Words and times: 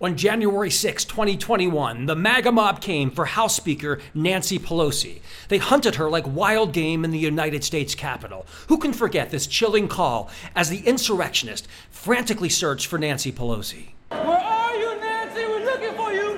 On 0.00 0.16
January 0.16 0.70
6, 0.70 1.04
2021, 1.06 2.06
the 2.06 2.14
MAGA 2.14 2.52
mob 2.52 2.80
came 2.80 3.10
for 3.10 3.24
House 3.24 3.56
Speaker 3.56 3.98
Nancy 4.14 4.56
Pelosi. 4.56 5.18
They 5.48 5.58
hunted 5.58 5.96
her 5.96 6.08
like 6.08 6.24
wild 6.24 6.72
game 6.72 7.04
in 7.04 7.10
the 7.10 7.18
United 7.18 7.64
States 7.64 7.96
Capitol. 7.96 8.46
Who 8.68 8.78
can 8.78 8.92
forget 8.92 9.30
this 9.30 9.48
chilling 9.48 9.88
call 9.88 10.30
as 10.54 10.70
the 10.70 10.86
insurrectionists 10.86 11.66
frantically 11.90 12.48
searched 12.48 12.86
for 12.86 12.96
Nancy 12.96 13.32
Pelosi? 13.32 13.88
Where 14.10 14.22
are 14.22 14.76
you, 14.76 15.00
Nancy? 15.00 15.44
We're 15.44 15.64
looking 15.64 15.94
for 15.96 16.12
you. 16.12 16.34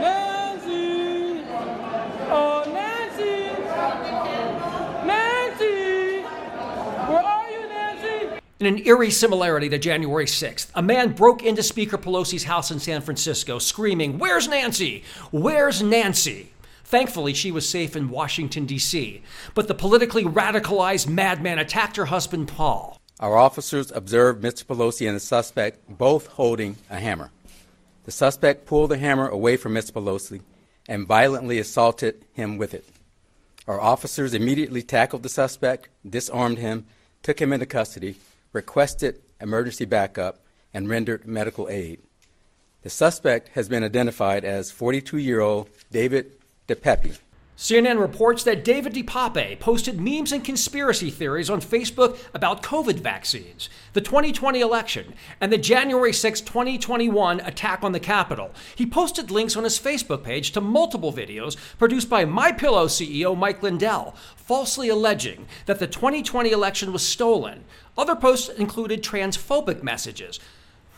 Nancy. 0.00 1.44
Oh, 2.30 2.64
Nancy. 2.72 3.52
Nancy. 5.06 6.22
Where 7.12 7.22
are 7.22 7.50
you, 7.50 7.68
Nancy? 7.68 8.40
In 8.60 8.66
an 8.66 8.84
eerie 8.88 9.12
similarity 9.12 9.68
to 9.68 9.78
January 9.78 10.24
6th, 10.24 10.70
a 10.74 10.82
man 10.82 11.12
broke 11.12 11.44
into 11.44 11.62
Speaker 11.62 11.96
Pelosi's 11.96 12.42
house 12.42 12.72
in 12.72 12.80
San 12.80 13.00
Francisco 13.02 13.60
screaming, 13.60 14.18
Where's 14.18 14.48
Nancy? 14.48 15.04
Where's 15.30 15.80
Nancy? 15.80 16.50
Thankfully, 16.82 17.34
she 17.34 17.52
was 17.52 17.68
safe 17.68 17.94
in 17.94 18.10
Washington, 18.10 18.66
D.C., 18.66 19.22
but 19.54 19.68
the 19.68 19.76
politically 19.76 20.24
radicalized 20.24 21.06
madman 21.06 21.60
attacked 21.60 21.94
her 21.94 22.06
husband, 22.06 22.48
Paul. 22.48 23.00
Our 23.20 23.36
officers 23.36 23.92
observed 23.92 24.42
Mr. 24.42 24.64
Pelosi 24.64 25.06
and 25.06 25.14
the 25.14 25.20
suspect 25.20 25.78
both 25.96 26.26
holding 26.26 26.78
a 26.90 26.98
hammer. 26.98 27.30
The 28.06 28.10
suspect 28.10 28.66
pulled 28.66 28.90
the 28.90 28.98
hammer 28.98 29.28
away 29.28 29.56
from 29.56 29.74
Mr. 29.74 29.92
Pelosi 29.92 30.40
and 30.88 31.06
violently 31.06 31.60
assaulted 31.60 32.24
him 32.32 32.58
with 32.58 32.74
it. 32.74 32.86
Our 33.68 33.80
officers 33.80 34.34
immediately 34.34 34.82
tackled 34.82 35.22
the 35.22 35.28
suspect, 35.28 35.88
disarmed 36.08 36.58
him, 36.58 36.86
took 37.22 37.40
him 37.40 37.52
into 37.52 37.66
custody, 37.66 38.16
requested 38.52 39.20
emergency 39.40 39.84
backup, 39.84 40.40
and 40.74 40.88
rendered 40.88 41.26
medical 41.26 41.68
aid. 41.68 42.00
The 42.82 42.90
suspect 42.90 43.48
has 43.48 43.68
been 43.68 43.82
identified 43.84 44.44
as 44.44 44.70
42 44.70 45.18
year 45.18 45.40
old 45.40 45.68
David 45.90 46.32
DePape. 46.68 47.18
CNN 47.58 47.98
reports 47.98 48.44
that 48.44 48.64
David 48.64 48.94
DePape 48.94 49.58
posted 49.58 50.00
memes 50.00 50.30
and 50.30 50.44
conspiracy 50.44 51.10
theories 51.10 51.50
on 51.50 51.60
Facebook 51.60 52.16
about 52.32 52.62
COVID 52.62 53.00
vaccines, 53.00 53.68
the 53.94 54.00
2020 54.00 54.60
election, 54.60 55.12
and 55.40 55.52
the 55.52 55.58
January 55.58 56.12
6, 56.12 56.40
2021 56.42 57.40
attack 57.40 57.82
on 57.82 57.90
the 57.90 57.98
Capitol. 57.98 58.52
He 58.76 58.86
posted 58.86 59.32
links 59.32 59.56
on 59.56 59.64
his 59.64 59.76
Facebook 59.76 60.22
page 60.22 60.52
to 60.52 60.60
multiple 60.60 61.12
videos 61.12 61.56
produced 61.78 62.08
by 62.08 62.24
MyPillow 62.24 62.86
CEO 62.86 63.36
Mike 63.36 63.60
Lindell, 63.60 64.14
falsely 64.36 64.88
alleging 64.88 65.48
that 65.66 65.80
the 65.80 65.88
2020 65.88 66.52
election 66.52 66.92
was 66.92 67.04
stolen. 67.04 67.64
Other 67.98 68.14
posts 68.14 68.48
included 68.50 69.02
transphobic 69.02 69.82
messages. 69.82 70.38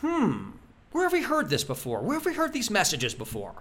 Hmm, 0.02 0.50
where 0.92 1.04
have 1.04 1.14
we 1.14 1.22
heard 1.22 1.48
this 1.48 1.64
before? 1.64 2.02
Where 2.02 2.18
have 2.18 2.26
we 2.26 2.34
heard 2.34 2.52
these 2.52 2.70
messages 2.70 3.14
before? 3.14 3.54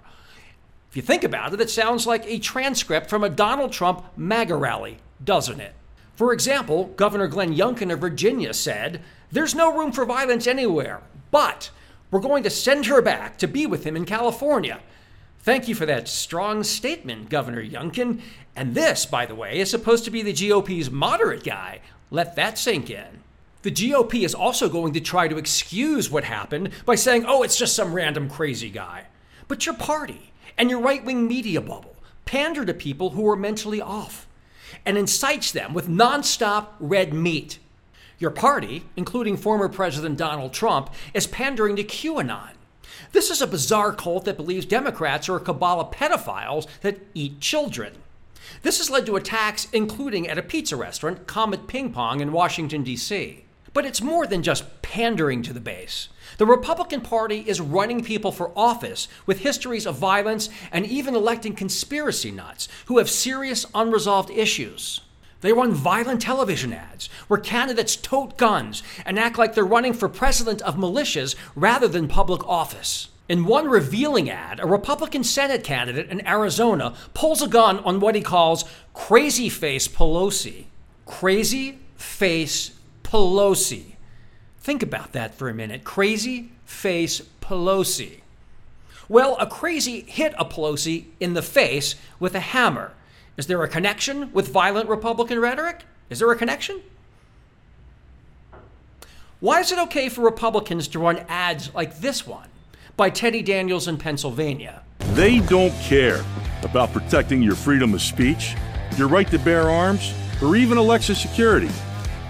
If 0.90 0.96
you 0.96 1.02
think 1.04 1.24
about 1.24 1.54
it, 1.54 1.62
it 1.62 1.70
sounds 1.70 2.08
like 2.08 2.26
a 2.26 2.40
transcript 2.40 3.10
from 3.10 3.24
a 3.24 3.30
Donald 3.30 3.72
Trump 3.72 4.04
MAGA 4.18 4.56
rally, 4.56 4.98
doesn't 5.24 5.60
it? 5.60 5.76
For 6.16 6.34
example, 6.34 6.86
Governor 6.96 7.28
Glenn 7.28 7.56
Youngkin 7.56 7.94
of 7.94 8.00
Virginia 8.00 8.54
said, 8.54 9.02
There's 9.32 9.54
no 9.54 9.78
room 9.78 9.92
for 9.92 10.04
violence 10.04 10.48
anywhere, 10.48 11.02
but 11.30 11.70
we're 12.10 12.20
going 12.20 12.44
to 12.44 12.50
send 12.50 12.88
her 12.88 13.02
back 13.02 13.38
to 13.38 13.48
be 13.48 13.68
with 13.68 13.84
him 13.84 13.96
in 13.96 14.06
California. 14.06 14.80
Thank 15.42 15.68
you 15.68 15.76
for 15.76 15.86
that 15.86 16.08
strong 16.08 16.64
statement, 16.64 17.30
Governor 17.30 17.64
Youngkin. 17.64 18.22
And 18.56 18.74
this, 18.74 19.06
by 19.06 19.26
the 19.26 19.36
way, 19.36 19.60
is 19.60 19.70
supposed 19.70 20.06
to 20.06 20.12
be 20.12 20.24
the 20.24 20.34
GOP's 20.34 20.90
moderate 20.90 21.44
guy. 21.44 21.82
Let 22.10 22.36
that 22.36 22.58
sink 22.58 22.90
in. 22.90 23.24
The 23.62 23.72
GOP 23.72 24.24
is 24.26 24.34
also 24.34 24.70
going 24.70 24.94
to 24.94 25.02
try 25.02 25.28
to 25.28 25.38
excuse 25.38 26.10
what 26.10 26.24
happened 26.24 26.72
by 26.86 26.96
saying, 26.96 27.26
oh, 27.28 27.44
it's 27.44 27.58
just 27.58 27.76
some 27.76 27.94
random 27.94 28.30
crazy 28.30 28.70
guy. 28.70 29.06
But 29.48 29.66
your 29.66 29.76
party, 29.76 30.32
and 30.60 30.70
your 30.70 30.82
right 30.82 31.04
wing 31.04 31.28
media 31.28 31.62
bubble 31.62 31.96
pander 32.26 32.64
to 32.64 32.74
people 32.76 33.12
who 33.12 33.28
are 33.28 33.36
mentally 33.36 33.82
off 33.82 34.28
and 34.86 35.00
incites 35.00 35.52
them 35.52 35.74
with 35.74 35.88
nonstop 35.88 36.68
red 36.80 37.12
meat. 37.12 37.58
Your 38.20 38.30
party, 38.30 38.84
including 38.96 39.36
former 39.36 39.68
President 39.68 40.18
Donald 40.18 40.54
Trump, 40.54 40.94
is 41.16 41.26
pandering 41.26 41.76
to 41.78 41.84
QAnon. 41.84 42.52
This 43.14 43.32
is 43.32 43.42
a 43.42 43.48
bizarre 43.48 43.94
cult 43.94 44.26
that 44.26 44.38
believes 44.38 44.68
Democrats 44.68 45.28
are 45.28 45.38
a 45.38 45.40
cabal 45.40 45.80
of 45.80 45.90
pedophiles 45.90 46.68
that 46.82 47.00
eat 47.16 47.40
children. 47.40 47.94
This 48.62 48.78
has 48.78 48.92
led 48.92 49.08
to 49.08 49.16
attacks, 49.16 49.68
including 49.74 50.28
at 50.28 50.38
a 50.38 50.44
pizza 50.44 50.76
restaurant, 50.76 51.26
Comet 51.26 51.66
Ping 51.66 51.92
Pong, 51.92 52.20
in 52.20 52.32
Washington, 52.32 52.84
D.C. 52.84 53.46
But 53.74 53.86
it's 53.86 54.02
more 54.02 54.26
than 54.26 54.44
just 54.44 54.82
pandering 54.82 55.44
to 55.44 55.54
the 55.54 55.60
base. 55.60 56.10
The 56.38 56.46
Republican 56.46 57.02
Party 57.02 57.44
is 57.48 57.62
running 57.62 58.04
people 58.04 58.32
for 58.32 58.52
office 58.56 59.08
with 59.26 59.40
histories 59.40 59.86
of 59.86 59.98
violence 59.98 60.50
and 60.72 60.86
even 60.86 61.16
electing 61.16 61.54
conspiracy 61.54 62.32
nuts 62.32 62.68
who 62.86 62.98
have 62.98 63.10
serious 63.10 63.66
unresolved 63.76 64.32
issues. 64.32 65.02
They 65.42 65.54
run 65.54 65.72
violent 65.74 66.22
television 66.22 66.74
ads 66.74 67.08
where 67.28 67.40
candidates 67.40 67.96
tote 67.96 68.38
guns 68.38 68.84
and 69.06 69.18
act 69.18 69.38
like 69.38 69.56
they're 69.56 69.64
running 69.64 69.94
for 69.94 70.10
president 70.10 70.62
of 70.64 70.76
militias 70.76 71.36
rather 71.56 71.88
than 71.88 72.08
public 72.08 72.46
office. 72.48 73.08
In 73.30 73.46
one 73.46 73.70
revealing 73.70 74.30
ad, 74.30 74.60
a 74.60 74.66
Republican 74.66 75.24
Senate 75.24 75.64
candidate 75.64 76.10
in 76.10 76.28
Arizona 76.28 76.96
pulls 77.14 77.42
a 77.42 77.48
gun 77.48 77.80
on 77.80 78.00
what 78.00 78.16
he 78.16 78.22
calls 78.22 78.66
Crazy 78.94 79.50
Face 79.50 79.88
Pelosi. 79.88 80.66
Crazy 81.06 81.78
Face 81.96 82.72
Pelosi. 83.10 83.96
Think 84.60 84.84
about 84.84 85.14
that 85.14 85.34
for 85.34 85.50
a 85.50 85.54
minute. 85.54 85.84
Crazy 85.84 86.52
face 86.64 87.24
Pelosi. 87.42 88.20
Well, 89.08 89.36
a 89.40 89.48
crazy 89.48 90.02
hit 90.02 90.36
a 90.38 90.46
Pelosi 90.46 91.06
in 91.20 91.34
the 91.34 91.42
face 91.42 91.96
with 92.20 92.36
a 92.36 92.40
hammer. 92.40 92.92
Is 93.36 93.48
there 93.48 93.64
a 93.64 93.68
connection 93.68 94.32
with 94.32 94.50
violent 94.50 94.88
Republican 94.90 95.40
rhetoric? 95.40 95.86
Is 96.12 96.20
there 96.20 96.32
a 96.32 96.36
connection? 96.36 96.82
Why 99.40 99.62
is 99.62 99.72
it 99.72 99.80
okay 99.80 100.10
for 100.10 100.22
Republicans 100.22 100.88
to 100.90 101.00
run 101.00 101.26
ads 101.28 101.74
like 101.74 102.02
this 102.02 102.28
one 102.28 102.50
by 102.96 103.10
Teddy 103.10 103.42
Daniels 103.42 103.88
in 103.88 103.98
Pennsylvania? 103.98 104.84
They 105.14 105.40
don't 105.40 105.74
care 105.82 106.24
about 106.62 106.94
protecting 106.94 107.42
your 107.42 107.56
freedom 107.56 107.96
of 107.96 108.04
speech, 108.04 108.56
your 108.98 109.08
right 109.08 109.30
to 109.32 109.40
bear 109.40 109.68
arms, 109.68 110.14
or 110.44 110.56
even 110.56 110.78
election 110.78 111.16
security. 111.16 111.70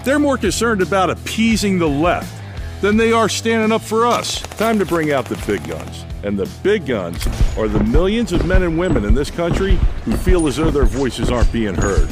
They're 0.03 0.19
more 0.19 0.37
concerned 0.37 0.81
about 0.81 1.09
appeasing 1.09 1.77
the 1.77 1.89
left 1.89 2.33
than 2.81 2.95
they 2.95 3.11
are 3.11 3.27
standing 3.27 3.71
up 3.71 3.81
for 3.81 4.05
us. 4.05 4.41
Time 4.41 4.79
to 4.79 4.85
bring 4.85 5.11
out 5.11 5.25
the 5.25 5.41
big 5.45 5.67
guns. 5.67 6.05
And 6.23 6.37
the 6.37 6.49
big 6.63 6.85
guns 6.85 7.27
are 7.57 7.67
the 7.67 7.83
millions 7.83 8.31
of 8.31 8.45
men 8.45 8.63
and 8.63 8.77
women 8.77 9.05
in 9.05 9.13
this 9.13 9.31
country 9.31 9.77
who 10.05 10.15
feel 10.17 10.47
as 10.47 10.57
though 10.57 10.71
their 10.71 10.85
voices 10.85 11.31
aren't 11.31 11.51
being 11.51 11.75
heard. 11.75 12.09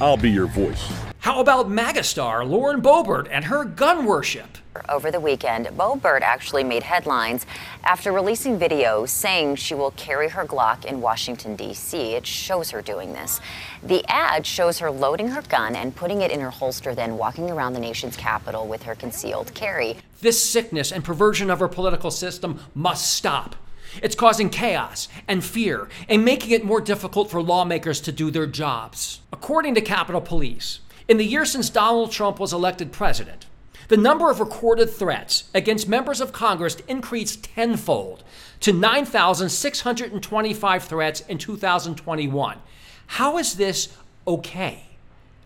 I'll 0.00 0.16
be 0.16 0.30
your 0.30 0.46
voice. 0.46 1.07
How 1.20 1.40
about 1.40 1.68
MAGA 1.68 2.04
star 2.04 2.44
Lauren 2.44 2.80
Boebert 2.80 3.26
and 3.28 3.44
her 3.46 3.64
gun 3.64 4.06
worship? 4.06 4.56
Over 4.88 5.10
the 5.10 5.18
weekend, 5.18 5.66
Boebert 5.66 6.22
actually 6.22 6.62
made 6.62 6.84
headlines 6.84 7.44
after 7.82 8.12
releasing 8.12 8.56
videos 8.56 9.08
saying 9.08 9.56
she 9.56 9.74
will 9.74 9.90
carry 9.92 10.28
her 10.28 10.44
Glock 10.44 10.84
in 10.84 11.00
Washington, 11.00 11.56
D.C. 11.56 12.14
It 12.14 12.24
shows 12.24 12.70
her 12.70 12.80
doing 12.80 13.12
this. 13.12 13.40
The 13.82 14.04
ad 14.06 14.46
shows 14.46 14.78
her 14.78 14.92
loading 14.92 15.26
her 15.28 15.42
gun 15.42 15.74
and 15.74 15.94
putting 15.94 16.22
it 16.22 16.30
in 16.30 16.38
her 16.40 16.50
holster, 16.50 16.94
then 16.94 17.18
walking 17.18 17.50
around 17.50 17.72
the 17.72 17.80
nation's 17.80 18.16
capital 18.16 18.68
with 18.68 18.84
her 18.84 18.94
concealed 18.94 19.52
carry. 19.54 19.96
This 20.20 20.42
sickness 20.42 20.92
and 20.92 21.02
perversion 21.02 21.50
of 21.50 21.60
our 21.60 21.68
political 21.68 22.12
system 22.12 22.60
must 22.76 23.12
stop. 23.12 23.56
It's 24.02 24.14
causing 24.14 24.50
chaos 24.50 25.08
and 25.26 25.44
fear 25.44 25.88
and 26.08 26.24
making 26.24 26.52
it 26.52 26.64
more 26.64 26.80
difficult 26.80 27.28
for 27.28 27.42
lawmakers 27.42 28.00
to 28.02 28.12
do 28.12 28.30
their 28.30 28.46
jobs. 28.46 29.20
According 29.32 29.74
to 29.74 29.80
Capitol 29.80 30.20
Police, 30.20 30.80
in 31.08 31.16
the 31.16 31.24
year 31.24 31.46
since 31.46 31.70
Donald 31.70 32.12
Trump 32.12 32.38
was 32.38 32.52
elected 32.52 32.92
president, 32.92 33.46
the 33.88 33.96
number 33.96 34.30
of 34.30 34.38
recorded 34.40 34.90
threats 34.90 35.48
against 35.54 35.88
members 35.88 36.20
of 36.20 36.32
Congress 36.32 36.76
increased 36.86 37.44
tenfold 37.44 38.22
to 38.60 38.74
9,625 38.74 40.84
threats 40.84 41.20
in 41.22 41.38
2021. 41.38 42.58
How 43.06 43.38
is 43.38 43.54
this 43.54 43.96
okay? 44.26 44.82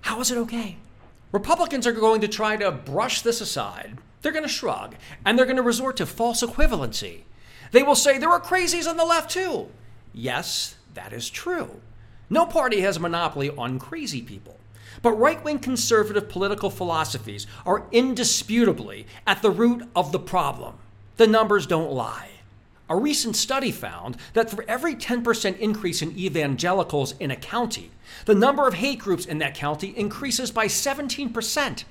How 0.00 0.20
is 0.20 0.32
it 0.32 0.38
okay? 0.38 0.78
Republicans 1.30 1.86
are 1.86 1.92
going 1.92 2.20
to 2.20 2.26
try 2.28 2.56
to 2.56 2.72
brush 2.72 3.22
this 3.22 3.40
aside. 3.40 3.98
They're 4.20 4.32
going 4.32 4.42
to 4.42 4.48
shrug 4.48 4.96
and 5.24 5.38
they're 5.38 5.46
going 5.46 5.56
to 5.56 5.62
resort 5.62 5.96
to 5.98 6.06
false 6.06 6.42
equivalency. 6.42 7.20
They 7.70 7.84
will 7.84 7.94
say 7.94 8.18
there 8.18 8.30
are 8.30 8.40
crazies 8.40 8.88
on 8.88 8.96
the 8.96 9.04
left 9.04 9.30
too. 9.30 9.68
Yes, 10.12 10.74
that 10.94 11.12
is 11.12 11.30
true. 11.30 11.80
No 12.28 12.46
party 12.46 12.80
has 12.80 12.96
a 12.96 13.00
monopoly 13.00 13.50
on 13.50 13.78
crazy 13.78 14.22
people. 14.22 14.56
But 15.00 15.12
right 15.12 15.42
wing 15.42 15.58
conservative 15.58 16.28
political 16.28 16.70
philosophies 16.70 17.46
are 17.64 17.86
indisputably 17.92 19.06
at 19.26 19.40
the 19.40 19.50
root 19.50 19.88
of 19.96 20.12
the 20.12 20.18
problem. 20.18 20.74
The 21.16 21.26
numbers 21.26 21.66
don't 21.66 21.92
lie. 21.92 22.28
A 22.88 22.96
recent 22.96 23.36
study 23.36 23.70
found 23.72 24.18
that 24.34 24.50
for 24.50 24.64
every 24.68 24.94
10% 24.94 25.58
increase 25.58 26.02
in 26.02 26.18
evangelicals 26.18 27.14
in 27.18 27.30
a 27.30 27.36
county, 27.36 27.90
the 28.26 28.34
number 28.34 28.66
of 28.66 28.74
hate 28.74 28.98
groups 28.98 29.24
in 29.24 29.38
that 29.38 29.54
county 29.54 29.96
increases 29.96 30.50
by 30.50 30.66
17%. 30.66 31.84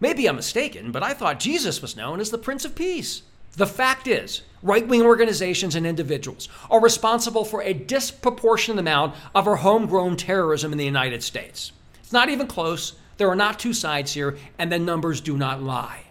Maybe 0.00 0.26
I'm 0.26 0.36
mistaken, 0.36 0.90
but 0.90 1.02
I 1.02 1.12
thought 1.12 1.40
Jesus 1.40 1.82
was 1.82 1.96
known 1.96 2.20
as 2.20 2.30
the 2.30 2.38
Prince 2.38 2.64
of 2.64 2.74
Peace. 2.74 3.22
The 3.56 3.66
fact 3.66 4.06
is, 4.06 4.42
right 4.62 4.86
wing 4.86 5.02
organizations 5.02 5.74
and 5.74 5.86
individuals 5.86 6.48
are 6.70 6.80
responsible 6.80 7.44
for 7.44 7.60
a 7.62 7.74
disproportionate 7.74 8.78
amount 8.78 9.16
of 9.34 9.48
our 9.48 9.56
homegrown 9.56 10.16
terrorism 10.16 10.72
in 10.72 10.78
the 10.78 10.84
United 10.84 11.22
States. 11.22 11.72
It's 12.08 12.12
not 12.14 12.30
even 12.30 12.46
close. 12.46 12.94
There 13.18 13.28
are 13.28 13.36
not 13.36 13.58
two 13.58 13.74
sides 13.74 14.14
here, 14.14 14.38
and 14.58 14.72
the 14.72 14.78
numbers 14.78 15.20
do 15.20 15.36
not 15.36 15.62
lie. 15.62 16.04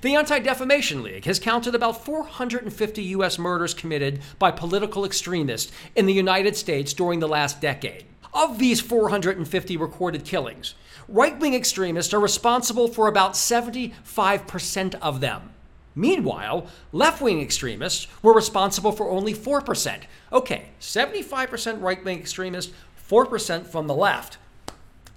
The 0.00 0.14
Anti 0.14 0.38
Defamation 0.38 1.02
League 1.02 1.26
has 1.26 1.38
counted 1.38 1.74
about 1.74 2.06
450 2.06 3.02
U.S. 3.02 3.38
murders 3.38 3.74
committed 3.74 4.20
by 4.38 4.50
political 4.50 5.04
extremists 5.04 5.70
in 5.94 6.06
the 6.06 6.14
United 6.14 6.56
States 6.56 6.94
during 6.94 7.20
the 7.20 7.28
last 7.28 7.60
decade. 7.60 8.06
Of 8.32 8.58
these 8.58 8.80
450 8.80 9.76
recorded 9.76 10.24
killings, 10.24 10.74
right 11.06 11.38
wing 11.38 11.52
extremists 11.52 12.14
are 12.14 12.18
responsible 12.18 12.88
for 12.88 13.08
about 13.08 13.34
75% 13.34 14.94
of 15.02 15.20
them. 15.20 15.50
Meanwhile, 15.94 16.66
left 16.92 17.20
wing 17.20 17.42
extremists 17.42 18.06
were 18.22 18.32
responsible 18.32 18.92
for 18.92 19.10
only 19.10 19.34
4%. 19.34 20.04
Okay, 20.32 20.70
75% 20.80 21.82
right 21.82 22.02
wing 22.02 22.18
extremists, 22.18 22.72
4% 23.06 23.66
from 23.66 23.86
the 23.86 23.94
left. 23.94 24.38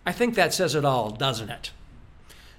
I 0.05 0.11
think 0.11 0.35
that 0.35 0.53
says 0.53 0.75
it 0.75 0.85
all, 0.85 1.11
doesn't 1.11 1.49
it? 1.49 1.71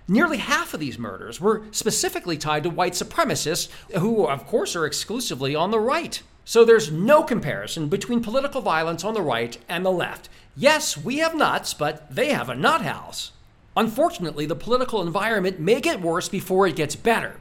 Nearly 0.09 0.39
half 0.39 0.75
of 0.75 0.81
these 0.81 0.99
murders 0.99 1.41
were 1.41 1.63
specifically 1.71 2.37
tied 2.37 2.65
to 2.65 2.71
white 2.71 2.93
supremacists, 2.93 3.71
who, 3.97 4.27
of 4.27 4.47
course, 4.47 4.77
are 4.77 4.87
exclusively 4.87 5.55
on 5.55 5.71
the 5.71 5.81
right. 5.81 6.23
So 6.45 6.65
there's 6.65 6.91
no 6.91 7.23
comparison 7.23 7.89
between 7.89 8.23
political 8.23 8.61
violence 8.61 9.05
on 9.05 9.15
the 9.15 9.23
right 9.23 9.57
and 9.69 9.85
the 9.85 9.93
left. 9.93 10.29
Yes, 10.57 10.97
we 10.97 11.19
have 11.19 11.35
nuts, 11.35 11.73
but 11.73 12.15
they 12.15 12.33
have 12.33 12.49
a 12.49 12.55
nut 12.55 12.83
house. 12.83 13.33
Unfortunately, 13.77 14.45
the 14.45 14.57
political 14.57 15.01
environment 15.01 15.61
may 15.61 15.81
get 15.81 16.01
worse 16.01 16.29
before 16.29 16.67
it 16.67 16.77
gets 16.77 16.97
better. 16.97 17.41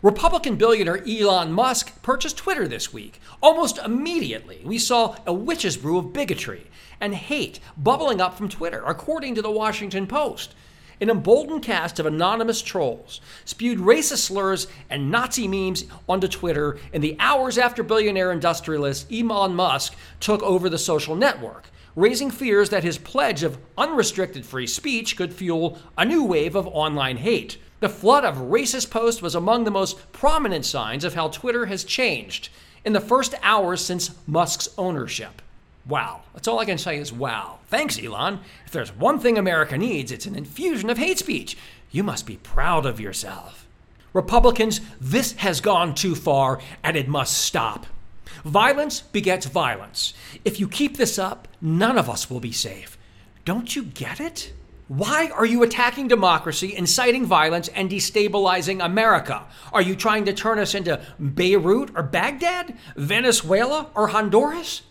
Republican 0.00 0.54
billionaire 0.54 1.02
Elon 1.06 1.52
Musk 1.52 2.00
purchased 2.02 2.36
Twitter 2.36 2.68
this 2.68 2.92
week. 2.92 3.20
Almost 3.42 3.78
immediately, 3.78 4.62
we 4.64 4.78
saw 4.78 5.16
a 5.26 5.32
witch's 5.32 5.76
brew 5.76 5.98
of 5.98 6.12
bigotry 6.12 6.67
and 7.00 7.14
hate 7.14 7.60
bubbling 7.76 8.20
up 8.20 8.36
from 8.36 8.48
Twitter, 8.48 8.82
according 8.86 9.34
to 9.34 9.42
the 9.42 9.50
Washington 9.50 10.06
Post. 10.06 10.54
An 11.00 11.10
emboldened 11.10 11.62
cast 11.62 12.00
of 12.00 12.06
anonymous 12.06 12.60
trolls 12.60 13.20
spewed 13.44 13.78
racist 13.78 14.18
slurs 14.18 14.66
and 14.90 15.10
Nazi 15.10 15.46
memes 15.46 15.84
onto 16.08 16.26
Twitter 16.26 16.76
in 16.92 17.00
the 17.00 17.16
hours 17.20 17.56
after 17.56 17.84
billionaire 17.84 18.32
industrialist 18.32 19.06
Elon 19.12 19.54
Musk 19.54 19.94
took 20.18 20.42
over 20.42 20.68
the 20.68 20.76
social 20.76 21.14
network, 21.14 21.70
raising 21.94 22.32
fears 22.32 22.70
that 22.70 22.82
his 22.82 22.98
pledge 22.98 23.44
of 23.44 23.58
unrestricted 23.76 24.44
free 24.44 24.66
speech 24.66 25.16
could 25.16 25.32
fuel 25.32 25.78
a 25.96 26.04
new 26.04 26.24
wave 26.24 26.56
of 26.56 26.66
online 26.66 27.18
hate. 27.18 27.58
The 27.78 27.88
flood 27.88 28.24
of 28.24 28.50
racist 28.50 28.90
posts 28.90 29.22
was 29.22 29.36
among 29.36 29.62
the 29.62 29.70
most 29.70 30.10
prominent 30.10 30.66
signs 30.66 31.04
of 31.04 31.14
how 31.14 31.28
Twitter 31.28 31.66
has 31.66 31.84
changed 31.84 32.48
in 32.84 32.92
the 32.92 33.00
first 33.00 33.36
hours 33.42 33.84
since 33.84 34.10
Musk's 34.26 34.68
ownership. 34.76 35.42
Wow. 35.88 36.20
That's 36.34 36.46
all 36.46 36.58
I 36.58 36.66
can 36.66 36.78
say 36.78 36.98
is 36.98 37.12
wow. 37.12 37.58
Thanks, 37.68 37.98
Elon. 38.02 38.40
If 38.66 38.72
there's 38.72 38.94
one 38.94 39.18
thing 39.18 39.38
America 39.38 39.78
needs, 39.78 40.12
it's 40.12 40.26
an 40.26 40.36
infusion 40.36 40.90
of 40.90 40.98
hate 40.98 41.18
speech. 41.18 41.56
You 41.90 42.02
must 42.02 42.26
be 42.26 42.36
proud 42.36 42.84
of 42.84 43.00
yourself. 43.00 43.66
Republicans, 44.12 44.80
this 45.00 45.32
has 45.36 45.60
gone 45.60 45.94
too 45.94 46.14
far 46.14 46.60
and 46.84 46.96
it 46.96 47.08
must 47.08 47.38
stop. 47.38 47.86
Violence 48.44 49.00
begets 49.00 49.46
violence. 49.46 50.12
If 50.44 50.60
you 50.60 50.68
keep 50.68 50.96
this 50.96 51.18
up, 51.18 51.48
none 51.60 51.96
of 51.96 52.10
us 52.10 52.30
will 52.30 52.40
be 52.40 52.52
safe. 52.52 52.98
Don't 53.44 53.74
you 53.74 53.84
get 53.84 54.20
it? 54.20 54.52
Why 54.88 55.30
are 55.34 55.44
you 55.46 55.62
attacking 55.62 56.08
democracy, 56.08 56.74
inciting 56.74 57.26
violence, 57.26 57.68
and 57.68 57.90
destabilizing 57.90 58.82
America? 58.82 59.44
Are 59.72 59.82
you 59.82 59.94
trying 59.94 60.24
to 60.26 60.32
turn 60.32 60.58
us 60.58 60.74
into 60.74 61.00
Beirut 61.18 61.90
or 61.94 62.02
Baghdad, 62.02 62.76
Venezuela 62.96 63.90
or 63.94 64.08
Honduras? 64.08 64.82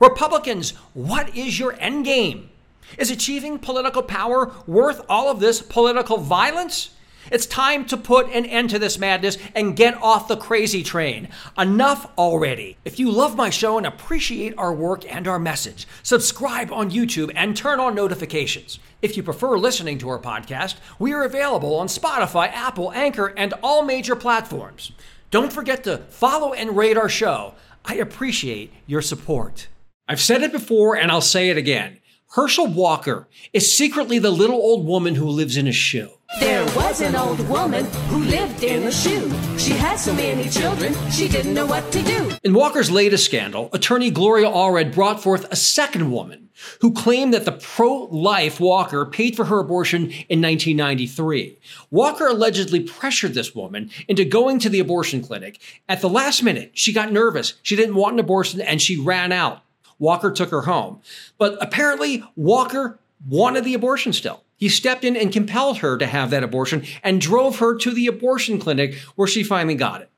Republicans, 0.00 0.70
what 0.92 1.36
is 1.36 1.58
your 1.58 1.74
end 1.78 2.04
game? 2.04 2.50
Is 2.98 3.10
achieving 3.10 3.58
political 3.58 4.02
power 4.02 4.52
worth 4.66 5.00
all 5.08 5.30
of 5.30 5.40
this 5.40 5.62
political 5.62 6.18
violence? 6.18 6.90
It's 7.30 7.46
time 7.46 7.86
to 7.86 7.96
put 7.96 8.30
an 8.30 8.44
end 8.44 8.70
to 8.70 8.78
this 8.78 8.98
madness 8.98 9.38
and 9.54 9.76
get 9.76 10.00
off 10.02 10.28
the 10.28 10.36
crazy 10.36 10.82
train. 10.82 11.28
Enough 11.56 12.06
already. 12.18 12.76
If 12.84 12.98
you 12.98 13.10
love 13.10 13.34
my 13.34 13.48
show 13.48 13.78
and 13.78 13.86
appreciate 13.86 14.52
our 14.58 14.74
work 14.74 15.10
and 15.10 15.26
our 15.26 15.38
message, 15.38 15.88
subscribe 16.02 16.70
on 16.70 16.90
YouTube 16.90 17.32
and 17.34 17.56
turn 17.56 17.80
on 17.80 17.94
notifications. 17.94 18.78
If 19.00 19.16
you 19.16 19.22
prefer 19.22 19.56
listening 19.56 19.96
to 19.98 20.08
our 20.10 20.18
podcast, 20.18 20.76
we 20.98 21.14
are 21.14 21.24
available 21.24 21.76
on 21.76 21.86
Spotify, 21.86 22.48
Apple, 22.52 22.92
Anchor, 22.92 23.32
and 23.36 23.54
all 23.62 23.84
major 23.84 24.16
platforms. 24.16 24.92
Don't 25.30 25.52
forget 25.52 25.82
to 25.84 25.98
follow 26.10 26.52
and 26.52 26.76
rate 26.76 26.98
our 26.98 27.08
show. 27.08 27.54
I 27.86 27.94
appreciate 27.96 28.72
your 28.86 29.02
support. 29.02 29.68
I've 30.06 30.20
said 30.20 30.42
it 30.42 30.52
before 30.52 30.96
and 30.96 31.10
I'll 31.10 31.22
say 31.22 31.48
it 31.48 31.56
again. 31.56 31.98
Herschel 32.32 32.66
Walker 32.66 33.26
is 33.52 33.74
secretly 33.74 34.18
the 34.18 34.30
little 34.30 34.56
old 34.56 34.84
woman 34.86 35.14
who 35.14 35.26
lives 35.26 35.56
in 35.56 35.66
a 35.66 35.72
shoe. 35.72 36.10
There 36.40 36.64
was 36.76 37.00
an 37.00 37.14
old 37.16 37.48
woman 37.48 37.86
who 38.08 38.18
lived 38.24 38.62
in 38.64 38.82
a 38.82 38.92
shoe. 38.92 39.32
She 39.56 39.70
had 39.70 39.96
so 39.96 40.12
many 40.12 40.50
children, 40.50 40.94
she 41.10 41.28
didn't 41.28 41.54
know 41.54 41.64
what 41.64 41.90
to 41.92 42.02
do. 42.02 42.32
In 42.42 42.52
Walker's 42.52 42.90
latest 42.90 43.24
scandal, 43.24 43.70
attorney 43.72 44.10
Gloria 44.10 44.48
Allred 44.48 44.92
brought 44.92 45.22
forth 45.22 45.50
a 45.50 45.56
second 45.56 46.10
woman 46.10 46.50
who 46.80 46.92
claimed 46.92 47.32
that 47.32 47.44
the 47.44 47.52
pro 47.52 48.04
life 48.04 48.60
Walker 48.60 49.06
paid 49.06 49.36
for 49.36 49.44
her 49.46 49.60
abortion 49.60 50.10
in 50.28 50.42
1993. 50.42 51.58
Walker 51.90 52.26
allegedly 52.26 52.80
pressured 52.80 53.34
this 53.34 53.54
woman 53.54 53.90
into 54.08 54.24
going 54.24 54.58
to 54.58 54.68
the 54.68 54.80
abortion 54.80 55.22
clinic. 55.22 55.60
At 55.88 56.00
the 56.00 56.10
last 56.10 56.42
minute, 56.42 56.72
she 56.74 56.92
got 56.92 57.12
nervous. 57.12 57.54
She 57.62 57.76
didn't 57.76 57.94
want 57.94 58.14
an 58.14 58.20
abortion 58.20 58.60
and 58.60 58.82
she 58.82 59.00
ran 59.00 59.32
out. 59.32 59.63
Walker 59.98 60.30
took 60.30 60.50
her 60.50 60.62
home. 60.62 61.00
But 61.38 61.56
apparently, 61.60 62.24
Walker 62.36 62.98
wanted 63.28 63.64
the 63.64 63.74
abortion 63.74 64.12
still. 64.12 64.44
He 64.56 64.68
stepped 64.68 65.04
in 65.04 65.16
and 65.16 65.32
compelled 65.32 65.78
her 65.78 65.98
to 65.98 66.06
have 66.06 66.30
that 66.30 66.42
abortion 66.42 66.84
and 67.02 67.20
drove 67.20 67.58
her 67.58 67.76
to 67.76 67.90
the 67.90 68.06
abortion 68.06 68.58
clinic 68.58 68.94
where 69.16 69.28
she 69.28 69.42
finally 69.42 69.74
got 69.74 70.02
it. 70.02 70.10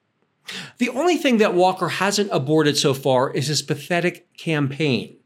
The 0.79 0.91
only 0.91 1.17
thing 1.17 1.39
that 1.39 1.55
Walker 1.55 1.89
hasn't 1.89 2.31
aborted 2.33 2.77
so 2.77 2.95
far 2.95 3.33
is 3.33 3.49
his 3.49 3.63
pathetic 3.63 4.33
campaign. 4.37 5.17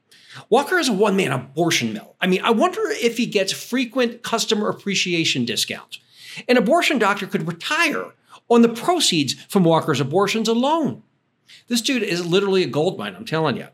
Walker 0.49 0.79
is 0.79 0.89
a 0.89 0.93
one 0.93 1.17
man 1.17 1.33
abortion 1.33 1.93
mill. 1.93 2.17
I 2.21 2.27
mean, 2.27 2.41
I 2.43 2.51
wonder 2.51 2.81
if 2.89 3.17
he 3.17 3.27
gets 3.27 3.53
frequent 3.53 4.23
customer 4.23 4.69
appreciation 4.69 5.45
discounts. 5.45 5.99
An 6.49 6.57
abortion 6.57 6.99
doctor 6.99 7.27
could 7.27 7.47
retire 7.47 8.13
on 8.49 8.63
the 8.63 8.69
proceeds 8.69 9.35
from 9.49 9.65
Walker's 9.65 10.01
abortions 10.01 10.49
alone. 10.49 11.03
This 11.69 11.83
dude 11.83 12.03
is 12.03 12.27
literally 12.27 12.63
a 12.63 12.69
gold 12.69 12.99
mine, 12.99 13.15
I'm 13.17 13.25
telling 13.25 13.57
you. 13.57 13.69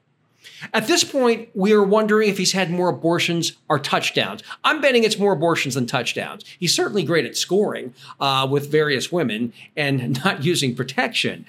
At 0.72 0.86
this 0.86 1.04
point, 1.04 1.48
we 1.54 1.72
are 1.72 1.82
wondering 1.82 2.28
if 2.28 2.38
he's 2.38 2.52
had 2.52 2.70
more 2.70 2.88
abortions 2.88 3.52
or 3.68 3.78
touchdowns. 3.78 4.42
I'm 4.64 4.80
betting 4.80 5.04
it's 5.04 5.18
more 5.18 5.32
abortions 5.32 5.74
than 5.74 5.86
touchdowns. 5.86 6.44
He's 6.58 6.74
certainly 6.74 7.02
great 7.02 7.24
at 7.24 7.36
scoring 7.36 7.94
uh, 8.20 8.46
with 8.50 8.70
various 8.70 9.12
women 9.12 9.52
and 9.76 10.20
not 10.24 10.44
using 10.44 10.74
protection. 10.74 11.46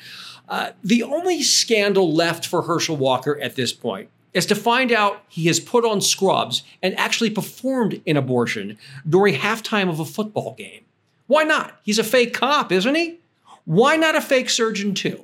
Uh, 0.49 0.71
the 0.83 1.03
only 1.03 1.43
scandal 1.43 2.13
left 2.13 2.45
for 2.45 2.63
Herschel 2.63 2.97
Walker 2.97 3.39
at 3.39 3.55
this 3.55 3.73
point 3.73 4.09
is 4.33 4.45
to 4.45 4.55
find 4.55 4.91
out 4.91 5.23
he 5.27 5.47
has 5.47 5.59
put 5.59 5.83
on 5.83 5.99
scrubs 5.99 6.63
and 6.83 6.97
actually 6.97 7.29
performed 7.29 8.01
an 8.05 8.17
abortion 8.17 8.77
during 9.07 9.35
halftime 9.35 9.89
of 9.89 9.99
a 9.99 10.05
football 10.05 10.53
game. 10.53 10.81
Why 11.25 11.43
not? 11.43 11.79
He's 11.83 11.99
a 11.99 12.03
fake 12.03 12.33
cop, 12.33 12.71
isn't 12.71 12.95
he? 12.95 13.19
Why 13.65 13.97
not 13.97 14.15
a 14.15 14.21
fake 14.21 14.49
surgeon, 14.49 14.93
too? 14.93 15.23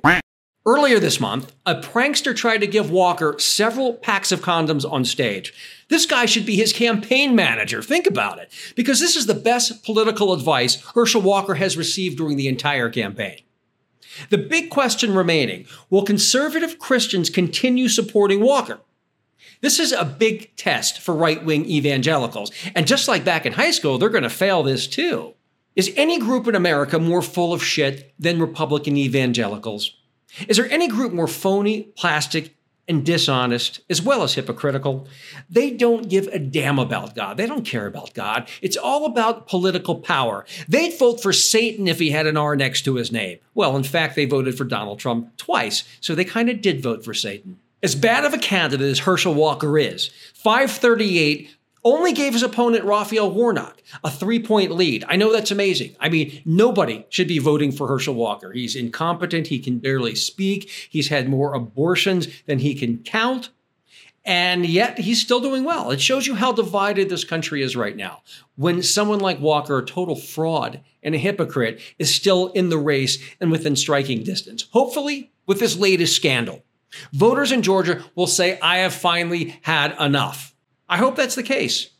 Earlier 0.66 0.98
this 0.98 1.20
month, 1.20 1.52
a 1.66 1.74
prankster 1.74 2.34
tried 2.34 2.58
to 2.58 2.66
give 2.66 2.90
Walker 2.90 3.38
several 3.38 3.92
packs 3.92 4.32
of 4.32 4.40
condoms 4.40 4.90
on 4.90 5.04
stage. 5.04 5.52
This 5.88 6.06
guy 6.06 6.24
should 6.24 6.46
be 6.46 6.56
his 6.56 6.72
campaign 6.72 7.34
manager. 7.34 7.82
Think 7.82 8.06
about 8.06 8.38
it. 8.38 8.50
Because 8.74 8.98
this 8.98 9.14
is 9.14 9.26
the 9.26 9.34
best 9.34 9.84
political 9.84 10.32
advice 10.32 10.82
Herschel 10.94 11.20
Walker 11.20 11.56
has 11.56 11.76
received 11.76 12.16
during 12.16 12.38
the 12.38 12.48
entire 12.48 12.88
campaign. 12.88 13.40
The 14.30 14.38
big 14.38 14.70
question 14.70 15.14
remaining 15.14 15.66
will 15.90 16.02
conservative 16.02 16.78
Christians 16.78 17.28
continue 17.28 17.88
supporting 17.88 18.40
Walker? 18.40 18.80
This 19.60 19.78
is 19.78 19.92
a 19.92 20.04
big 20.04 20.56
test 20.56 20.98
for 20.98 21.14
right 21.14 21.44
wing 21.44 21.66
evangelicals. 21.66 22.50
And 22.74 22.86
just 22.86 23.06
like 23.06 23.22
back 23.22 23.44
in 23.44 23.52
high 23.52 23.70
school, 23.70 23.98
they're 23.98 24.08
going 24.08 24.22
to 24.22 24.30
fail 24.30 24.62
this 24.62 24.86
too. 24.86 25.34
Is 25.76 25.92
any 25.96 26.18
group 26.18 26.48
in 26.48 26.54
America 26.54 26.98
more 26.98 27.20
full 27.20 27.52
of 27.52 27.62
shit 27.62 28.14
than 28.18 28.40
Republican 28.40 28.96
evangelicals? 28.96 29.94
Is 30.48 30.56
there 30.56 30.70
any 30.70 30.88
group 30.88 31.12
more 31.12 31.28
phony, 31.28 31.84
plastic, 31.96 32.54
and 32.86 33.04
dishonest, 33.04 33.80
as 33.88 34.02
well 34.02 34.22
as 34.22 34.34
hypocritical? 34.34 35.06
They 35.48 35.70
don't 35.70 36.08
give 36.08 36.26
a 36.28 36.38
damn 36.38 36.78
about 36.78 37.14
God. 37.14 37.36
They 37.36 37.46
don't 37.46 37.64
care 37.64 37.86
about 37.86 38.14
God. 38.14 38.48
It's 38.60 38.76
all 38.76 39.06
about 39.06 39.46
political 39.46 39.96
power. 39.96 40.44
They'd 40.68 40.98
vote 40.98 41.22
for 41.22 41.32
Satan 41.32 41.88
if 41.88 41.98
he 41.98 42.10
had 42.10 42.26
an 42.26 42.36
R 42.36 42.56
next 42.56 42.82
to 42.82 42.96
his 42.96 43.10
name. 43.10 43.38
Well, 43.54 43.76
in 43.76 43.84
fact, 43.84 44.16
they 44.16 44.26
voted 44.26 44.56
for 44.56 44.64
Donald 44.64 44.98
Trump 44.98 45.36
twice, 45.36 45.84
so 46.00 46.14
they 46.14 46.24
kind 46.24 46.50
of 46.50 46.60
did 46.60 46.82
vote 46.82 47.04
for 47.04 47.14
Satan. 47.14 47.58
As 47.82 47.94
bad 47.94 48.24
of 48.24 48.32
a 48.32 48.38
candidate 48.38 48.86
as 48.86 49.00
Herschel 49.00 49.34
Walker 49.34 49.78
is, 49.78 50.10
538 50.34 51.50
only 51.84 52.12
gave 52.12 52.32
his 52.32 52.42
opponent 52.42 52.84
Raphael 52.84 53.30
Warnock 53.30 53.82
a 54.02 54.10
three 54.10 54.40
point 54.40 54.72
lead. 54.72 55.04
I 55.08 55.16
know 55.16 55.32
that's 55.32 55.50
amazing. 55.50 55.94
I 56.00 56.08
mean, 56.08 56.42
nobody 56.44 57.06
should 57.10 57.28
be 57.28 57.38
voting 57.38 57.72
for 57.72 57.86
Herschel 57.86 58.14
Walker. 58.14 58.52
He's 58.52 58.74
incompetent. 58.74 59.48
He 59.48 59.58
can 59.58 59.78
barely 59.78 60.14
speak. 60.14 60.70
He's 60.88 61.08
had 61.08 61.28
more 61.28 61.54
abortions 61.54 62.28
than 62.46 62.60
he 62.60 62.74
can 62.74 62.98
count. 62.98 63.50
And 64.24 64.64
yet 64.64 64.98
he's 65.00 65.20
still 65.20 65.40
doing 65.40 65.64
well. 65.64 65.90
It 65.90 66.00
shows 66.00 66.26
you 66.26 66.34
how 66.34 66.52
divided 66.52 67.10
this 67.10 67.24
country 67.24 67.62
is 67.62 67.76
right 67.76 67.94
now. 67.94 68.22
When 68.56 68.82
someone 68.82 69.18
like 69.20 69.38
Walker, 69.38 69.78
a 69.78 69.84
total 69.84 70.16
fraud 70.16 70.80
and 71.02 71.14
a 71.14 71.18
hypocrite, 71.18 71.78
is 71.98 72.14
still 72.14 72.48
in 72.52 72.70
the 72.70 72.78
race 72.78 73.18
and 73.38 73.50
within 73.50 73.76
striking 73.76 74.22
distance. 74.22 74.64
Hopefully, 74.70 75.30
with 75.46 75.60
this 75.60 75.76
latest 75.76 76.16
scandal, 76.16 76.64
voters 77.12 77.52
in 77.52 77.60
Georgia 77.60 78.02
will 78.14 78.26
say, 78.26 78.58
I 78.60 78.78
have 78.78 78.94
finally 78.94 79.58
had 79.60 79.94
enough. 80.00 80.53
I 80.88 80.98
hope 80.98 81.16
that's 81.16 81.34
the 81.34 81.42
case, 81.42 81.90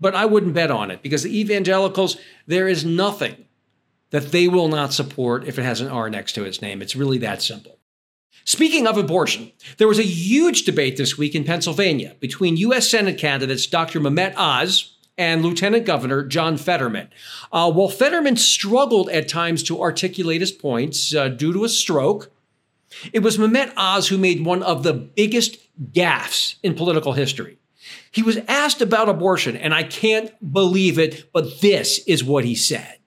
but 0.00 0.14
I 0.14 0.26
wouldn't 0.26 0.54
bet 0.54 0.70
on 0.70 0.90
it 0.90 1.02
because 1.02 1.22
the 1.22 1.38
evangelicals, 1.38 2.16
there 2.46 2.68
is 2.68 2.84
nothing 2.84 3.44
that 4.10 4.32
they 4.32 4.48
will 4.48 4.68
not 4.68 4.92
support 4.92 5.46
if 5.46 5.58
it 5.58 5.64
has 5.64 5.80
an 5.80 5.88
R 5.88 6.08
next 6.10 6.32
to 6.34 6.44
its 6.44 6.62
name. 6.62 6.82
It's 6.82 6.96
really 6.96 7.18
that 7.18 7.42
simple. 7.42 7.78
Speaking 8.44 8.86
of 8.86 8.98
abortion, 8.98 9.52
there 9.78 9.88
was 9.88 9.98
a 9.98 10.04
huge 10.04 10.64
debate 10.64 10.96
this 10.96 11.16
week 11.16 11.34
in 11.34 11.44
Pennsylvania 11.44 12.14
between 12.20 12.58
U.S. 12.58 12.88
Senate 12.88 13.18
candidates 13.18 13.66
Dr. 13.66 14.00
Mehmet 14.00 14.34
Oz 14.36 14.96
and 15.16 15.42
Lieutenant 15.42 15.86
Governor 15.86 16.24
John 16.24 16.56
Fetterman. 16.56 17.08
Uh, 17.52 17.72
while 17.72 17.88
Fetterman 17.88 18.36
struggled 18.36 19.08
at 19.10 19.28
times 19.28 19.62
to 19.64 19.80
articulate 19.80 20.40
his 20.40 20.52
points 20.52 21.14
uh, 21.14 21.28
due 21.28 21.52
to 21.52 21.64
a 21.64 21.68
stroke, 21.68 22.30
it 23.12 23.20
was 23.20 23.38
Mehmet 23.38 23.72
Oz 23.76 24.08
who 24.08 24.18
made 24.18 24.44
one 24.44 24.62
of 24.62 24.82
the 24.82 24.92
biggest 24.92 25.58
gaffes 25.92 26.56
in 26.62 26.74
political 26.74 27.14
history. 27.14 27.58
He 28.10 28.22
was 28.22 28.38
asked 28.48 28.80
about 28.80 29.08
abortion, 29.08 29.56
and 29.56 29.74
I 29.74 29.82
can't 29.82 30.32
believe 30.52 30.98
it, 30.98 31.32
but 31.32 31.60
this 31.60 31.98
is 32.06 32.22
what 32.24 32.44
he 32.44 32.54
said. 32.54 32.98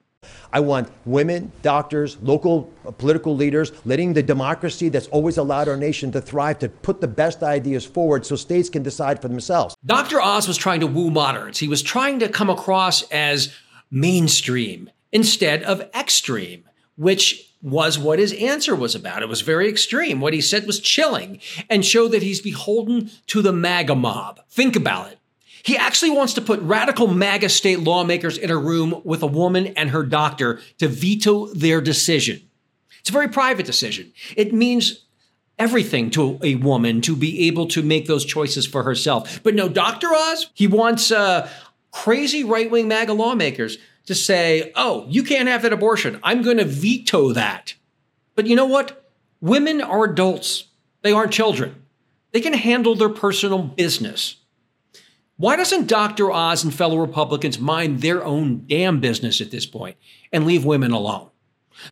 I 0.52 0.60
want 0.62 0.90
women, 1.06 1.52
doctors, 1.62 2.18
local 2.22 2.72
uh, 2.86 2.92
political 2.92 3.36
leaders, 3.36 3.72
letting 3.86 4.14
the 4.14 4.24
democracy 4.24 4.90
that's 4.90 5.08
always 5.08 5.38
allowed 5.38 5.68
our 5.68 5.78
nation 5.78 6.12
to 6.14 6.22
thrive 6.22 6.60
to 6.60 6.70
put 6.70 7.02
the 7.02 7.08
best 7.08 7.44
ideas 7.44 7.86
forward 7.86 8.26
so 8.26 8.36
states 8.36 8.70
can 8.70 8.84
decide 8.84 9.22
for 9.22 9.28
themselves. 9.28 9.76
Dr. 9.86 10.22
Oz 10.22 10.48
was 10.48 10.58
trying 10.58 10.80
to 10.80 10.88
woo 10.88 11.12
moderates. 11.12 11.60
He 11.60 11.68
was 11.68 11.82
trying 11.82 12.20
to 12.20 12.30
come 12.30 12.50
across 12.50 13.04
as 13.12 13.54
mainstream 13.92 14.90
instead 15.12 15.64
of 15.64 15.82
extreme, 15.94 16.64
which 16.96 17.47
was 17.62 17.98
what 17.98 18.20
his 18.20 18.34
answer 18.34 18.76
was 18.76 18.96
about. 18.96 19.24
It 19.24 19.30
was 19.30 19.42
very 19.42 19.68
extreme. 19.68 20.22
What 20.22 20.34
he 20.34 20.42
said 20.42 20.68
was 20.68 20.80
chilling 20.80 21.40
and 21.70 21.86
showed 21.86 22.10
that 22.10 22.24
he's 22.24 22.42
beholden 22.42 23.10
to 23.28 23.42
the 23.42 23.54
MAGA 23.54 23.96
mob. 23.96 24.42
Think 24.50 24.76
about 24.76 25.12
it. 25.12 25.20
He 25.64 25.76
actually 25.76 26.12
wants 26.12 26.34
to 26.36 26.42
put 26.42 26.62
radical 26.62 27.08
MAGA 27.08 27.50
state 27.50 27.80
lawmakers 27.80 28.38
in 28.38 28.50
a 28.52 28.58
room 28.58 29.02
with 29.04 29.22
a 29.22 29.28
woman 29.28 29.68
and 29.76 29.90
her 29.90 30.04
doctor 30.04 30.62
to 30.78 30.88
veto 30.88 31.48
their 31.48 31.82
decision. 31.82 32.42
It's 33.02 33.10
a 33.10 33.14
very 33.14 33.28
private 33.28 33.66
decision. 33.66 34.14
It 34.36 34.54
means 34.54 35.06
everything 35.60 36.10
to 36.12 36.40
a 36.44 36.56
woman 36.56 37.02
to 37.02 37.16
be 37.16 37.48
able 37.48 37.68
to 37.68 37.82
make 37.82 38.06
those 38.06 38.24
choices 38.24 38.66
for 38.66 38.84
herself. 38.84 39.42
But 39.44 39.56
no, 39.56 39.68
Dr. 39.68 40.08
Oz, 40.08 40.50
he 40.54 40.68
wants 40.68 41.12
uh, 41.12 41.50
crazy 41.92 42.44
right 42.44 42.70
wing 42.70 42.88
MAGA 42.88 43.14
lawmakers 43.14 43.78
to 44.08 44.16
say, 44.16 44.72
oh, 44.76 45.06
you 45.08 45.24
can't 45.24 45.48
have 45.48 45.62
that 45.62 45.74
abortion. 45.74 46.20
I'm 46.24 46.42
going 46.42 46.58
to 46.58 46.66
veto 46.66 47.34
that. 47.34 47.76
But 48.36 48.48
you 48.48 48.56
know 48.56 48.66
what? 48.66 49.10
Women 49.40 49.82
are 49.82 50.06
adults, 50.06 50.66
they 51.04 51.12
aren't 51.12 51.32
children. 51.32 51.84
They 52.32 52.42
can 52.42 52.54
handle 52.54 52.96
their 52.96 53.10
personal 53.10 53.62
business. 53.62 54.38
Why 55.38 55.56
doesn't 55.56 55.88
Dr. 55.88 56.32
Oz 56.32 56.64
and 56.64 56.74
fellow 56.74 56.98
Republicans 56.98 57.60
mind 57.60 58.02
their 58.02 58.26
own 58.26 58.66
damn 58.68 59.00
business 59.00 59.40
at 59.40 59.52
this 59.52 59.68
point 59.68 59.96
and 60.34 60.48
leave 60.48 60.66
women 60.66 60.92
alone? 60.92 61.30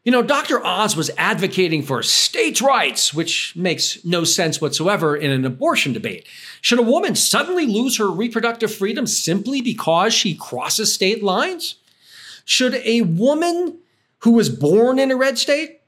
You 0.03 0.11
know, 0.11 0.23
Dr. 0.23 0.65
Oz 0.65 0.95
was 0.95 1.11
advocating 1.15 1.83
for 1.83 2.01
states' 2.01 2.61
rights, 2.61 3.13
which 3.13 3.55
makes 3.55 4.03
no 4.03 4.23
sense 4.23 4.59
whatsoever 4.59 5.15
in 5.15 5.29
an 5.29 5.45
abortion 5.45 5.93
debate. 5.93 6.25
Should 6.61 6.79
a 6.79 6.83
woman 6.83 7.15
suddenly 7.15 7.67
lose 7.67 7.97
her 7.97 8.09
reproductive 8.09 8.73
freedom 8.73 9.05
simply 9.05 9.61
because 9.61 10.11
she 10.11 10.33
crosses 10.33 10.91
state 10.91 11.23
lines? 11.23 11.75
Should 12.45 12.75
a 12.75 13.01
woman 13.01 13.79
who 14.19 14.31
was 14.31 14.49
born 14.49 14.99
in 14.99 15.11
a 15.11 15.15
red 15.15 15.37
state 15.37 15.81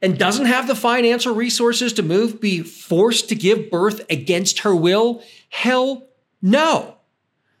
and 0.00 0.18
doesn't 0.18 0.46
have 0.46 0.66
the 0.66 0.74
financial 0.74 1.34
resources 1.34 1.92
to 1.94 2.02
move 2.02 2.40
be 2.40 2.62
forced 2.62 3.28
to 3.28 3.34
give 3.34 3.70
birth 3.70 4.00
against 4.08 4.60
her 4.60 4.74
will? 4.74 5.22
Hell 5.50 6.08
no. 6.40 6.96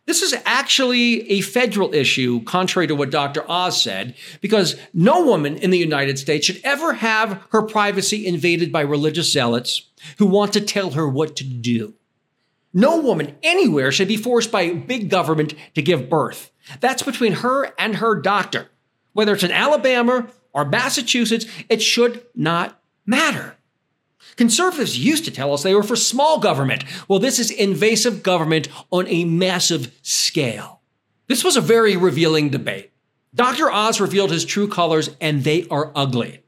This 0.06 0.22
is 0.22 0.34
actually 0.44 1.30
a 1.30 1.40
federal 1.40 1.94
issue, 1.94 2.42
contrary 2.42 2.88
to 2.88 2.96
what 2.96 3.10
Dr. 3.10 3.48
Oz 3.48 3.80
said, 3.80 4.16
because 4.40 4.74
no 4.92 5.24
woman 5.24 5.56
in 5.56 5.70
the 5.70 5.78
United 5.78 6.18
States 6.18 6.46
should 6.46 6.60
ever 6.64 6.94
have 6.94 7.44
her 7.50 7.62
privacy 7.62 8.26
invaded 8.26 8.72
by 8.72 8.80
religious 8.80 9.32
zealots 9.32 9.88
who 10.18 10.26
want 10.26 10.52
to 10.54 10.60
tell 10.60 10.90
her 10.90 11.08
what 11.08 11.36
to 11.36 11.44
do. 11.44 11.94
No 12.72 13.00
woman 13.00 13.36
anywhere 13.42 13.90
should 13.90 14.08
be 14.08 14.16
forced 14.16 14.52
by 14.52 14.72
big 14.72 15.10
government 15.10 15.54
to 15.74 15.82
give 15.82 16.08
birth. 16.08 16.50
That's 16.80 17.02
between 17.02 17.32
her 17.34 17.72
and 17.78 17.96
her 17.96 18.20
doctor. 18.20 18.68
Whether 19.12 19.34
it's 19.34 19.42
in 19.42 19.50
Alabama 19.50 20.28
or 20.52 20.64
Massachusetts, 20.64 21.46
it 21.68 21.82
should 21.82 22.24
not 22.34 22.80
matter. 23.04 23.56
Conservatives 24.36 24.98
used 24.98 25.24
to 25.24 25.30
tell 25.30 25.52
us 25.52 25.62
they 25.62 25.74
were 25.74 25.82
for 25.82 25.96
small 25.96 26.38
government. 26.38 26.84
Well, 27.08 27.18
this 27.18 27.38
is 27.38 27.50
invasive 27.50 28.22
government 28.22 28.68
on 28.90 29.06
a 29.08 29.24
massive 29.24 29.98
scale. 30.02 30.80
This 31.26 31.44
was 31.44 31.56
a 31.56 31.60
very 31.60 31.96
revealing 31.96 32.50
debate. 32.50 32.92
Dr. 33.34 33.70
Oz 33.70 34.00
revealed 34.00 34.30
his 34.30 34.44
true 34.44 34.68
colors, 34.68 35.10
and 35.20 35.44
they 35.44 35.66
are 35.68 35.92
ugly. 35.94 36.42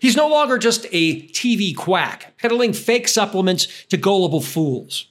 He's 0.00 0.16
no 0.16 0.28
longer 0.28 0.58
just 0.58 0.86
a 0.92 1.22
TV 1.28 1.74
quack 1.74 2.36
peddling 2.38 2.72
fake 2.72 3.08
supplements 3.08 3.66
to 3.86 3.96
gullible 3.96 4.40
fools. 4.40 5.07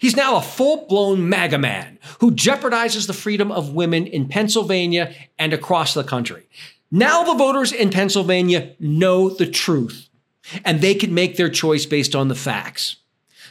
He's 0.00 0.16
now 0.16 0.36
a 0.36 0.42
full 0.42 0.86
blown 0.86 1.28
MAGA 1.28 1.58
man 1.58 1.98
who 2.20 2.30
jeopardizes 2.30 3.06
the 3.06 3.12
freedom 3.12 3.50
of 3.50 3.72
women 3.72 4.06
in 4.06 4.28
Pennsylvania 4.28 5.14
and 5.38 5.52
across 5.52 5.94
the 5.94 6.04
country. 6.04 6.48
Now 6.90 7.24
the 7.24 7.34
voters 7.34 7.72
in 7.72 7.90
Pennsylvania 7.90 8.74
know 8.78 9.28
the 9.28 9.46
truth 9.46 10.08
and 10.64 10.80
they 10.80 10.94
can 10.94 11.12
make 11.12 11.36
their 11.36 11.50
choice 11.50 11.86
based 11.86 12.14
on 12.14 12.28
the 12.28 12.34
facts. 12.34 12.96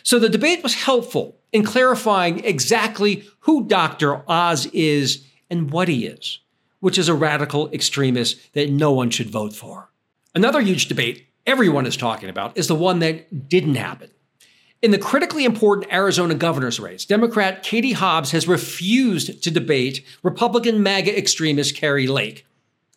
So 0.03 0.19
the 0.19 0.29
debate 0.29 0.63
was 0.63 0.73
helpful 0.73 1.37
in 1.51 1.63
clarifying 1.63 2.43
exactly 2.43 3.27
who 3.41 3.67
Dr. 3.67 4.23
Oz 4.29 4.67
is 4.67 5.25
and 5.49 5.71
what 5.71 5.87
he 5.87 6.05
is, 6.05 6.39
which 6.79 6.97
is 6.97 7.09
a 7.09 7.13
radical 7.13 7.69
extremist 7.71 8.53
that 8.53 8.69
no 8.69 8.91
one 8.91 9.09
should 9.09 9.29
vote 9.29 9.53
for. 9.53 9.89
Another 10.33 10.61
huge 10.61 10.87
debate 10.87 11.27
everyone 11.45 11.85
is 11.85 11.97
talking 11.97 12.29
about 12.29 12.57
is 12.57 12.67
the 12.67 12.75
one 12.75 12.99
that 12.99 13.49
didn't 13.49 13.75
happen. 13.75 14.09
In 14.81 14.91
the 14.91 14.99
critically 14.99 15.43
important 15.43 15.91
Arizona 15.91 16.35
governor's 16.35 16.79
race, 16.79 17.03
Democrat 17.03 17.63
Katie 17.63 17.93
Hobbs 17.93 18.29
has 18.31 18.47
refused 18.47 19.41
to 19.41 19.49
debate 19.49 20.05
Republican 20.21 20.83
MAGA 20.83 21.17
extremist 21.17 21.75
Kari 21.75 22.05
Lake. 22.05 22.45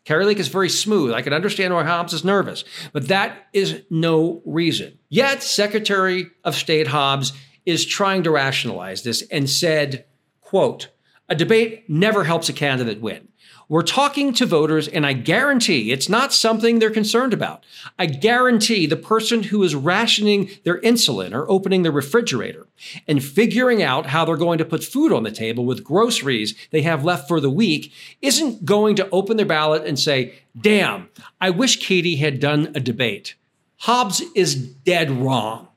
Kari 0.05 0.27
Lake 0.27 0.39
is 0.39 0.49
very 0.49 0.69
smooth. 0.69 1.13
I 1.13 1.23
can 1.23 1.33
understand 1.33 1.73
why 1.73 1.85
Hobbs 1.85 2.13
is 2.13 2.25
nervous, 2.25 2.65
but 2.93 3.09
that 3.09 3.47
is 3.55 3.83
no 3.89 4.43
reason. 4.45 4.99
Yet, 5.09 5.43
Secretary 5.43 6.27
of 6.45 6.55
State 6.55 6.89
Hobbs 6.89 7.33
is 7.65 7.87
trying 7.87 8.25
to 8.25 8.31
rationalize 8.31 9.03
this 9.03 9.23
and 9.31 9.49
said, 9.49 10.05
quote, 10.43 10.89
a 11.31 11.35
debate 11.35 11.89
never 11.89 12.25
helps 12.25 12.49
a 12.51 12.53
candidate 12.53 13.01
win. 13.01 13.29
We're 13.71 13.83
talking 13.83 14.33
to 14.35 14.47
voters, 14.47 14.89
and 14.89 15.07
I 15.07 15.13
guarantee 15.13 15.93
it's 15.93 16.09
not 16.09 16.33
something 16.33 16.81
they're 16.81 16.91
concerned 16.91 17.33
about. 17.33 17.65
I 18.01 18.07
guarantee 18.07 18.85
the 18.85 18.97
person 18.97 19.45
who 19.45 19.63
is 19.63 19.77
rationing 19.77 20.51
their 20.65 20.81
insulin 20.81 21.33
or 21.33 21.49
opening 21.49 21.85
the 21.85 21.93
refrigerator 21.93 22.67
and 23.07 23.23
figuring 23.23 23.81
out 23.81 24.07
how 24.07 24.25
they're 24.25 24.37
going 24.37 24.59
to 24.59 24.65
put 24.65 24.83
food 24.83 25.13
on 25.13 25.23
the 25.23 25.31
table 25.31 25.65
with 25.65 25.85
groceries 25.85 26.57
they 26.73 26.83
have 26.83 27.05
left 27.05 27.29
for 27.29 27.39
the 27.39 27.49
week 27.49 27.93
isn't 28.21 28.65
going 28.65 28.97
to 28.97 29.09
open 29.11 29.37
their 29.37 29.47
ballot 29.47 29.87
and 29.87 30.01
say, 30.01 30.35
Damn, 30.61 31.09
I 31.41 31.51
wish 31.51 31.81
Katie 31.81 32.17
had 32.17 32.41
done 32.41 32.73
a 32.75 32.81
debate. 32.81 33.37
Hobbs 33.77 34.21
is 34.35 34.57
dead 34.57 35.13
wrong. 35.13 35.69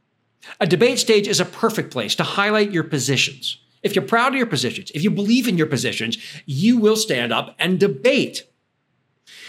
A 0.59 0.65
debate 0.65 0.97
stage 0.97 1.27
is 1.27 1.39
a 1.39 1.45
perfect 1.45 1.91
place 1.91 2.15
to 2.15 2.23
highlight 2.23 2.71
your 2.71 2.85
positions. 2.85 3.62
If 3.83 3.95
you're 3.95 4.05
proud 4.05 4.33
of 4.33 4.37
your 4.37 4.47
positions, 4.47 4.91
if 4.95 5.03
you 5.03 5.11
believe 5.11 5.47
in 5.47 5.57
your 5.57 5.67
positions, 5.67 6.17
you 6.45 6.77
will 6.77 6.95
stand 6.95 7.31
up 7.33 7.55
and 7.59 7.79
debate. 7.79 8.47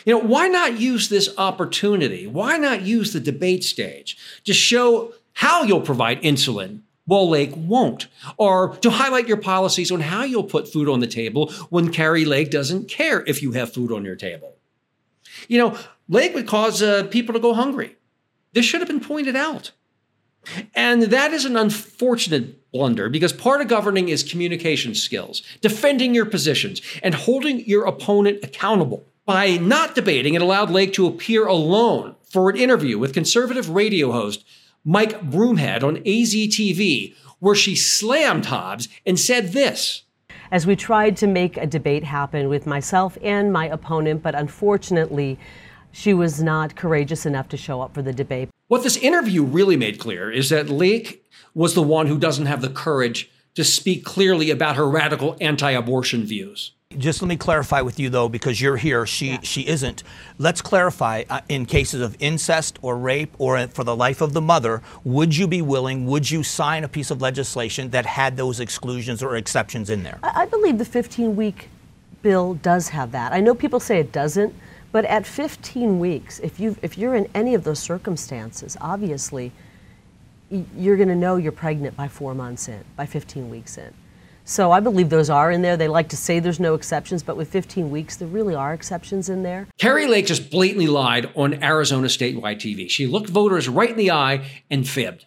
You 0.05 0.15
know, 0.15 0.21
why 0.21 0.49
not 0.49 0.81
use 0.81 1.09
this 1.09 1.33
opportunity? 1.39 2.27
Why 2.27 2.59
not 2.59 2.83
use 2.83 3.13
the 3.13 3.21
debate 3.21 3.65
stage 3.65 4.19
to 4.45 4.53
show 4.53 5.15
how 5.35 5.63
you'll 5.63 5.81
provide 5.81 6.23
insulin 6.23 6.81
while 7.07 7.29
Lake 7.29 7.53
won't, 7.55 8.07
or 8.39 8.77
to 8.79 8.91
highlight 8.91 9.29
your 9.29 9.37
policies 9.37 9.93
on 9.93 10.01
how 10.01 10.25
you'll 10.25 10.43
put 10.43 10.73
food 10.73 10.89
on 10.89 11.01
the 11.01 11.07
table 11.07 11.53
when 11.69 11.93
Kari 11.93 12.25
Lake 12.25 12.51
doesn't 12.51 12.89
care 12.89 13.23
if 13.27 13.43
you 13.43 13.53
have 13.53 13.73
food 13.73 13.93
on 13.93 14.05
your 14.05 14.17
table? 14.17 14.55
You 15.49 15.59
know, 15.59 15.79
Lake 16.09 16.35
would 16.35 16.47
cause 16.47 16.83
uh, 16.83 17.05
people 17.05 17.35
to 17.35 17.41
go 17.41 17.53
hungry. 17.53 17.97
This 18.53 18.65
should 18.65 18.81
have 18.81 18.89
been 18.89 19.01
pointed 19.01 19.37
out. 19.37 19.73
And 20.75 21.05
that 21.05 21.33
is 21.33 21.45
an 21.45 21.57
unfortunate 21.57 22.71
blunder 22.73 23.09
because 23.09 23.33
part 23.33 23.61
of 23.61 23.69
governing 23.69 24.09
is 24.09 24.23
communication 24.23 24.95
skills, 24.95 25.43
defending 25.61 26.15
your 26.15 26.27
positions, 26.27 26.83
and 27.03 27.15
holding 27.15 27.61
your 27.67 27.85
opponent 27.85 28.43
accountable. 28.43 29.05
By 29.27 29.57
not 29.57 29.95
debating, 29.95 30.35
it 30.35 30.43
allowed 30.43 30.71
Lake 30.71 30.93
to 30.95 31.07
appear 31.07 31.47
alone 31.47 32.17
for 32.25 32.51
an 32.51 32.57
interview 32.57 32.99
with 32.99 33.15
conservative 33.15 33.71
radio 33.71 34.13
host 34.13 34.45
Mike 34.85 35.31
Broomhead 35.31 35.83
on 35.83 35.97
AZTV, 35.99 37.15
where 37.39 37.55
she 37.55 37.75
slammed 37.75 38.47
Hobbs 38.47 38.89
and 39.07 39.19
said 39.19 39.53
this. 39.53 40.03
As 40.51 40.67
we 40.67 40.77
tried 40.77 41.17
to 41.19 41.27
make 41.27 41.57
a 41.57 41.67
debate 41.67 42.05
happen 42.05 42.49
with 42.49 42.67
myself 42.67 43.17
and 43.23 43.53
my 43.53 43.67
opponent, 43.67 44.23
but 44.23 44.35
unfortunately, 44.35 45.39
she 45.91 46.13
was 46.13 46.43
not 46.43 46.77
courageous 46.77 47.25
enough 47.25 47.49
to 47.49 47.57
show 47.57 47.81
up 47.81 47.95
for 47.95 48.03
the 48.03 48.13
debate. 48.13 48.51
What 48.67 48.83
this 48.83 48.97
interview 48.97 49.43
really 49.43 49.77
made 49.77 49.99
clear 49.99 50.31
is 50.31 50.49
that 50.49 50.71
Lake 50.71 51.23
was 51.55 51.75
the 51.75 51.83
one 51.83 52.07
who 52.07 52.19
doesn't 52.19 52.47
have 52.47 52.63
the 52.63 52.71
courage 52.71 53.31
to 53.55 53.63
speak 53.63 54.05
clearly 54.05 54.51
about 54.51 54.77
her 54.77 54.89
radical 54.89 55.37
anti 55.39 55.71
abortion 55.71 56.25
views. 56.25 56.73
Just 56.97 57.21
let 57.21 57.29
me 57.29 57.37
clarify 57.37 57.83
with 57.83 58.01
you 58.01 58.09
though, 58.09 58.29
because 58.29 58.63
you're 58.63 58.79
here, 58.79 59.05
she 59.05 59.33
yeah. 59.33 59.41
she 59.43 59.67
isn't. 59.67 60.03
Let's 60.39 60.63
clarify. 60.63 61.25
Uh, 61.29 61.41
in 61.49 61.67
cases 61.67 62.01
of 62.01 62.17
incest 62.21 62.79
or 62.81 62.97
rape, 62.97 63.35
or 63.39 63.67
for 63.69 63.85
the 63.85 63.95
life 63.95 64.23
of 64.23 64.33
the 64.33 64.41
mother, 64.41 64.81
would 65.05 65.37
you 65.37 65.47
be 65.47 65.61
willing? 65.61 66.07
Would 66.07 66.31
you 66.31 66.43
sign 66.43 66.85
a 66.85 66.89
piece 66.89 67.11
of 67.11 67.21
legislation 67.21 67.91
that 67.91 68.07
had 68.07 68.37
those 68.39 68.61
exclusions 68.61 69.23
or 69.23 69.37
exceptions 69.37 69.91
in 69.91 70.05
there? 70.05 70.19
I, 70.23 70.43
I 70.43 70.47
believe 70.47 70.79
the 70.79 70.85
15 70.87 71.37
week 71.37 71.69
bill 72.23 72.55
does 72.55 72.89
have 72.89 73.13
that. 73.13 73.33
I 73.33 73.41
know 73.41 73.55
people 73.55 73.81
say 73.81 73.99
it 73.99 74.11
doesn't, 74.11 74.55
but 74.95 75.05
at 75.07 75.27
15 75.27 75.99
weeks, 75.99 76.39
if 76.39 76.61
you 76.61 76.77
if 76.81 76.97
you're 76.97 77.17
in 77.17 77.29
any 77.35 77.55
of 77.55 77.65
those 77.65 77.81
circumstances, 77.81 78.77
obviously, 78.81 79.51
you're 80.79 80.97
going 80.97 81.09
to 81.09 81.17
know 81.17 81.35
you're 81.35 81.51
pregnant 81.51 81.97
by 81.97 82.07
four 82.07 82.33
months 82.33 82.69
in, 82.69 82.85
by 82.95 83.05
15 83.05 83.51
weeks 83.51 83.77
in. 83.77 83.93
So 84.45 84.71
I 84.71 84.79
believe 84.79 85.11
those 85.11 85.31
are 85.31 85.51
in 85.51 85.63
there. 85.63 85.77
They 85.77 85.89
like 85.89 86.11
to 86.11 86.17
say 86.17 86.39
there's 86.39 86.61
no 86.61 86.75
exceptions, 86.75 87.25
but 87.25 87.37
with 87.37 87.49
15 87.49 87.91
weeks, 87.91 88.15
there 88.15 88.29
really 88.29 88.55
are 88.55 88.73
exceptions 88.73 89.29
in 89.29 89.43
there. 89.43 89.67
Kari 89.81 90.07
Lake 90.07 90.27
just 90.27 90.49
blatantly 90.49 90.87
lied 90.87 91.29
on 91.35 91.61
Arizona 91.61 92.07
statewide 92.07 92.59
TV. 92.59 92.89
She 92.89 93.09
looked 93.09 93.31
voters 93.31 93.69
right 93.69 93.91
in 93.91 93.97
the 93.97 94.13
eye 94.13 94.49
and 94.71 94.89
fibbed. 94.89 95.27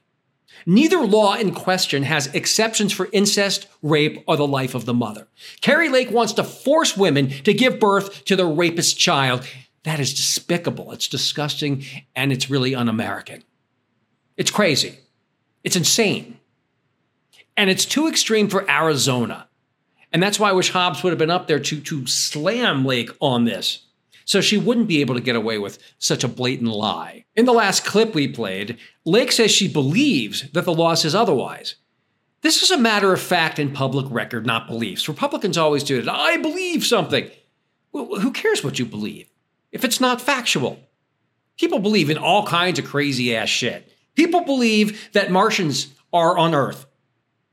Neither 0.70 0.98
law 0.98 1.36
in 1.36 1.54
question 1.54 2.04
has 2.04 2.28
exceptions 2.28 2.92
for 2.92 3.08
incest, 3.14 3.68
rape, 3.82 4.22
or 4.28 4.36
the 4.36 4.46
life 4.46 4.76
of 4.76 4.86
the 4.86 4.94
mother. 4.94 5.30
Kari 5.62 5.88
Lake 5.88 6.12
wants 6.12 6.34
to 6.34 6.44
force 6.44 6.98
women 6.98 7.30
to 7.30 7.54
give 7.54 7.80
birth 7.80 8.26
to 8.26 8.36
the 8.36 8.46
rapist 8.46 9.00
child. 9.00 9.48
That 9.84 10.02
is 10.02 10.14
despicable. 10.14 10.92
It's 10.92 11.08
disgusting, 11.08 11.86
and 12.18 12.34
it's 12.34 12.50
really 12.50 12.76
un 12.76 12.90
American. 12.90 13.46
It's 14.36 14.52
crazy. 14.52 15.00
It's 15.64 15.78
insane. 15.78 16.38
And 17.56 17.70
it's 17.70 17.86
too 17.86 18.10
extreme 18.10 18.50
for 18.50 18.70
Arizona. 18.70 19.48
And 20.12 20.22
that's 20.22 20.38
why 20.38 20.50
I 20.50 20.54
wish 20.54 20.72
Hobbs 20.72 21.02
would 21.02 21.12
have 21.12 21.18
been 21.18 21.32
up 21.32 21.48
there 21.48 21.60
to, 21.60 21.80
to 21.80 22.06
slam 22.08 22.84
Lake 22.84 23.12
on 23.22 23.46
this. 23.46 23.87
So 24.28 24.42
she 24.42 24.58
wouldn't 24.58 24.90
be 24.90 25.00
able 25.00 25.16
to 25.16 25.22
get 25.22 25.38
away 25.38 25.58
with 25.58 25.80
such 26.00 26.22
a 26.22 26.28
blatant 26.28 26.70
lie. 26.70 27.24
In 27.38 27.46
the 27.46 27.54
last 27.54 27.86
clip 27.86 28.14
we 28.14 28.28
played, 28.28 28.78
Lake 29.06 29.32
says 29.32 29.52
she 29.52 29.70
believes 29.70 30.52
that 30.52 30.66
the 30.66 30.74
law 30.74 30.96
says 30.96 31.16
otherwise. 31.16 31.76
This 32.42 32.62
is 32.62 32.70
a 32.70 32.78
matter 32.78 33.14
of 33.14 33.22
fact 33.22 33.58
and 33.58 33.74
public 33.74 34.06
record, 34.10 34.46
not 34.46 34.68
beliefs. 34.68 35.08
Republicans 35.08 35.58
always 35.58 35.82
do 35.82 35.98
it. 35.98 36.10
I 36.10 36.36
believe 36.36 36.86
something. 36.86 37.32
Well, 37.94 38.20
who 38.20 38.32
cares 38.32 38.62
what 38.62 38.78
you 38.78 38.86
believe 38.86 39.30
if 39.72 39.86
it's 39.86 40.02
not 40.02 40.20
factual? 40.20 40.78
People 41.58 41.80
believe 41.80 42.10
in 42.10 42.18
all 42.18 42.46
kinds 42.46 42.80
of 42.80 42.86
crazy 42.86 43.34
ass 43.34 43.48
shit. 43.48 43.90
People 44.14 44.42
believe 44.42 45.10
that 45.14 45.32
Martians 45.32 45.88
are 46.12 46.38
on 46.38 46.54
Earth. 46.54 46.86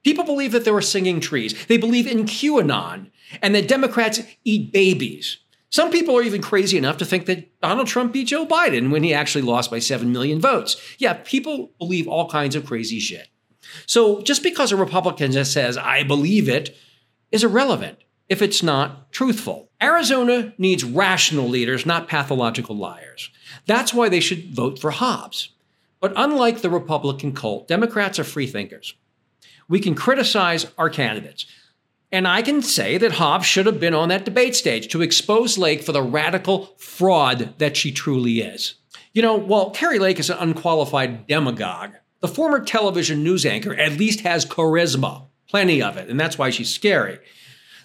People 0.03 0.25
believe 0.25 0.51
that 0.51 0.65
there 0.65 0.75
are 0.75 0.83
singing 0.83 1.21
trees. 1.21 1.67
They 1.67 1.77
believe 1.77 2.09
in 2.09 2.25
QAnon 2.25 3.13
and 3.41 3.55
that 3.55 3.69
Democrats 3.69 4.21
eat 4.43 4.73
babies. 4.73 5.39
Some 5.75 5.91
people 5.91 6.17
are 6.17 6.23
even 6.23 6.41
crazy 6.41 6.79
enough 6.79 6.99
to 6.99 7.05
think 7.05 7.27
that 7.27 7.61
Donald 7.61 7.89
Trump 7.89 8.13
beat 8.13 8.29
Joe 8.29 8.47
Biden 8.47 8.93
when 8.93 9.03
he 9.03 9.13
actually 9.13 9.43
lost 9.43 9.73
by 9.73 9.81
7 9.81 10.13
million 10.13 10.41
votes. 10.41 10.81
Yeah, 10.99 11.15
people 11.25 11.73
believe 11.81 12.07
all 12.07 12.31
kinds 12.31 12.55
of 12.55 12.65
crazy 12.65 13.01
shit. 13.01 13.27
So 13.85 14.23
just 14.23 14.45
because 14.45 14.71
a 14.71 14.77
Republican 14.77 15.33
just 15.33 15.53
says, 15.53 15.77
I 15.77 16.05
believe 16.05 16.49
it, 16.49 16.77
is 17.33 17.43
irrelevant 17.43 17.99
if 18.29 18.41
it's 18.41 18.63
not 18.63 19.11
truthful. 19.11 19.69
Arizona 19.83 20.55
needs 20.59 20.85
rational 20.85 21.49
leaders, 21.49 21.85
not 21.85 22.07
pathological 22.07 22.77
liars. 22.77 23.31
That's 23.67 23.93
why 23.93 24.09
they 24.09 24.21
should 24.21 24.55
vote 24.55 24.79
for 24.79 24.93
Hobbs. 24.93 25.49
But 25.99 26.13
unlike 26.15 26.61
the 26.61 26.71
Republican 26.71 27.35
cult, 27.35 27.67
Democrats 27.67 28.21
are 28.21 28.23
free 28.23 28.47
thinkers 28.47 28.95
we 29.69 29.81
can 29.81 29.95
criticize 29.95 30.67
our 30.77 30.91
candidates. 30.91 31.47
And 32.15 32.29
I 32.29 32.43
can 32.43 32.63
say 32.63 32.97
that 32.99 33.15
Hobbs 33.15 33.45
should 33.45 33.67
have 33.67 33.81
been 33.81 33.93
on 33.93 34.09
that 34.11 34.25
debate 34.25 34.55
stage 34.55 34.87
to 34.93 35.03
expose 35.03 35.59
Lake 35.59 35.83
for 35.83 35.91
the 35.91 36.01
radical 36.01 36.67
fraud 36.77 37.55
that 37.59 37.77
she 37.77 37.91
truly 37.91 38.41
is. 38.41 38.75
You 39.13 39.21
know, 39.21 39.35
while 39.35 39.71
Kari 39.71 39.99
Lake 39.99 40.21
is 40.21 40.31
an 40.31 40.39
unqualified 40.39 41.27
demagogue, 41.27 41.95
the 42.21 42.29
former 42.29 42.61
television 42.61 43.25
news 43.25 43.45
anchor 43.45 43.75
at 43.75 43.99
least 43.99 44.21
has 44.21 44.47
charisma, 44.47 45.27
plenty 45.49 45.83
of 45.83 45.97
it, 45.97 46.09
and 46.09 46.21
that's 46.21 46.39
why 46.39 46.51
she's 46.51 46.71
scary. 46.71 47.19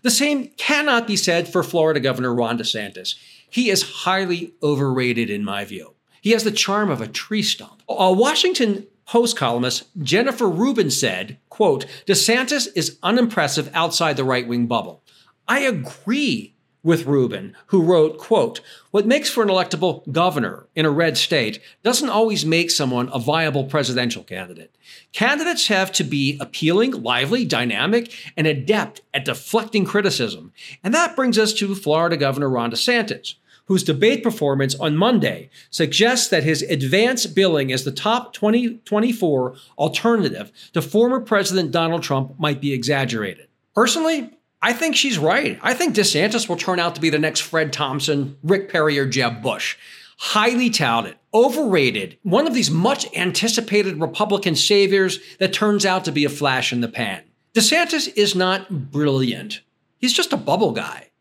The 0.04 0.12
same 0.12 0.50
cannot 0.58 1.08
be 1.08 1.16
said 1.16 1.48
for 1.48 1.64
Florida 1.64 2.00
Governor 2.00 2.36
Ron 2.36 2.60
DeSantis. 2.60 3.16
He 3.50 3.72
is 3.72 3.82
highly 3.82 4.54
overrated 4.62 5.32
in 5.32 5.44
my 5.44 5.66
view. 5.66 5.96
He 6.22 6.34
has 6.34 6.44
the 6.44 6.52
charm 6.52 6.92
of 6.92 7.02
a 7.02 7.08
tree 7.08 7.42
stump. 7.42 7.82
A 7.90 8.14
Washington 8.14 8.86
Post 9.10 9.38
columnist 9.38 9.86
Jennifer 10.04 10.48
Rubin 10.48 10.92
said, 10.92 11.40
quote, 11.50 11.88
DeSantis 12.06 12.68
is 12.76 13.00
unimpressive 13.02 13.72
outside 13.74 14.18
the 14.18 14.24
right-wing 14.24 14.68
bubble. 14.68 15.02
I 15.48 15.62
agree 15.62 16.54
with 16.84 17.08
Rubin, 17.08 17.56
who 17.66 17.82
wrote, 17.82 18.20
quote, 18.20 18.62
what 18.92 19.08
makes 19.08 19.28
for 19.28 19.42
an 19.42 19.50
electable 19.50 20.10
governor 20.12 20.68
in 20.76 20.86
a 20.86 20.92
red 20.92 21.18
state 21.18 21.60
doesn't 21.82 22.12
always 22.12 22.46
make 22.46 22.70
someone 22.70 23.10
a 23.12 23.18
viable 23.18 23.64
presidential 23.64 24.24
candidate. 24.24 24.76
Candidates 25.12 25.70
have 25.70 25.92
to 25.94 26.04
be 26.04 26.38
appealing, 26.40 26.92
lively, 26.92 27.46
dynamic, 27.46 28.14
and 28.38 28.46
adept 28.46 29.02
at 29.12 29.26
deflecting 29.26 29.86
criticism. 29.86 30.54
And 30.84 30.94
that 30.94 31.16
brings 31.16 31.40
us 31.40 31.52
to 31.54 31.74
Florida 31.74 32.16
Governor 32.16 32.50
Ron 32.50 32.70
DeSantis, 32.70 33.34
whose 33.70 33.84
debate 33.84 34.24
performance 34.24 34.76
on 34.76 34.98
Monday 34.98 35.50
suggests 35.70 36.28
that 36.28 36.44
his 36.44 36.64
advance 36.64 37.28
billing 37.28 37.72
as 37.72 37.84
the 37.86 37.92
top 37.92 38.34
2024 38.34 39.56
alternative 39.78 40.52
to 40.74 40.82
former 40.82 41.22
President 41.22 41.72
Donald 41.72 42.02
Trump 42.02 42.38
might 42.40 42.60
be 42.60 42.74
exaggerated. 42.74 43.48
Personally, 43.76 44.32
I 44.60 44.74
think 44.74 44.96
she's 44.96 45.20
right. 45.20 45.60
I 45.62 45.76
think 45.76 45.96
DeSantis 45.96 46.50
will 46.50 46.58
turn 46.58 46.80
out 46.80 46.96
to 46.96 47.02
be 47.02 47.12
the 47.12 47.20
next 47.20 47.42
Fred 47.42 47.72
Thompson, 47.72 48.38
Rick 48.44 48.70
Perry, 48.70 48.98
or 48.98 49.06
Jeb 49.06 49.44
Bush. 49.44 49.78
Highly 50.18 50.72
touted, 50.72 51.16
overrated, 51.32 52.18
one 52.24 52.48
of 52.48 52.56
these 52.56 52.72
much 52.72 53.06
anticipated 53.16 54.02
Republican 54.02 54.56
saviors 54.56 55.20
that 55.38 55.54
turns 55.54 55.86
out 55.86 56.06
to 56.06 56.12
be 56.12 56.26
a 56.26 56.30
flash 56.30 56.74
in 56.74 56.82
the 56.82 56.90
pan. 56.90 57.22
DeSantis 57.54 58.12
is 58.16 58.34
not 58.34 58.92
brilliant. 58.92 59.62
He's 60.00 60.14
just 60.14 60.34
a 60.34 60.38
bubble 60.38 60.72
guy. 60.72 61.12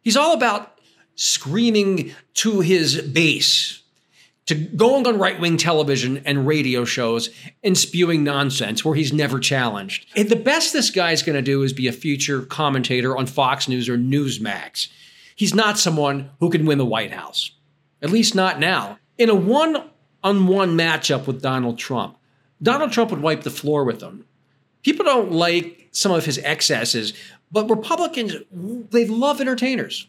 He's 0.00 0.16
all 0.16 0.32
about 0.32 0.73
screaming 1.14 2.12
to 2.34 2.60
his 2.60 3.00
base, 3.00 3.82
to 4.46 4.54
going 4.54 5.06
on 5.06 5.18
right 5.18 5.40
wing 5.40 5.56
television 5.56 6.22
and 6.26 6.46
radio 6.46 6.84
shows 6.84 7.30
and 7.62 7.78
spewing 7.78 8.22
nonsense 8.24 8.84
where 8.84 8.94
he's 8.94 9.12
never 9.12 9.38
challenged. 9.38 10.06
And 10.16 10.28
the 10.28 10.36
best 10.36 10.72
this 10.72 10.90
guy's 10.90 11.22
going 11.22 11.36
to 11.36 11.42
do 11.42 11.62
is 11.62 11.72
be 11.72 11.88
a 11.88 11.92
future 11.92 12.42
commentator 12.42 13.16
on 13.16 13.26
Fox 13.26 13.68
News 13.68 13.88
or 13.88 13.96
Newsmax. 13.96 14.88
He's 15.34 15.54
not 15.54 15.78
someone 15.78 16.30
who 16.40 16.50
can 16.50 16.66
win 16.66 16.78
the 16.78 16.84
White 16.84 17.12
House, 17.12 17.52
at 18.02 18.10
least 18.10 18.34
not 18.34 18.60
now. 18.60 18.98
In 19.16 19.30
a 19.30 19.34
one 19.34 19.90
on 20.22 20.46
one 20.46 20.76
matchup 20.76 21.26
with 21.26 21.40
Donald 21.42 21.78
Trump, 21.78 22.18
Donald 22.62 22.92
Trump 22.92 23.10
would 23.10 23.22
wipe 23.22 23.42
the 23.42 23.50
floor 23.50 23.84
with 23.84 24.02
him. 24.02 24.24
People 24.82 25.04
don't 25.04 25.32
like 25.32 25.88
some 25.92 26.12
of 26.12 26.24
his 26.24 26.38
excesses, 26.38 27.14
but 27.50 27.70
Republicans, 27.70 28.34
they 28.90 29.06
love 29.06 29.40
entertainers. 29.40 30.08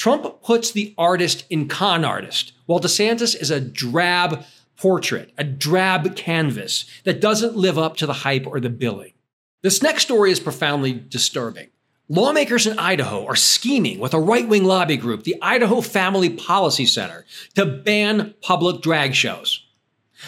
Trump 0.00 0.42
puts 0.42 0.70
the 0.70 0.94
artist 0.96 1.44
in 1.50 1.68
con 1.68 2.06
artist, 2.06 2.54
while 2.64 2.80
DeSantis 2.80 3.38
is 3.38 3.50
a 3.50 3.60
drab 3.60 4.46
portrait, 4.74 5.30
a 5.36 5.44
drab 5.44 6.16
canvas 6.16 6.86
that 7.04 7.20
doesn't 7.20 7.54
live 7.54 7.78
up 7.78 7.98
to 7.98 8.06
the 8.06 8.14
hype 8.14 8.46
or 8.46 8.60
the 8.60 8.70
billing. 8.70 9.12
This 9.60 9.82
next 9.82 10.04
story 10.04 10.30
is 10.30 10.40
profoundly 10.40 10.94
disturbing. 10.94 11.68
Lawmakers 12.08 12.66
in 12.66 12.78
Idaho 12.78 13.26
are 13.26 13.36
scheming 13.36 13.98
with 13.98 14.14
a 14.14 14.18
right 14.18 14.48
wing 14.48 14.64
lobby 14.64 14.96
group, 14.96 15.24
the 15.24 15.36
Idaho 15.42 15.82
Family 15.82 16.30
Policy 16.30 16.86
Center, 16.86 17.26
to 17.54 17.66
ban 17.66 18.32
public 18.40 18.80
drag 18.80 19.14
shows. 19.14 19.66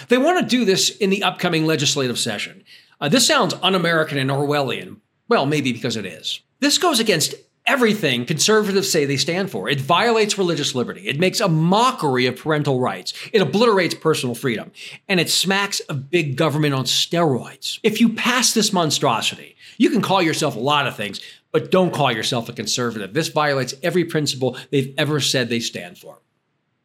They 0.09 0.19
want 0.19 0.39
to 0.39 0.45
do 0.45 0.67
this 0.67 0.95
in 0.99 1.09
the 1.09 1.23
upcoming 1.23 1.65
legislative 1.65 2.19
session. 2.19 2.63
Uh, 3.01 3.09
this 3.09 3.27
sounds 3.27 3.55
un 3.63 3.75
American 3.75 4.19
and 4.19 4.29
Orwellian. 4.29 4.99
Well, 5.31 5.47
maybe 5.47 5.73
because 5.73 5.97
it 5.97 6.05
is. 6.05 6.43
This 6.61 6.77
goes 6.77 7.01
against 7.01 7.37
everything 7.67 8.25
conservatives 8.25 8.91
say 8.91 9.05
they 9.05 9.17
stand 9.17 9.51
for. 9.51 9.69
It 9.69 9.81
violates 9.81 10.39
religious 10.39 10.75
liberty. 10.75 11.09
It 11.09 11.19
makes 11.19 11.41
a 11.41 11.49
mockery 11.49 12.27
of 12.27 12.37
parental 12.37 12.81
rights. 12.81 13.13
It 13.33 13.43
obliterates 13.43 13.95
personal 13.95 14.35
freedom. 14.35 14.73
And 15.09 15.21
it 15.21 15.31
smacks 15.31 15.81
of 15.81 16.11
big 16.11 16.37
government 16.37 16.75
on 16.75 16.85
steroids. 16.85 17.79
If 17.83 18.01
you 18.01 18.11
pass 18.11 18.53
this 18.53 18.73
monstrosity, 18.73 19.57
you 19.79 19.91
can 19.91 20.03
call 20.03 20.23
yourself 20.23 20.57
a 20.57 20.61
lot 20.61 20.87
of 20.87 20.97
things, 20.97 21.21
but 21.51 21.71
don't 21.71 21.95
call 21.95 22.13
yourself 22.13 22.49
a 22.49 22.53
conservative. 22.53 23.15
This 23.15 23.29
violates 23.29 23.75
every 23.83 24.05
principle 24.05 24.57
they've 24.71 24.95
ever 24.99 25.21
said 25.21 25.49
they 25.49 25.61
stand 25.61 25.99
for. 25.99 26.19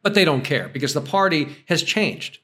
But 0.03 0.13
they 0.13 0.25
don't 0.25 0.43
care 0.43 0.69
because 0.69 0.93
the 0.93 1.01
party 1.01 1.55
has 1.67 1.83
changed. 1.83 2.39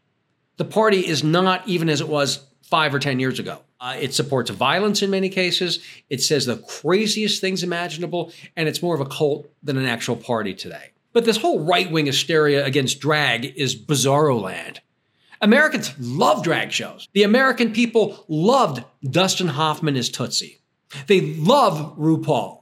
The 0.57 0.65
party 0.65 1.05
is 1.05 1.23
not 1.23 1.67
even 1.67 1.89
as 1.89 2.01
it 2.01 2.07
was 2.07 2.45
five 2.61 2.93
or 2.93 2.99
10 2.99 3.19
years 3.19 3.39
ago. 3.39 3.59
Uh, 3.83 3.97
it 3.99 4.13
supports 4.13 4.49
violence 4.49 5.01
in 5.01 5.09
many 5.09 5.27
cases. 5.27 5.83
It 6.09 6.21
says 6.21 6.45
the 6.45 6.55
craziest 6.55 7.41
things 7.41 7.63
imaginable, 7.63 8.31
and 8.55 8.69
it's 8.69 8.81
more 8.81 8.95
of 8.95 9.01
a 9.01 9.05
cult 9.05 9.49
than 9.61 9.75
an 9.75 9.85
actual 9.85 10.15
party 10.15 10.53
today. 10.53 10.91
But 11.11 11.25
this 11.25 11.35
whole 11.35 11.65
right 11.65 11.91
wing 11.91 12.05
hysteria 12.05 12.65
against 12.65 13.01
drag 13.01 13.43
is 13.57 13.75
bizarro 13.75 14.41
land. 14.41 14.79
Americans 15.41 15.93
love 15.99 16.45
drag 16.45 16.71
shows. 16.71 17.09
The 17.11 17.23
American 17.23 17.73
people 17.73 18.23
loved 18.29 18.85
Dustin 19.03 19.49
Hoffman 19.49 19.97
as 19.97 20.07
Tootsie. 20.07 20.61
They 21.07 21.35
love 21.35 21.97
RuPaul. 21.97 22.61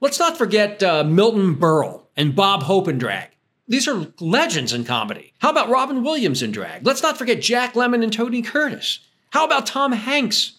Let's 0.00 0.18
not 0.18 0.36
forget 0.36 0.82
uh, 0.82 1.02
Milton 1.04 1.56
Berle 1.56 2.02
and 2.14 2.36
Bob 2.36 2.64
Hope 2.64 2.88
in 2.88 2.98
drag. 2.98 3.30
These 3.68 3.88
are 3.88 4.06
legends 4.20 4.74
in 4.74 4.84
comedy. 4.84 5.32
How 5.38 5.48
about 5.48 5.70
Robin 5.70 6.02
Williams 6.02 6.42
in 6.42 6.52
drag? 6.52 6.86
Let's 6.86 7.02
not 7.02 7.16
forget 7.16 7.40
Jack 7.40 7.72
Lemmon 7.72 8.02
and 8.02 8.12
Tony 8.12 8.42
Curtis. 8.42 8.98
How 9.32 9.46
about 9.46 9.64
Tom 9.64 9.92
Hanks? 9.92 10.58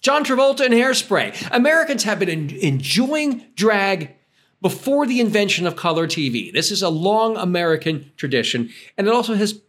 John 0.00 0.24
Travolta 0.24 0.64
and 0.64 0.72
Hairspray. 0.72 1.50
Americans 1.50 2.04
have 2.04 2.18
been 2.18 2.30
en- 2.30 2.56
enjoying 2.62 3.44
drag 3.54 4.14
before 4.62 5.06
the 5.06 5.20
invention 5.20 5.66
of 5.66 5.76
color 5.76 6.06
TV. 6.06 6.50
This 6.50 6.70
is 6.70 6.82
a 6.82 6.88
long 6.88 7.36
American 7.36 8.10
tradition, 8.16 8.70
and 8.96 9.06
it 9.06 9.12
also 9.12 9.34
has 9.34 9.60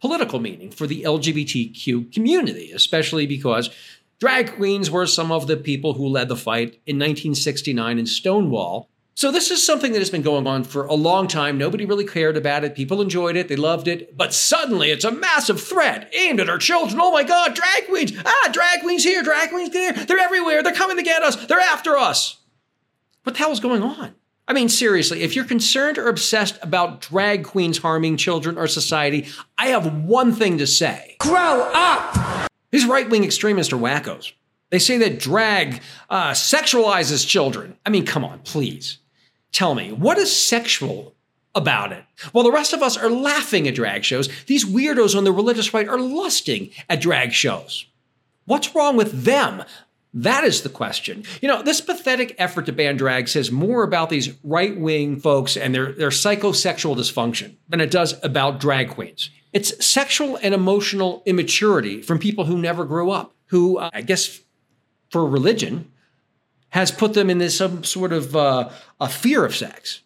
political 0.00 0.38
meaning 0.38 0.70
for 0.70 0.86
the 0.86 1.02
LGBTQ 1.02 2.12
community, 2.12 2.70
especially 2.70 3.26
because 3.26 3.68
drag 4.20 4.54
queens 4.54 4.92
were 4.92 5.06
some 5.06 5.32
of 5.32 5.48
the 5.48 5.56
people 5.56 5.94
who 5.94 6.06
led 6.06 6.28
the 6.28 6.36
fight 6.36 6.80
in 6.86 6.96
1969 6.98 7.98
in 7.98 8.06
Stonewall 8.06 8.88
so 9.18 9.32
this 9.32 9.50
is 9.50 9.66
something 9.66 9.90
that 9.94 9.98
has 9.98 10.10
been 10.10 10.22
going 10.22 10.46
on 10.46 10.62
for 10.62 10.84
a 10.84 10.94
long 10.94 11.26
time. 11.26 11.58
Nobody 11.58 11.84
really 11.84 12.04
cared 12.04 12.36
about 12.36 12.62
it. 12.62 12.76
People 12.76 13.02
enjoyed 13.02 13.34
it. 13.34 13.48
They 13.48 13.56
loved 13.56 13.88
it. 13.88 14.16
But 14.16 14.32
suddenly 14.32 14.92
it's 14.92 15.02
a 15.02 15.10
massive 15.10 15.60
threat 15.60 16.08
aimed 16.14 16.38
at 16.38 16.48
our 16.48 16.56
children. 16.56 17.00
Oh 17.02 17.10
my 17.10 17.24
God, 17.24 17.52
drag 17.52 17.88
queens. 17.88 18.12
Ah, 18.24 18.48
drag 18.52 18.80
queens 18.80 19.02
here, 19.02 19.24
drag 19.24 19.50
queens 19.50 19.70
there. 19.70 19.92
They're 19.92 20.20
everywhere. 20.20 20.62
They're 20.62 20.72
coming 20.72 20.98
to 20.98 21.02
get 21.02 21.24
us. 21.24 21.34
They're 21.46 21.58
after 21.58 21.98
us. 21.98 22.36
What 23.24 23.32
the 23.32 23.40
hell 23.40 23.50
is 23.50 23.58
going 23.58 23.82
on? 23.82 24.14
I 24.46 24.52
mean, 24.52 24.68
seriously, 24.68 25.24
if 25.24 25.34
you're 25.34 25.44
concerned 25.44 25.98
or 25.98 26.06
obsessed 26.06 26.56
about 26.62 27.00
drag 27.00 27.42
queens 27.42 27.78
harming 27.78 28.18
children 28.18 28.56
or 28.56 28.68
society, 28.68 29.26
I 29.58 29.70
have 29.70 30.04
one 30.04 30.32
thing 30.32 30.58
to 30.58 30.66
say. 30.68 31.16
Grow 31.18 31.68
up! 31.74 32.48
These 32.70 32.86
right 32.86 33.10
wing 33.10 33.24
extremists 33.24 33.72
are 33.72 33.78
wackos. 33.78 34.30
They 34.70 34.78
say 34.78 34.96
that 34.98 35.18
drag 35.18 35.80
uh, 36.08 36.30
sexualizes 36.34 37.26
children. 37.26 37.76
I 37.84 37.90
mean, 37.90 38.06
come 38.06 38.24
on, 38.24 38.38
please. 38.44 38.98
Tell 39.52 39.74
me, 39.74 39.92
what 39.92 40.18
is 40.18 40.34
sexual 40.34 41.14
about 41.54 41.92
it? 41.92 42.04
While 42.32 42.44
the 42.44 42.52
rest 42.52 42.72
of 42.72 42.82
us 42.82 42.96
are 42.96 43.10
laughing 43.10 43.66
at 43.66 43.74
drag 43.74 44.04
shows, 44.04 44.28
these 44.46 44.64
weirdos 44.64 45.16
on 45.16 45.24
the 45.24 45.32
religious 45.32 45.72
right 45.74 45.88
are 45.88 45.98
lusting 45.98 46.70
at 46.88 47.00
drag 47.00 47.32
shows. 47.32 47.86
What's 48.44 48.74
wrong 48.74 48.96
with 48.96 49.24
them? 49.24 49.64
That 50.14 50.44
is 50.44 50.62
the 50.62 50.68
question. 50.68 51.24
You 51.42 51.48
know, 51.48 51.62
this 51.62 51.80
pathetic 51.80 52.34
effort 52.38 52.66
to 52.66 52.72
ban 52.72 52.96
drag 52.96 53.28
says 53.28 53.52
more 53.52 53.82
about 53.82 54.08
these 54.08 54.34
right 54.42 54.78
wing 54.78 55.20
folks 55.20 55.56
and 55.56 55.74
their, 55.74 55.92
their 55.92 56.08
psychosexual 56.08 56.96
dysfunction 56.96 57.56
than 57.68 57.80
it 57.80 57.90
does 57.90 58.22
about 58.24 58.58
drag 58.58 58.90
queens. 58.90 59.30
It's 59.52 59.84
sexual 59.84 60.38
and 60.42 60.54
emotional 60.54 61.22
immaturity 61.26 62.00
from 62.00 62.18
people 62.18 62.44
who 62.44 62.58
never 62.58 62.84
grew 62.84 63.10
up, 63.10 63.34
who, 63.46 63.78
uh, 63.78 63.90
I 63.92 64.02
guess, 64.02 64.40
for 65.10 65.26
religion, 65.26 65.90
has 66.70 66.90
put 66.90 67.14
them 67.14 67.30
in 67.30 67.38
this 67.38 67.56
some 67.56 67.84
sort 67.84 68.12
of 68.12 68.36
uh, 68.36 68.68
a 69.00 69.08
fear 69.08 69.44
of 69.44 69.56
sex 69.56 70.00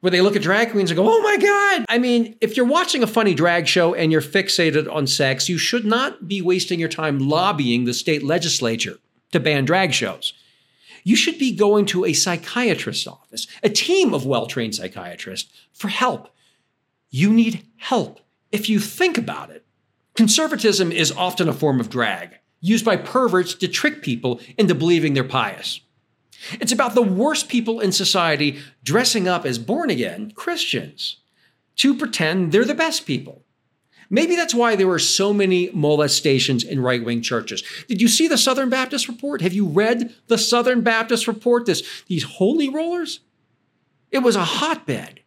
where 0.00 0.10
they 0.10 0.20
look 0.20 0.34
at 0.34 0.42
drag 0.42 0.72
queens 0.72 0.90
and 0.90 0.96
go, 0.96 1.08
oh 1.08 1.22
my 1.22 1.36
God. 1.36 1.86
I 1.88 1.98
mean, 1.98 2.36
if 2.40 2.56
you're 2.56 2.66
watching 2.66 3.04
a 3.04 3.06
funny 3.06 3.34
drag 3.34 3.68
show 3.68 3.94
and 3.94 4.10
you're 4.10 4.20
fixated 4.20 4.92
on 4.92 5.06
sex, 5.06 5.48
you 5.48 5.58
should 5.58 5.84
not 5.84 6.26
be 6.26 6.42
wasting 6.42 6.80
your 6.80 6.88
time 6.88 7.20
lobbying 7.20 7.84
the 7.84 7.94
state 7.94 8.24
legislature 8.24 8.98
to 9.30 9.38
ban 9.38 9.64
drag 9.64 9.92
shows. 9.92 10.32
You 11.04 11.14
should 11.14 11.38
be 11.38 11.54
going 11.54 11.86
to 11.86 12.04
a 12.04 12.14
psychiatrist's 12.14 13.06
office, 13.06 13.46
a 13.62 13.68
team 13.68 14.12
of 14.12 14.26
well 14.26 14.46
trained 14.46 14.74
psychiatrists 14.74 15.52
for 15.72 15.88
help. 15.88 16.28
You 17.10 17.32
need 17.32 17.64
help. 17.76 18.20
If 18.50 18.68
you 18.68 18.80
think 18.80 19.16
about 19.18 19.50
it, 19.50 19.64
conservatism 20.14 20.90
is 20.90 21.12
often 21.12 21.48
a 21.48 21.52
form 21.52 21.78
of 21.78 21.90
drag 21.90 22.38
used 22.62 22.84
by 22.84 22.96
perverts 22.96 23.54
to 23.56 23.68
trick 23.68 24.00
people 24.00 24.40
into 24.56 24.74
believing 24.74 25.12
they're 25.12 25.24
pious. 25.24 25.80
It's 26.52 26.72
about 26.72 26.94
the 26.94 27.02
worst 27.02 27.48
people 27.48 27.80
in 27.80 27.92
society 27.92 28.58
dressing 28.82 29.28
up 29.28 29.44
as 29.44 29.58
born 29.58 29.90
again 29.90 30.32
Christians 30.34 31.18
to 31.76 31.94
pretend 31.94 32.50
they're 32.50 32.64
the 32.64 32.74
best 32.74 33.06
people. 33.06 33.42
Maybe 34.10 34.36
that's 34.36 34.54
why 34.54 34.76
there 34.76 34.86
were 34.86 34.98
so 34.98 35.32
many 35.32 35.70
molestations 35.72 36.64
in 36.64 36.80
right 36.80 37.02
wing 37.02 37.22
churches. 37.22 37.62
Did 37.88 38.02
you 38.02 38.08
see 38.08 38.28
the 38.28 38.36
Southern 38.36 38.68
Baptist 38.68 39.08
report? 39.08 39.40
Have 39.40 39.54
you 39.54 39.66
read 39.66 40.14
the 40.26 40.36
Southern 40.36 40.82
Baptist 40.82 41.26
report? 41.26 41.64
This, 41.64 41.82
these 42.08 42.24
holy 42.24 42.68
rollers? 42.68 43.20
It 44.10 44.18
was 44.18 44.36
a 44.36 44.44
hotbed 44.44 45.20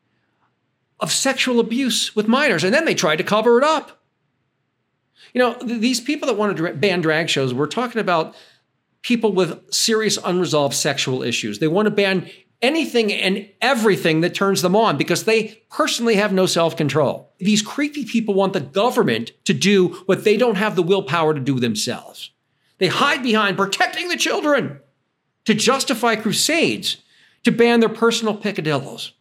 of 0.99 1.11
sexual 1.11 1.59
abuse 1.59 2.15
with 2.15 2.27
minors, 2.27 2.63
and 2.63 2.73
then 2.73 2.85
they 2.85 2.93
tried 2.93 3.15
to 3.15 3.23
cover 3.23 3.57
it 3.57 3.63
up. 3.63 4.03
You 5.33 5.39
know, 5.39 5.53
th- 5.55 5.81
these 5.81 5.99
people 5.99 6.27
that 6.27 6.35
want 6.35 6.57
to 6.57 6.73
ban 6.73 7.01
drag 7.01 7.29
shows, 7.29 7.53
we're 7.53 7.67
talking 7.67 8.01
about 8.01 8.35
people 9.01 9.31
with 9.31 9.73
serious 9.73 10.17
unresolved 10.23 10.75
sexual 10.75 11.23
issues. 11.23 11.59
They 11.59 11.67
want 11.67 11.85
to 11.85 11.91
ban 11.91 12.29
anything 12.61 13.13
and 13.13 13.49
everything 13.61 14.21
that 14.21 14.33
turns 14.33 14.61
them 14.61 14.75
on 14.75 14.97
because 14.97 15.23
they 15.23 15.61
personally 15.69 16.15
have 16.15 16.33
no 16.33 16.45
self 16.45 16.75
control. 16.75 17.31
These 17.37 17.61
creepy 17.61 18.05
people 18.05 18.33
want 18.33 18.53
the 18.53 18.59
government 18.61 19.31
to 19.45 19.53
do 19.53 19.89
what 20.05 20.23
they 20.23 20.37
don't 20.37 20.55
have 20.55 20.75
the 20.75 20.83
willpower 20.83 21.33
to 21.33 21.39
do 21.39 21.59
themselves. 21.59 22.31
They 22.77 22.87
hide 22.87 23.23
behind 23.23 23.57
protecting 23.57 24.09
the 24.09 24.17
children 24.17 24.79
to 25.45 25.53
justify 25.53 26.15
crusades 26.15 26.97
to 27.43 27.51
ban 27.51 27.79
their 27.79 27.89
personal 27.89 28.37
picadillos. 28.37 29.11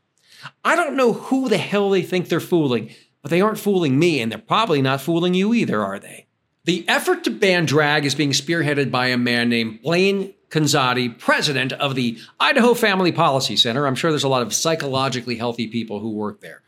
I 0.64 0.76
don't 0.76 0.96
know 0.96 1.12
who 1.12 1.48
the 1.48 1.59
hell 1.59 1.90
they 1.90 2.02
think 2.02 2.28
they're 2.28 2.40
fooling, 2.40 2.90
but 3.25 3.31
they 3.31 3.41
aren't 3.41 3.59
fooling 3.59 3.99
me, 3.99 4.21
and 4.21 4.31
they're 4.31 4.39
probably 4.39 4.83
not 4.83 5.01
fooling 5.01 5.33
you 5.33 5.55
either, 5.55 5.83
are 5.83 5.99
they? 5.99 6.27
The 6.65 6.87
effort 6.87 7.25
to 7.25 7.31
ban 7.31 7.65
drag 7.65 8.05
is 8.05 8.15
being 8.15 8.33
spearheaded 8.33 8.91
by 8.91 9.07
a 9.07 9.17
man 9.17 9.49
named 9.49 9.81
Blaine 9.81 10.35
Conzatti, 10.51 11.19
president 11.19 11.73
of 11.73 11.95
the 11.95 12.19
Idaho 12.39 12.75
Family 12.75 13.13
Policy 13.13 13.57
Center. 13.57 13.87
I'm 13.87 13.95
sure 13.95 14.11
there's 14.11 14.25
a 14.25 14.29
lot 14.29 14.43
of 14.43 14.53
psychologically 14.53 15.37
healthy 15.37 15.69
people 15.69 16.01
who 16.01 16.11
work 16.11 16.43
there. 16.43 16.61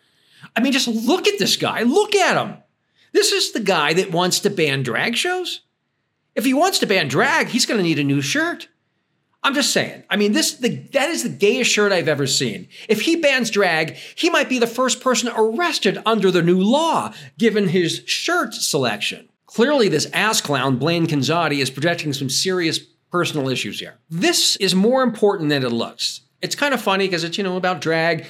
I 0.57 0.61
mean, 0.61 0.73
just 0.73 0.89
look 0.89 1.29
at 1.29 1.39
this 1.39 1.59
guy. 1.59 1.83
Look 1.83 2.15
at 2.15 2.43
him. 2.43 2.57
This 3.13 3.33
is 3.33 3.53
the 3.53 3.61
guy 3.61 3.93
that 3.93 4.11
wants 4.11 4.41
to 4.41 4.49
ban 4.49 4.83
drag 4.83 5.15
shows. 5.15 5.61
If 6.35 6.47
he 6.47 6.55
wants 6.55 6.79
to 6.79 6.87
ban 6.87 7.09
drag, 7.09 7.49
he's 7.49 7.67
going 7.67 7.77
to 7.77 7.85
need 7.85 7.99
a 7.99 8.05
new 8.05 8.23
shirt. 8.23 8.69
I'm 9.43 9.55
just 9.55 9.73
saying. 9.73 10.03
I 10.11 10.17
mean, 10.17 10.33
this 10.33 10.55
the, 10.55 10.71
that 10.93 11.09
is 11.09 11.23
the 11.23 11.29
gayest 11.29 11.71
shirt 11.71 11.93
I've 11.93 12.09
ever 12.09 12.27
seen. 12.27 12.69
If 12.89 13.03
he 13.03 13.17
bans 13.17 13.51
drag, 13.51 13.97
he 14.17 14.29
might 14.29 14.49
be 14.49 14.59
the 14.59 14.67
first 14.67 15.01
person 15.01 15.31
arrested 15.37 15.99
under 16.05 16.31
the 16.31 16.43
new 16.43 16.61
law, 16.61 17.13
given 17.39 17.69
his 17.69 18.03
shirt 18.07 18.55
selection. 18.55 19.29
Clearly, 19.47 19.89
this 19.89 20.11
ass 20.13 20.41
clown, 20.41 20.79
Blaine 20.79 21.07
Conzatti, 21.07 21.61
is 21.61 21.71
projecting 21.71 22.13
some 22.13 22.29
serious 22.29 22.81
personal 23.13 23.49
issues 23.49 23.79
here. 23.79 23.95
This 24.11 24.57
is 24.57 24.75
more 24.75 25.03
important 25.03 25.49
than 25.49 25.65
it 25.65 25.71
looks. 25.71 26.23
It's 26.43 26.57
kind 26.57 26.75
of 26.75 26.83
funny 26.83 27.07
because 27.07 27.25
it's, 27.25 27.39
you 27.39 27.45
know, 27.45 27.57
about 27.57 27.81
drag, 27.81 28.27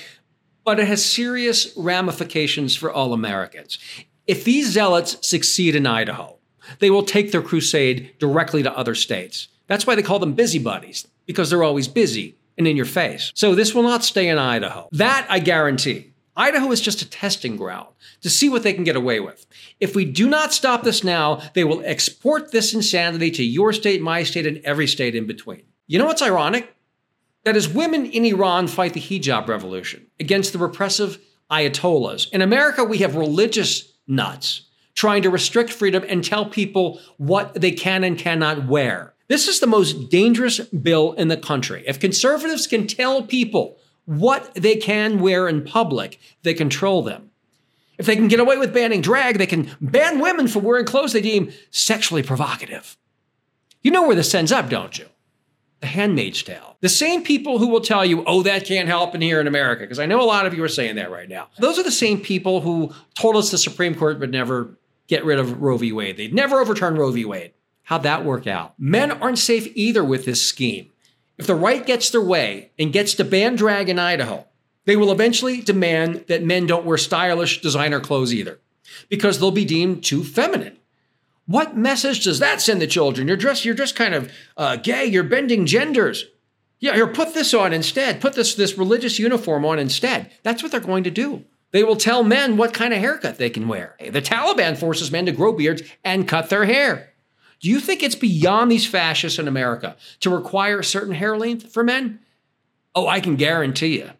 but 0.64 0.78
it 0.78 0.86
has 0.86 1.04
serious 1.04 1.72
ramifications 1.76 2.76
for 2.76 2.92
all 2.92 3.12
Americans. 3.12 3.78
If 4.26 4.44
these 4.44 4.68
zealots 4.68 5.26
succeed 5.26 5.74
in 5.74 5.86
Idaho, 5.86 6.36
they 6.78 6.90
will 6.90 7.04
take 7.04 7.32
their 7.32 7.42
crusade 7.42 8.12
directly 8.18 8.62
to 8.62 8.76
other 8.76 8.94
states. 8.94 9.48
That's 9.66 9.86
why 9.86 9.94
they 9.94 10.02
call 10.02 10.18
them 10.18 10.34
busybodies, 10.34 11.06
because 11.26 11.50
they're 11.50 11.64
always 11.64 11.88
busy 11.88 12.36
and 12.56 12.66
in 12.66 12.76
your 12.76 12.86
face. 12.86 13.32
So 13.34 13.54
this 13.54 13.74
will 13.74 13.82
not 13.82 14.04
stay 14.04 14.28
in 14.28 14.38
Idaho. 14.38 14.88
That 14.92 15.26
I 15.28 15.38
guarantee. 15.38 16.12
Idaho 16.38 16.70
is 16.70 16.82
just 16.82 17.00
a 17.00 17.08
testing 17.08 17.56
ground 17.56 17.88
to 18.20 18.28
see 18.28 18.48
what 18.48 18.62
they 18.62 18.74
can 18.74 18.84
get 18.84 18.96
away 18.96 19.20
with. 19.20 19.46
If 19.80 19.96
we 19.96 20.04
do 20.04 20.28
not 20.28 20.52
stop 20.52 20.82
this 20.82 21.02
now, 21.02 21.40
they 21.54 21.64
will 21.64 21.82
export 21.84 22.52
this 22.52 22.74
insanity 22.74 23.30
to 23.32 23.44
your 23.44 23.72
state, 23.72 24.02
my 24.02 24.22
state, 24.22 24.46
and 24.46 24.58
every 24.58 24.86
state 24.86 25.14
in 25.14 25.26
between. 25.26 25.62
You 25.86 25.98
know 25.98 26.04
what's 26.04 26.22
ironic? 26.22 26.74
That 27.44 27.56
as 27.56 27.68
women 27.68 28.06
in 28.06 28.24
Iran 28.24 28.66
fight 28.66 28.92
the 28.92 29.00
hijab 29.00 29.48
revolution 29.48 30.08
against 30.20 30.52
the 30.52 30.58
repressive 30.58 31.18
ayatollahs, 31.50 32.28
in 32.32 32.42
America 32.42 32.84
we 32.84 32.98
have 32.98 33.16
religious 33.16 33.92
nuts 34.06 34.62
trying 34.94 35.22
to 35.22 35.30
restrict 35.30 35.72
freedom 35.72 36.04
and 36.08 36.22
tell 36.22 36.46
people 36.46 37.00
what 37.18 37.54
they 37.54 37.70
can 37.70 38.04
and 38.04 38.18
cannot 38.18 38.66
wear. 38.66 39.14
This 39.28 39.48
is 39.48 39.60
the 39.60 39.66
most 39.66 40.10
dangerous 40.10 40.60
bill 40.60 41.12
in 41.14 41.28
the 41.28 41.36
country. 41.36 41.82
If 41.86 41.98
conservatives 41.98 42.66
can 42.66 42.86
tell 42.86 43.22
people 43.22 43.78
what 44.04 44.54
they 44.54 44.76
can 44.76 45.18
wear 45.18 45.48
in 45.48 45.64
public, 45.64 46.20
they 46.42 46.54
control 46.54 47.02
them. 47.02 47.30
If 47.98 48.06
they 48.06 48.14
can 48.14 48.28
get 48.28 48.40
away 48.40 48.56
with 48.56 48.74
banning 48.74 49.00
drag, 49.00 49.38
they 49.38 49.46
can 49.46 49.74
ban 49.80 50.20
women 50.20 50.48
for 50.48 50.60
wearing 50.60 50.84
clothes 50.84 51.12
they 51.12 51.22
deem 51.22 51.52
sexually 51.70 52.22
provocative. 52.22 52.96
You 53.82 53.90
know 53.90 54.06
where 54.06 54.16
this 54.16 54.34
ends 54.34 54.52
up, 54.52 54.68
don't 54.68 54.98
you? 54.98 55.06
The 55.80 55.86
Handmaid's 55.88 56.42
Tale. 56.42 56.76
The 56.80 56.88
same 56.88 57.22
people 57.22 57.58
who 57.58 57.68
will 57.68 57.80
tell 57.80 58.04
you, 58.04 58.24
oh, 58.26 58.42
that 58.42 58.64
can't 58.64 58.88
happen 58.88 59.20
here 59.20 59.40
in 59.40 59.46
America, 59.46 59.82
because 59.82 59.98
I 59.98 60.06
know 60.06 60.20
a 60.20 60.24
lot 60.24 60.46
of 60.46 60.54
you 60.54 60.62
are 60.62 60.68
saying 60.68 60.96
that 60.96 61.10
right 61.10 61.28
now. 61.28 61.48
Those 61.58 61.78
are 61.78 61.82
the 61.82 61.90
same 61.90 62.20
people 62.20 62.60
who 62.60 62.92
told 63.14 63.36
us 63.36 63.50
the 63.50 63.58
Supreme 63.58 63.94
Court 63.94 64.20
would 64.20 64.30
never 64.30 64.78
get 65.06 65.24
rid 65.24 65.38
of 65.38 65.60
Roe 65.60 65.76
v. 65.76 65.92
Wade. 65.92 66.16
They'd 66.16 66.34
never 66.34 66.60
overturn 66.60 66.96
Roe 66.96 67.12
v. 67.12 67.24
Wade. 67.24 67.52
How'd 67.86 68.02
that 68.02 68.24
work 68.24 68.48
out? 68.48 68.74
Men 68.78 69.12
aren't 69.12 69.38
safe 69.38 69.70
either 69.76 70.04
with 70.04 70.24
this 70.24 70.44
scheme. 70.44 70.90
If 71.38 71.46
the 71.46 71.54
right 71.54 71.86
gets 71.86 72.10
their 72.10 72.20
way 72.20 72.72
and 72.76 72.92
gets 72.92 73.14
to 73.14 73.24
ban 73.24 73.54
drag 73.54 73.88
in 73.88 74.00
Idaho, 74.00 74.44
they 74.86 74.96
will 74.96 75.12
eventually 75.12 75.60
demand 75.60 76.24
that 76.26 76.42
men 76.42 76.66
don't 76.66 76.84
wear 76.84 76.98
stylish 76.98 77.60
designer 77.60 78.00
clothes 78.00 78.34
either, 78.34 78.58
because 79.08 79.38
they'll 79.38 79.52
be 79.52 79.64
deemed 79.64 80.02
too 80.02 80.24
feminine. 80.24 80.78
What 81.46 81.76
message 81.76 82.24
does 82.24 82.40
that 82.40 82.60
send 82.60 82.82
the 82.82 82.88
children? 82.88 83.28
You're 83.28 83.36
just 83.36 83.64
you're 83.64 83.74
just 83.74 83.94
kind 83.94 84.14
of 84.14 84.32
uh, 84.56 84.76
gay. 84.76 85.04
You're 85.04 85.22
bending 85.22 85.64
genders. 85.64 86.24
Yeah, 86.80 86.94
here, 86.94 87.06
put 87.06 87.34
this 87.34 87.54
on 87.54 87.72
instead. 87.72 88.20
Put 88.20 88.34
this 88.34 88.56
this 88.56 88.76
religious 88.76 89.20
uniform 89.20 89.64
on 89.64 89.78
instead. 89.78 90.32
That's 90.42 90.60
what 90.60 90.72
they're 90.72 90.80
going 90.80 91.04
to 91.04 91.10
do. 91.12 91.44
They 91.70 91.84
will 91.84 91.94
tell 91.94 92.24
men 92.24 92.56
what 92.56 92.74
kind 92.74 92.92
of 92.92 92.98
haircut 92.98 93.38
they 93.38 93.50
can 93.50 93.68
wear. 93.68 93.94
The 94.00 94.22
Taliban 94.22 94.76
forces 94.76 95.12
men 95.12 95.26
to 95.26 95.32
grow 95.32 95.52
beards 95.52 95.82
and 96.02 96.26
cut 96.26 96.50
their 96.50 96.64
hair. 96.64 97.12
Do 97.60 97.70
you 97.70 97.80
think 97.80 98.02
it's 98.02 98.14
beyond 98.14 98.70
these 98.70 98.86
fascists 98.86 99.38
in 99.38 99.48
America 99.48 99.96
to 100.20 100.30
require 100.30 100.80
a 100.80 100.84
certain 100.84 101.14
hair 101.14 101.36
length 101.36 101.72
for 101.72 101.82
men? 101.82 102.20
Oh, 102.94 103.06
I 103.06 103.20
can 103.20 103.36
guarantee 103.36 103.98
you. 103.98 104.10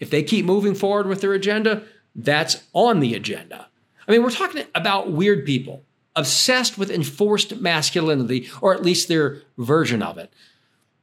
If 0.00 0.10
they 0.10 0.22
keep 0.22 0.44
moving 0.44 0.74
forward 0.74 1.06
with 1.06 1.20
their 1.20 1.32
agenda, 1.32 1.82
that's 2.14 2.64
on 2.72 3.00
the 3.00 3.14
agenda. 3.14 3.68
I 4.06 4.12
mean, 4.12 4.22
we're 4.22 4.30
talking 4.30 4.64
about 4.74 5.10
weird 5.10 5.46
people 5.46 5.82
obsessed 6.16 6.78
with 6.78 6.90
enforced 6.90 7.56
masculinity, 7.60 8.48
or 8.60 8.74
at 8.74 8.82
least 8.82 9.08
their 9.08 9.42
version 9.58 10.02
of 10.02 10.18
it. 10.18 10.32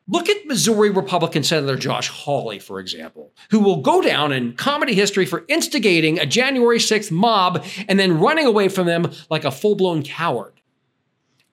Look 0.08 0.30
at 0.30 0.46
Missouri 0.46 0.90
Republican 0.90 1.44
Senator 1.44 1.78
Josh 1.78 2.10
Hawley, 2.10 2.60
for 2.60 2.80
example, 2.80 3.32
who 3.50 3.60
will 3.60 3.82
go 3.82 4.02
down 4.02 4.32
in 4.32 4.54
comedy 4.54 4.94
history 4.94 5.26
for 5.26 5.46
instigating 5.48 6.20
a 6.20 6.26
January 6.26 6.80
6th 6.80 7.12
mob 7.12 7.66
and 7.88 8.00
then 8.00 8.20
running 8.20 8.46
away 8.46 8.68
from 8.68 8.88
them 8.88 9.12
like 9.30 9.46
a 9.46 9.52
full 9.52 9.76
blown 9.76 10.04
coward. 10.04 10.61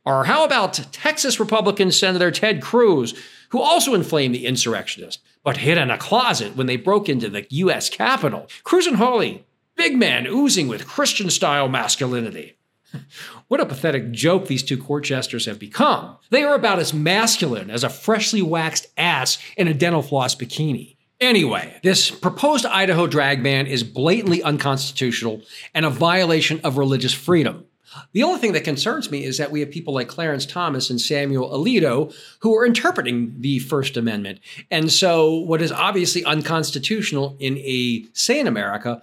Or 0.08 0.24
how 0.24 0.42
about 0.42 0.72
Texas 0.90 1.38
Republican 1.38 1.92
Senator 1.92 2.30
Ted 2.30 2.62
Cruz, 2.62 3.12
who 3.50 3.60
also 3.60 3.92
inflamed 3.92 4.34
the 4.34 4.46
insurrectionists, 4.46 5.22
but 5.44 5.58
hid 5.58 5.76
in 5.76 5.90
a 5.90 5.98
closet 5.98 6.56
when 6.56 6.66
they 6.66 6.76
broke 6.76 7.10
into 7.10 7.28
the 7.28 7.46
U.S. 7.50 7.90
Capitol? 7.90 8.48
Cruz 8.64 8.86
and 8.86 8.96
Hawley, 8.96 9.44
big 9.76 9.98
man 9.98 10.26
oozing 10.26 10.66
with 10.66 10.88
Christian 10.88 11.28
style 11.28 11.68
masculinity. 11.68 12.56
What 13.48 13.60
a 13.60 13.66
pathetic 13.66 14.12
joke 14.12 14.46
these 14.46 14.62
two 14.62 14.76
court 14.76 15.04
jesters 15.04 15.46
have 15.46 15.58
become. 15.58 16.18
They 16.28 16.42
are 16.42 16.54
about 16.54 16.78
as 16.78 16.92
masculine 16.92 17.70
as 17.70 17.82
a 17.82 17.88
freshly 17.88 18.42
waxed 18.42 18.86
ass 18.98 19.38
in 19.56 19.68
a 19.68 19.74
dental 19.74 20.02
floss 20.02 20.34
bikini. 20.34 20.96
Anyway, 21.18 21.80
this 21.82 22.10
proposed 22.10 22.66
Idaho 22.66 23.06
drag 23.06 23.42
ban 23.42 23.66
is 23.66 23.82
blatantly 23.82 24.42
unconstitutional 24.42 25.40
and 25.74 25.86
a 25.86 25.90
violation 25.90 26.60
of 26.62 26.76
religious 26.76 27.14
freedom. 27.14 27.64
The 28.12 28.22
only 28.22 28.38
thing 28.38 28.52
that 28.52 28.64
concerns 28.64 29.10
me 29.10 29.24
is 29.24 29.38
that 29.38 29.50
we 29.50 29.60
have 29.60 29.70
people 29.70 29.94
like 29.94 30.08
Clarence 30.08 30.46
Thomas 30.46 30.90
and 30.90 31.00
Samuel 31.00 31.50
Alito 31.50 32.14
who 32.40 32.56
are 32.56 32.66
interpreting 32.66 33.34
the 33.40 33.58
First 33.60 33.96
Amendment. 33.96 34.40
And 34.70 34.92
so, 34.92 35.32
what 35.32 35.62
is 35.62 35.72
obviously 35.72 36.24
unconstitutional 36.24 37.36
in 37.38 37.58
a 37.58 38.04
sane 38.12 38.46
America 38.46 39.02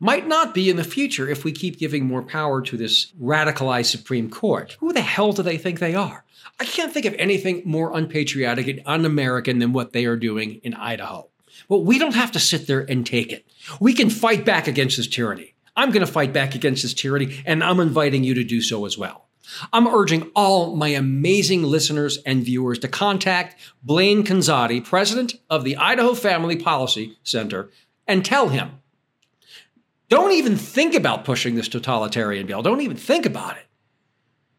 might 0.00 0.26
not 0.26 0.54
be 0.54 0.70
in 0.70 0.76
the 0.76 0.84
future 0.84 1.28
if 1.28 1.44
we 1.44 1.52
keep 1.52 1.78
giving 1.78 2.06
more 2.06 2.22
power 2.22 2.62
to 2.62 2.76
this 2.76 3.12
radicalized 3.20 3.90
Supreme 3.90 4.30
Court. 4.30 4.76
Who 4.80 4.92
the 4.92 5.02
hell 5.02 5.32
do 5.32 5.42
they 5.42 5.58
think 5.58 5.78
they 5.78 5.94
are? 5.94 6.24
I 6.58 6.64
can't 6.64 6.92
think 6.92 7.06
of 7.06 7.14
anything 7.14 7.62
more 7.64 7.96
unpatriotic 7.96 8.66
and 8.66 8.82
un 8.86 9.04
American 9.04 9.58
than 9.58 9.72
what 9.72 9.92
they 9.92 10.06
are 10.06 10.16
doing 10.16 10.60
in 10.62 10.74
Idaho. 10.74 11.28
But 11.68 11.80
we 11.80 11.98
don't 11.98 12.14
have 12.14 12.32
to 12.32 12.40
sit 12.40 12.66
there 12.66 12.80
and 12.80 13.06
take 13.06 13.30
it. 13.30 13.46
We 13.78 13.92
can 13.92 14.10
fight 14.10 14.44
back 14.44 14.66
against 14.66 14.96
this 14.96 15.06
tyranny. 15.06 15.54
I'm 15.76 15.90
going 15.90 16.04
to 16.04 16.12
fight 16.12 16.32
back 16.32 16.54
against 16.54 16.82
this 16.82 16.94
tyranny, 16.94 17.42
and 17.46 17.62
I'm 17.62 17.80
inviting 17.80 18.24
you 18.24 18.34
to 18.34 18.44
do 18.44 18.60
so 18.60 18.84
as 18.84 18.98
well. 18.98 19.26
I'm 19.72 19.88
urging 19.88 20.30
all 20.36 20.76
my 20.76 20.88
amazing 20.88 21.64
listeners 21.64 22.18
and 22.24 22.44
viewers 22.44 22.78
to 22.80 22.88
contact 22.88 23.60
Blaine 23.82 24.22
Conzatti, 24.22 24.84
president 24.84 25.34
of 25.48 25.64
the 25.64 25.76
Idaho 25.76 26.14
Family 26.14 26.56
Policy 26.56 27.18
Center, 27.24 27.70
and 28.06 28.24
tell 28.24 28.48
him 28.48 28.80
don't 30.10 30.32
even 30.32 30.56
think 30.56 30.94
about 30.94 31.24
pushing 31.24 31.54
this 31.54 31.68
totalitarian 31.68 32.44
bill. 32.44 32.62
Don't 32.62 32.80
even 32.80 32.96
think 32.96 33.24
about 33.24 33.56
it. 33.56 33.66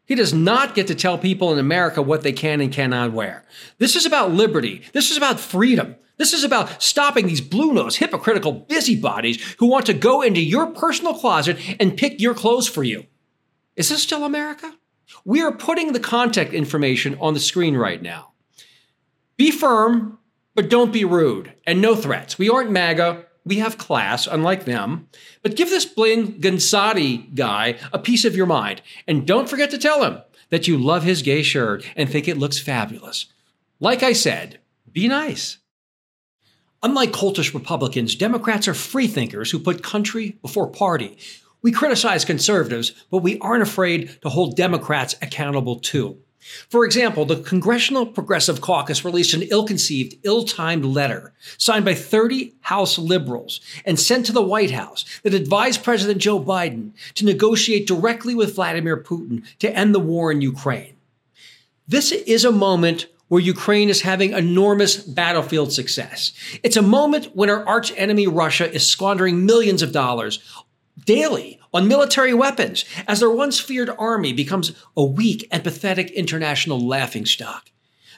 He 0.06 0.14
does 0.14 0.32
not 0.32 0.74
get 0.74 0.86
to 0.86 0.94
tell 0.94 1.18
people 1.18 1.52
in 1.52 1.58
America 1.58 2.00
what 2.00 2.22
they 2.22 2.32
can 2.32 2.62
and 2.62 2.72
cannot 2.72 3.12
wear. 3.12 3.44
This 3.76 3.94
is 3.94 4.06
about 4.06 4.32
liberty. 4.32 4.82
This 4.94 5.10
is 5.10 5.18
about 5.18 5.38
freedom. 5.38 5.96
This 6.18 6.32
is 6.32 6.44
about 6.44 6.82
stopping 6.82 7.26
these 7.26 7.40
blue 7.40 7.72
nosed, 7.72 7.98
hypocritical 7.98 8.52
busybodies 8.52 9.54
who 9.58 9.66
want 9.66 9.86
to 9.86 9.94
go 9.94 10.22
into 10.22 10.40
your 10.40 10.66
personal 10.66 11.14
closet 11.14 11.58
and 11.80 11.96
pick 11.96 12.20
your 12.20 12.34
clothes 12.34 12.68
for 12.68 12.82
you. 12.82 13.06
Is 13.76 13.88
this 13.88 14.02
still 14.02 14.24
America? 14.24 14.74
We 15.24 15.42
are 15.42 15.52
putting 15.52 15.92
the 15.92 16.00
contact 16.00 16.52
information 16.52 17.16
on 17.20 17.34
the 17.34 17.40
screen 17.40 17.76
right 17.76 18.00
now. 18.00 18.32
Be 19.36 19.50
firm, 19.50 20.18
but 20.54 20.70
don't 20.70 20.92
be 20.92 21.04
rude, 21.04 21.54
and 21.66 21.80
no 21.80 21.96
threats. 21.96 22.38
We 22.38 22.50
aren't 22.50 22.70
MAGA. 22.70 23.26
We 23.44 23.58
have 23.58 23.78
class, 23.78 24.26
unlike 24.26 24.66
them. 24.66 25.08
But 25.42 25.56
give 25.56 25.70
this 25.70 25.84
Blaine 25.84 26.40
Conzatti 26.40 27.34
guy 27.34 27.76
a 27.92 27.98
piece 27.98 28.24
of 28.24 28.36
your 28.36 28.46
mind. 28.46 28.82
And 29.08 29.26
don't 29.26 29.48
forget 29.48 29.70
to 29.70 29.78
tell 29.78 30.04
him 30.04 30.20
that 30.50 30.68
you 30.68 30.78
love 30.78 31.02
his 31.02 31.22
gay 31.22 31.42
shirt 31.42 31.84
and 31.96 32.08
think 32.08 32.28
it 32.28 32.38
looks 32.38 32.60
fabulous. 32.60 33.26
Like 33.80 34.02
I 34.02 34.12
said, 34.12 34.60
be 34.92 35.08
nice. 35.08 35.58
Unlike 36.84 37.12
cultish 37.12 37.54
Republicans, 37.54 38.16
Democrats 38.16 38.66
are 38.66 38.74
freethinkers 38.74 39.52
who 39.52 39.60
put 39.60 39.84
country 39.84 40.36
before 40.42 40.66
party. 40.66 41.16
We 41.62 41.70
criticize 41.70 42.24
conservatives, 42.24 42.90
but 43.08 43.18
we 43.18 43.38
aren't 43.38 43.62
afraid 43.62 44.18
to 44.22 44.28
hold 44.28 44.56
Democrats 44.56 45.14
accountable 45.22 45.78
too. 45.78 46.18
For 46.68 46.84
example, 46.84 47.24
the 47.24 47.36
Congressional 47.36 48.04
Progressive 48.04 48.60
Caucus 48.60 49.04
released 49.04 49.32
an 49.32 49.42
ill 49.42 49.64
conceived, 49.64 50.16
ill 50.24 50.42
timed 50.42 50.84
letter 50.84 51.32
signed 51.56 51.84
by 51.84 51.94
30 51.94 52.52
House 52.62 52.98
liberals 52.98 53.60
and 53.84 53.98
sent 53.98 54.26
to 54.26 54.32
the 54.32 54.42
White 54.42 54.72
House 54.72 55.04
that 55.22 55.34
advised 55.34 55.84
President 55.84 56.20
Joe 56.20 56.40
Biden 56.40 56.94
to 57.14 57.24
negotiate 57.24 57.86
directly 57.86 58.34
with 58.34 58.56
Vladimir 58.56 58.96
Putin 58.96 59.44
to 59.60 59.70
end 59.70 59.94
the 59.94 60.00
war 60.00 60.32
in 60.32 60.40
Ukraine. 60.40 60.96
This 61.86 62.10
is 62.10 62.44
a 62.44 62.50
moment 62.50 63.06
where 63.32 63.40
Ukraine 63.40 63.88
is 63.88 64.02
having 64.02 64.34
enormous 64.34 64.98
battlefield 64.98 65.72
success. 65.72 66.34
It's 66.62 66.76
a 66.76 66.82
moment 66.82 67.34
when 67.34 67.48
our 67.48 67.66
arch 67.66 67.90
enemy 67.96 68.26
Russia 68.26 68.70
is 68.70 68.86
squandering 68.86 69.46
millions 69.46 69.80
of 69.80 69.90
dollars 69.90 70.38
daily 71.06 71.58
on 71.72 71.88
military 71.88 72.34
weapons 72.34 72.84
as 73.08 73.20
their 73.20 73.30
once 73.30 73.58
feared 73.58 73.88
army 73.88 74.34
becomes 74.34 74.72
a 74.98 75.02
weak 75.02 75.48
and 75.50 75.64
pathetic 75.64 76.10
international 76.10 76.86
laughingstock. 76.86 77.70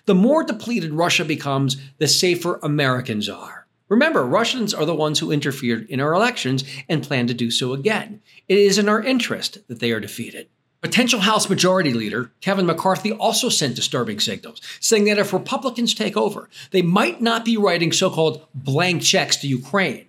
The 0.07 0.17
more 0.17 0.43
depleted 0.43 0.93
Russia 0.93 1.25
becomes, 1.25 1.77
the 1.99 2.09
safer 2.09 2.59
Americans 2.65 3.29
are. 3.29 3.69
Remember, 3.89 4.27
Russians 4.27 4.75
are 4.75 4.85
the 4.85 4.97
ones 4.97 5.21
who 5.21 5.31
interfered 5.31 5.89
in 5.89 6.01
our 6.01 6.13
elections 6.13 6.65
and 6.89 7.05
plan 7.05 7.29
to 7.29 7.35
do 7.35 7.53
so 7.53 7.73
again. 7.73 8.21
It 8.49 8.59
is 8.59 8.79
in 8.79 8.89
our 8.89 9.01
interest 9.01 9.59
that 9.69 9.79
they 9.79 9.93
are 9.93 10.01
defeated. 10.01 10.49
Potential 10.85 11.21
House 11.21 11.49
Majority 11.49 11.95
Leader 11.95 12.31
Kevin 12.43 12.67
McCarthy 12.67 13.11
also 13.11 13.49
sent 13.49 13.75
disturbing 13.75 14.21
signals, 14.21 14.61
saying 14.81 15.07
that 15.07 15.19
if 15.19 15.33
Republicans 15.33 15.95
take 15.95 16.15
over, 16.15 16.51
they 16.73 16.83
might 16.83 17.23
not 17.23 17.43
be 17.43 17.57
writing 17.57 17.91
so 17.91 18.11
called 18.11 18.47
blank 18.55 19.01
checks 19.01 19.37
to 19.37 19.49
Ukraine. 19.49 20.05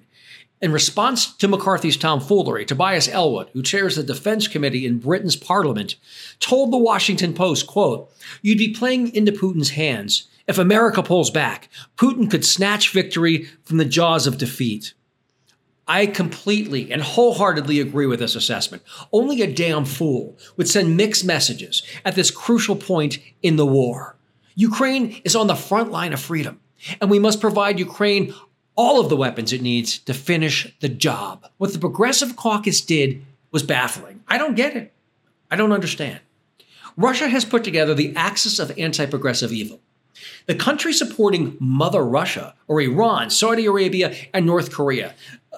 In 0.61 0.73
response 0.73 1.33
to 1.37 1.47
McCarthy's 1.47 1.95
tomfoolery, 1.95 2.65
Tobias 2.65 3.07
Ellwood, 3.07 3.51
who 3.53 3.63
chairs 3.63 3.95
the 3.95 4.03
Defense 4.03 4.49
Committee 4.49 4.85
in 4.85 4.99
Britain's 4.99 5.37
parliament, 5.37 5.95
told 6.41 6.73
the 6.73 6.77
Washington 6.77 7.33
Post, 7.33 7.67
quote, 7.67 8.11
You'd 8.41 8.57
be 8.57 8.73
playing 8.73 9.15
into 9.15 9.31
Putin's 9.31 9.69
hands. 9.69 10.27
If 10.45 10.57
America 10.57 11.01
pulls 11.01 11.31
back, 11.31 11.69
Putin 11.95 12.29
could 12.29 12.43
snatch 12.43 12.91
victory 12.91 13.47
from 13.63 13.77
the 13.77 13.85
jaws 13.85 14.27
of 14.27 14.37
defeat. 14.37 14.93
I 15.87 16.07
completely 16.07 16.91
and 16.91 17.01
wholeheartedly 17.01 17.79
agree 17.79 18.07
with 18.07 18.19
this 18.19 18.35
assessment. 18.35 18.83
Only 19.11 19.41
a 19.41 19.53
damn 19.53 19.85
fool 19.85 20.37
would 20.57 20.67
send 20.67 20.97
mixed 20.97 21.23
messages 21.23 21.83
at 22.03 22.15
this 22.15 22.31
crucial 22.31 22.75
point 22.75 23.19
in 23.43 23.55
the 23.55 23.65
war. 23.65 24.15
Ukraine 24.55 25.21
is 25.23 25.35
on 25.35 25.47
the 25.47 25.55
front 25.55 25.91
line 25.91 26.13
of 26.13 26.19
freedom, 26.19 26.59
and 26.99 27.09
we 27.09 27.19
must 27.19 27.41
provide 27.41 27.77
Ukraine 27.77 28.33
all 28.75 28.99
of 28.99 29.09
the 29.09 29.17
weapons 29.17 29.53
it 29.53 29.61
needs 29.61 29.99
to 29.99 30.13
finish 30.13 30.73
the 30.79 30.89
job. 30.89 31.47
What 31.57 31.71
the 31.71 31.79
Progressive 31.79 32.35
Caucus 32.35 32.81
did 32.81 33.23
was 33.51 33.63
baffling. 33.63 34.23
I 34.27 34.37
don't 34.37 34.55
get 34.55 34.75
it. 34.75 34.91
I 35.51 35.55
don't 35.55 35.71
understand. 35.71 36.19
Russia 36.97 37.27
has 37.27 37.45
put 37.45 37.63
together 37.63 37.93
the 37.93 38.15
axis 38.15 38.59
of 38.59 38.77
anti 38.77 39.05
progressive 39.05 39.51
evil. 39.51 39.79
The 40.45 40.55
countries 40.55 40.97
supporting 40.97 41.57
Mother 41.59 42.03
Russia 42.03 42.55
or 42.67 42.81
Iran, 42.81 43.29
Saudi 43.29 43.65
Arabia, 43.65 44.15
and 44.33 44.45
North 44.45 44.71
Korea. 44.71 45.13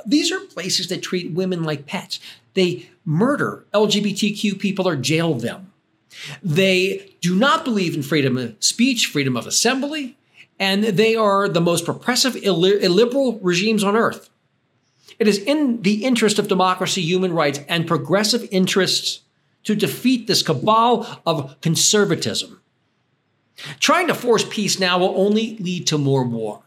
These 0.06 0.32
are 0.32 0.40
places 0.40 0.88
that 0.88 1.02
treat 1.02 1.32
women 1.32 1.64
like 1.64 1.86
pets. 1.86 2.20
They 2.54 2.90
murder 3.06 3.66
LGBTQ 3.74 4.60
people 4.60 4.88
or 4.88 4.96
jail 4.96 5.34
them. 5.36 5.72
They 6.42 7.14
do 7.22 7.36
not 7.36 7.64
believe 7.64 7.96
in 7.96 8.04
freedom 8.04 8.38
of 8.38 8.56
speech, 8.60 9.08
freedom 9.08 9.38
of 9.38 9.46
assembly, 9.46 10.18
and 10.60 10.84
they 10.84 11.16
are 11.16 11.48
the 11.48 11.62
most 11.62 11.88
repressive, 11.88 12.36
illiberal 12.36 13.40
regimes 13.40 13.84
on 13.84 13.96
earth. 13.96 14.30
It 15.20 15.28
is 15.28 15.38
in 15.40 15.82
the 15.82 16.04
interest 16.04 16.40
of 16.40 16.48
democracy, 16.48 17.02
human 17.02 17.34
rights, 17.34 17.60
and 17.68 17.88
progressive 17.88 18.48
interests 18.52 19.22
to 19.64 19.76
defeat 19.76 20.28
this 20.28 20.42
cabal 20.44 21.22
of 21.26 21.60
conservatism. 21.62 22.62
Trying 23.80 24.08
to 24.08 24.14
force 24.14 24.46
peace 24.48 24.80
now 24.80 25.00
will 25.00 25.14
only 25.18 25.58
lead 25.58 25.88
to 25.88 25.98
more 25.98 26.24
war. 26.24 26.62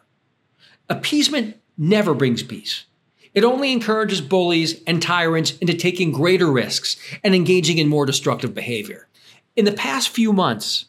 Appeasement 0.88 1.56
never 1.78 2.14
brings 2.14 2.42
peace. 2.42 2.84
It 3.34 3.44
only 3.44 3.72
encourages 3.72 4.20
bullies 4.20 4.82
and 4.86 5.00
tyrants 5.00 5.56
into 5.58 5.74
taking 5.74 6.10
greater 6.10 6.50
risks 6.50 6.96
and 7.22 7.34
engaging 7.34 7.78
in 7.78 7.88
more 7.88 8.06
destructive 8.06 8.54
behavior. 8.54 9.08
In 9.54 9.64
the 9.64 9.72
past 9.72 10.08
few 10.08 10.32
months, 10.32 10.86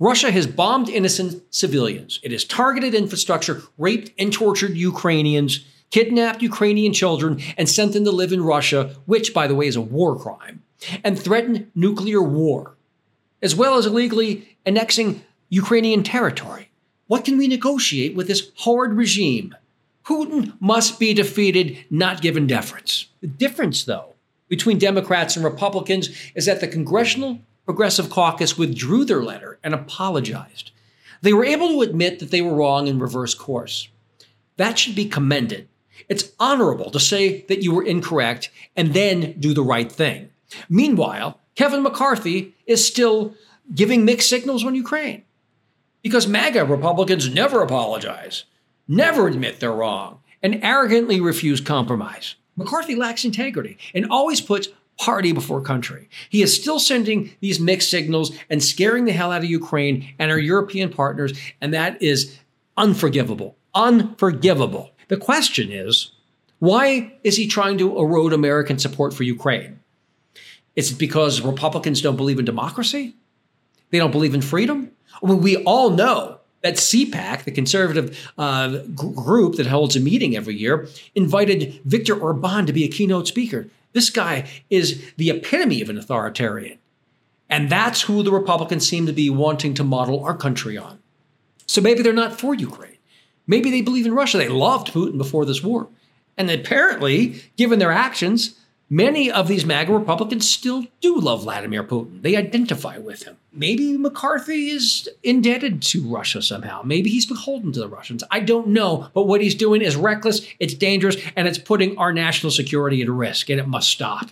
Russia 0.00 0.30
has 0.30 0.46
bombed 0.46 0.88
innocent 0.88 1.42
civilians. 1.54 2.18
It 2.22 2.32
has 2.32 2.44
targeted 2.44 2.94
infrastructure, 2.94 3.62
raped 3.78 4.10
and 4.18 4.32
tortured 4.32 4.76
Ukrainians, 4.76 5.64
kidnapped 5.90 6.42
Ukrainian 6.42 6.92
children, 6.92 7.40
and 7.56 7.68
sent 7.68 7.92
them 7.92 8.04
to 8.04 8.10
live 8.10 8.32
in 8.32 8.42
Russia, 8.42 8.96
which, 9.06 9.32
by 9.32 9.46
the 9.46 9.54
way, 9.54 9.68
is 9.68 9.76
a 9.76 9.80
war 9.80 10.18
crime, 10.18 10.62
and 11.04 11.18
threatened 11.18 11.70
nuclear 11.74 12.22
war, 12.22 12.74
as 13.42 13.54
well 13.54 13.76
as 13.76 13.86
illegally 13.86 14.56
annexing 14.64 15.22
Ukrainian 15.50 16.02
territory. 16.02 16.70
What 17.06 17.24
can 17.24 17.38
we 17.38 17.46
negotiate 17.46 18.16
with 18.16 18.26
this 18.26 18.50
horrid 18.56 18.94
regime? 18.94 19.54
Putin 20.06 20.54
must 20.60 21.00
be 21.00 21.12
defeated, 21.12 21.78
not 21.90 22.22
given 22.22 22.46
deference. 22.46 23.06
The 23.20 23.26
difference, 23.26 23.84
though, 23.84 24.14
between 24.48 24.78
Democrats 24.78 25.34
and 25.34 25.44
Republicans 25.44 26.10
is 26.34 26.46
that 26.46 26.60
the 26.60 26.68
Congressional 26.68 27.40
Progressive 27.64 28.08
Caucus 28.08 28.56
withdrew 28.56 29.04
their 29.04 29.22
letter 29.22 29.58
and 29.64 29.74
apologized. 29.74 30.70
They 31.22 31.32
were 31.32 31.44
able 31.44 31.68
to 31.70 31.80
admit 31.82 32.20
that 32.20 32.30
they 32.30 32.40
were 32.40 32.54
wrong 32.54 32.88
and 32.88 33.00
reverse 33.00 33.34
course. 33.34 33.88
That 34.56 34.78
should 34.78 34.94
be 34.94 35.06
commended. 35.06 35.66
It's 36.08 36.30
honorable 36.38 36.90
to 36.92 37.00
say 37.00 37.42
that 37.48 37.62
you 37.62 37.74
were 37.74 37.82
incorrect 37.82 38.50
and 38.76 38.94
then 38.94 39.34
do 39.40 39.52
the 39.52 39.62
right 39.62 39.90
thing. 39.90 40.30
Meanwhile, 40.68 41.40
Kevin 41.56 41.82
McCarthy 41.82 42.54
is 42.66 42.86
still 42.86 43.34
giving 43.74 44.04
mixed 44.04 44.28
signals 44.28 44.64
on 44.64 44.76
Ukraine 44.76 45.24
because 46.02 46.28
MAGA 46.28 46.64
Republicans 46.64 47.28
never 47.28 47.62
apologize 47.62 48.44
never 48.88 49.28
admit 49.28 49.60
they're 49.60 49.72
wrong, 49.72 50.20
and 50.42 50.62
arrogantly 50.62 51.20
refuse 51.20 51.60
compromise. 51.60 52.36
McCarthy 52.56 52.94
lacks 52.94 53.24
integrity 53.24 53.78
and 53.94 54.06
always 54.10 54.40
puts 54.40 54.68
party 54.98 55.32
before 55.32 55.60
country. 55.60 56.08
He 56.30 56.42
is 56.42 56.54
still 56.54 56.78
sending 56.78 57.30
these 57.40 57.60
mixed 57.60 57.90
signals 57.90 58.32
and 58.48 58.62
scaring 58.62 59.04
the 59.04 59.12
hell 59.12 59.30
out 59.32 59.44
of 59.44 59.50
Ukraine 59.50 60.14
and 60.18 60.30
our 60.30 60.38
European 60.38 60.90
partners, 60.90 61.38
and 61.60 61.74
that 61.74 62.00
is 62.00 62.38
unforgivable. 62.76 63.56
Unforgivable. 63.74 64.92
The 65.08 65.16
question 65.16 65.70
is 65.70 66.12
why 66.58 67.14
is 67.22 67.36
he 67.36 67.46
trying 67.46 67.76
to 67.78 67.98
erode 67.98 68.32
American 68.32 68.78
support 68.78 69.12
for 69.12 69.24
Ukraine? 69.24 69.80
Is 70.74 70.92
it 70.92 70.98
because 70.98 71.42
Republicans 71.42 72.00
don't 72.00 72.16
believe 72.16 72.38
in 72.38 72.44
democracy? 72.44 73.14
They 73.90 73.98
don't 73.98 74.10
believe 74.10 74.34
in 74.34 74.42
freedom? 74.42 74.90
I 75.22 75.26
mean, 75.26 75.40
we 75.40 75.56
all 75.64 75.90
know 75.90 76.35
that 76.66 76.74
CPAC, 76.74 77.44
the 77.44 77.52
conservative 77.52 78.32
uh, 78.36 78.78
group 78.94 79.54
that 79.54 79.66
holds 79.66 79.94
a 79.94 80.00
meeting 80.00 80.36
every 80.36 80.56
year, 80.56 80.88
invited 81.14 81.80
Viktor 81.84 82.18
Orban 82.18 82.66
to 82.66 82.72
be 82.72 82.82
a 82.82 82.88
keynote 82.88 83.28
speaker. 83.28 83.68
This 83.92 84.10
guy 84.10 84.50
is 84.68 85.12
the 85.16 85.30
epitome 85.30 85.80
of 85.80 85.88
an 85.88 85.96
authoritarian. 85.96 86.78
And 87.48 87.70
that's 87.70 88.02
who 88.02 88.24
the 88.24 88.32
Republicans 88.32 88.86
seem 88.86 89.06
to 89.06 89.12
be 89.12 89.30
wanting 89.30 89.74
to 89.74 89.84
model 89.84 90.24
our 90.24 90.36
country 90.36 90.76
on. 90.76 90.98
So 91.66 91.80
maybe 91.80 92.02
they're 92.02 92.12
not 92.12 92.38
for 92.38 92.52
Ukraine. 92.52 92.98
Maybe 93.46 93.70
they 93.70 93.82
believe 93.82 94.06
in 94.06 94.14
Russia. 94.14 94.38
They 94.38 94.48
loved 94.48 94.92
Putin 94.92 95.18
before 95.18 95.44
this 95.44 95.62
war. 95.62 95.86
And 96.36 96.50
apparently, 96.50 97.42
given 97.56 97.78
their 97.78 97.92
actions, 97.92 98.58
Many 98.88 99.32
of 99.32 99.48
these 99.48 99.66
MAGA 99.66 99.92
Republicans 99.92 100.48
still 100.48 100.86
do 101.00 101.18
love 101.18 101.42
Vladimir 101.42 101.82
Putin. 101.82 102.22
They 102.22 102.36
identify 102.36 102.98
with 102.98 103.24
him. 103.24 103.36
Maybe 103.52 103.98
McCarthy 103.98 104.68
is 104.68 105.08
indebted 105.24 105.82
to 105.82 106.08
Russia 106.08 106.40
somehow. 106.40 106.82
Maybe 106.84 107.10
he's 107.10 107.26
beholden 107.26 107.72
to 107.72 107.80
the 107.80 107.88
Russians. 107.88 108.22
I 108.30 108.38
don't 108.38 108.68
know. 108.68 109.08
But 109.12 109.24
what 109.24 109.40
he's 109.40 109.56
doing 109.56 109.82
is 109.82 109.96
reckless, 109.96 110.46
it's 110.60 110.72
dangerous, 110.72 111.16
and 111.34 111.48
it's 111.48 111.58
putting 111.58 111.98
our 111.98 112.12
national 112.12 112.52
security 112.52 113.02
at 113.02 113.10
risk, 113.10 113.50
and 113.50 113.58
it 113.58 113.66
must 113.66 113.90
stop. 113.90 114.30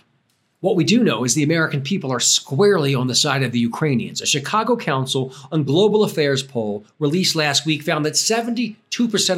What 0.61 0.77
we 0.77 0.85
do 0.85 1.03
know 1.03 1.25
is 1.25 1.35
the 1.35 1.43
American 1.43 1.81
people 1.81 2.09
are 2.13 2.21
squarely 2.21 2.95
on 2.95 3.07
the 3.07 3.13
side 3.13 3.43
of 3.43 3.51
the 3.51 3.59
Ukrainians. 3.59 4.21
A 4.21 4.25
Chicago 4.25 4.77
Council 4.77 5.33
on 5.51 5.65
Global 5.65 6.01
Affairs 6.05 6.43
poll 6.43 6.85
released 6.97 7.35
last 7.35 7.65
week 7.65 7.83
found 7.83 8.05
that 8.05 8.13
72% 8.13 8.75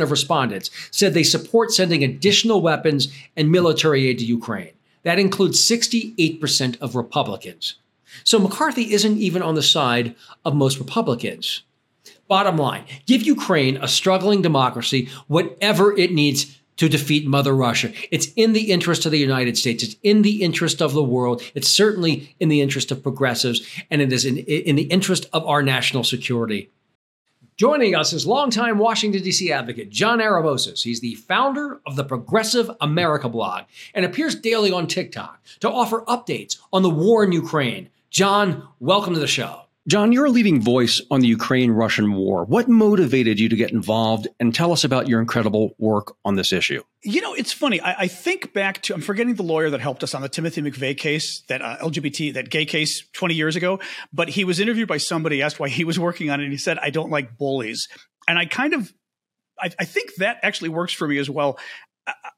of 0.03 0.12
respondents 0.12 0.69
said 0.91 1.15
they 1.15 1.23
support 1.23 1.71
sending 1.71 2.03
additional 2.03 2.62
weapons 2.62 3.08
and 3.36 3.49
military 3.49 4.08
aid 4.08 4.19
to 4.19 4.25
Ukraine. 4.25 4.73
That 5.08 5.20
includes 5.20 5.65
68% 5.65 6.82
of 6.82 6.98
Republicans. 6.98 7.76
So 8.26 8.39
McCarthy 8.39 8.91
isn't 8.91 9.17
even 9.17 9.41
on 9.41 9.56
the 9.56 9.63
side 9.63 10.17
of 10.43 10.54
most 10.54 10.80
Republicans. 10.80 11.63
Bottom 12.28 12.58
line 12.58 12.84
give 13.06 13.22
Ukraine, 13.22 13.78
a 13.78 13.88
struggling 13.88 14.41
democracy, 14.41 15.08
whatever 15.28 15.98
it 15.98 16.12
needs 16.12 16.60
to 16.76 16.89
defeat 16.89 17.26
Mother 17.26 17.56
Russia. 17.56 17.93
It's 18.12 18.34
in 18.36 18.52
the 18.52 18.70
interest 18.70 19.06
of 19.06 19.13
the 19.13 19.17
United 19.17 19.58
States. 19.58 19.82
It's 19.82 19.96
in 20.04 20.24
the 20.24 20.43
interest 20.43 20.82
of 20.82 20.91
the 20.91 21.02
world. 21.02 21.41
It's 21.56 21.70
certainly 21.70 22.36
in 22.41 22.50
the 22.50 22.60
interest 22.60 22.91
of 22.91 23.02
progressives, 23.02 23.65
and 23.89 24.02
it 24.02 24.12
is 24.12 24.26
in, 24.26 24.39
in 24.39 24.76
the 24.76 24.91
interest 24.91 25.28
of 25.32 25.46
our 25.46 25.63
national 25.63 26.04
security. 26.04 26.70
Joining 27.58 27.96
us 27.96 28.13
is 28.13 28.28
longtime 28.28 28.78
Washington, 28.78 29.24
D.C. 29.24 29.52
advocate 29.52 29.89
John 29.89 30.20
Aravosis. 30.20 30.84
He's 30.84 31.00
the 31.00 31.15
founder 31.15 31.82
of 31.88 31.96
the 31.96 32.04
Progressive 32.04 32.70
America 32.82 33.28
blog 33.28 33.63
and 33.96 34.06
appears 34.06 34.36
daily 34.36 34.72
on 34.72 34.86
TikTok 34.86 35.41
to 35.62 35.72
offer 35.72 36.02
updates 36.02 36.60
on 36.72 36.84
the 36.84 36.89
war 36.91 37.24
in 37.24 37.32
Ukraine. 37.32 37.89
John, 38.12 38.67
welcome 38.80 39.15
to 39.15 39.20
the 39.20 39.26
show. 39.26 39.66
John, 39.88 40.12
you're 40.12 40.26
a 40.26 40.30
leading 40.30 40.62
voice 40.62 41.02
on 41.10 41.21
the 41.21 41.28
Ukraine 41.28 41.71
Russian 41.71 42.13
war. 42.13 42.43
What 42.43 42.67
motivated 42.67 43.39
you 43.39 43.47
to 43.47 43.56
get 43.56 43.71
involved 43.71 44.28
and 44.38 44.54
tell 44.54 44.73
us 44.73 44.84
about 44.84 45.08
your 45.08 45.21
incredible 45.21 45.76
work 45.78 46.17
on 46.26 46.36
this 46.36 46.52
issue? 46.52 46.84
You 47.04 47.21
know, 47.21 47.34
it's 47.34 47.54
funny. 47.54 47.80
I, 47.80 48.02
I 48.02 48.08
think 48.08 48.52
back 48.52 48.82
to, 48.84 48.93
I'm 48.93 49.00
forgetting 49.00 49.36
the 49.36 49.43
lawyer 49.43 49.69
that 49.69 49.80
helped 49.80 50.04
us 50.04 50.13
on 50.13 50.21
the 50.21 50.28
Timothy 50.28 50.62
McVeigh 50.62 50.97
case, 50.97 51.41
that 51.47 51.62
uh, 51.62 51.78
LGBT, 51.78 52.34
that 52.34 52.50
gay 52.50 52.65
case 52.65 53.08
20 53.13 53.34
years 53.34 53.56
ago. 53.56 53.80
But 54.12 54.28
he 54.28 54.43
was 54.43 54.60
interviewed 54.60 54.89
by 54.89 54.97
somebody, 54.97 55.41
asked 55.41 55.58
why 55.58 55.69
he 55.69 55.86
was 55.86 55.97
working 55.97 56.30
on 56.30 56.41
it, 56.41 56.43
and 56.43 56.52
he 56.52 56.58
said, 56.58 56.78
I 56.80 56.89
don't 56.89 57.10
like 57.10 57.38
bullies. 57.38 57.88
And 58.28 58.38
I 58.38 58.45
kind 58.45 58.73
of, 58.73 58.91
I, 59.58 59.71
I 59.80 59.86
think 59.86 60.15
that 60.15 60.39
actually 60.43 60.69
works 60.69 60.91
for 60.91 61.08
me 61.08 61.17
as 61.17 61.30
well. 61.30 61.58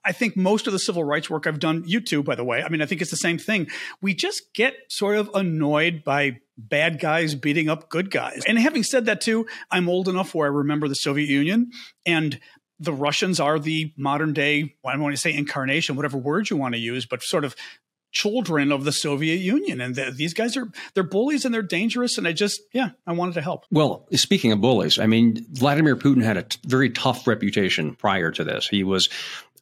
I 0.03 0.11
think 0.11 0.35
most 0.35 0.65
of 0.65 0.73
the 0.73 0.79
civil 0.79 1.03
rights 1.03 1.29
work 1.29 1.45
I've 1.45 1.59
done, 1.59 1.83
you 1.85 2.01
too, 2.01 2.23
by 2.23 2.35
the 2.35 2.43
way. 2.43 2.63
I 2.63 2.69
mean, 2.69 2.81
I 2.81 2.85
think 2.85 3.01
it's 3.01 3.11
the 3.11 3.17
same 3.17 3.37
thing. 3.37 3.67
We 4.01 4.13
just 4.13 4.53
get 4.53 4.73
sort 4.87 5.17
of 5.17 5.29
annoyed 5.33 6.03
by 6.03 6.39
bad 6.57 6.99
guys 6.99 7.35
beating 7.35 7.69
up 7.69 7.89
good 7.89 8.09
guys. 8.09 8.43
And 8.47 8.57
having 8.57 8.83
said 8.83 9.05
that, 9.05 9.21
too, 9.21 9.45
I'm 9.69 9.87
old 9.87 10.07
enough 10.07 10.33
where 10.33 10.47
I 10.47 10.51
remember 10.51 10.87
the 10.87 10.95
Soviet 10.95 11.29
Union 11.29 11.71
and 12.05 12.39
the 12.79 12.93
Russians 12.93 13.39
are 13.39 13.59
the 13.59 13.93
modern 13.97 14.33
day, 14.33 14.75
I 14.85 14.93
don't 14.93 15.01
want 15.01 15.13
to 15.13 15.21
say 15.21 15.33
incarnation, 15.33 15.95
whatever 15.95 16.17
word 16.17 16.49
you 16.49 16.57
want 16.57 16.75
to 16.75 16.79
use, 16.79 17.05
but 17.05 17.21
sort 17.21 17.43
of 17.43 17.55
children 18.11 18.71
of 18.71 18.85
the 18.85 18.91
Soviet 18.91 19.35
Union. 19.35 19.81
And 19.81 19.93
the, 19.93 20.11
these 20.11 20.33
guys 20.33 20.57
are, 20.57 20.67
they're 20.93 21.03
bullies 21.03 21.45
and 21.45 21.53
they're 21.53 21.61
dangerous. 21.61 22.17
And 22.17 22.27
I 22.27 22.31
just, 22.31 22.61
yeah, 22.73 22.89
I 23.05 23.11
wanted 23.11 23.35
to 23.35 23.41
help. 23.41 23.65
Well, 23.69 24.07
speaking 24.13 24.51
of 24.51 24.61
bullies, 24.61 24.97
I 24.97 25.05
mean, 25.05 25.45
Vladimir 25.51 25.95
Putin 25.95 26.23
had 26.23 26.37
a 26.37 26.43
t- 26.43 26.57
very 26.65 26.89
tough 26.89 27.27
reputation 27.27 27.95
prior 27.95 28.31
to 28.31 28.43
this. 28.43 28.67
He 28.67 28.83
was 28.83 29.09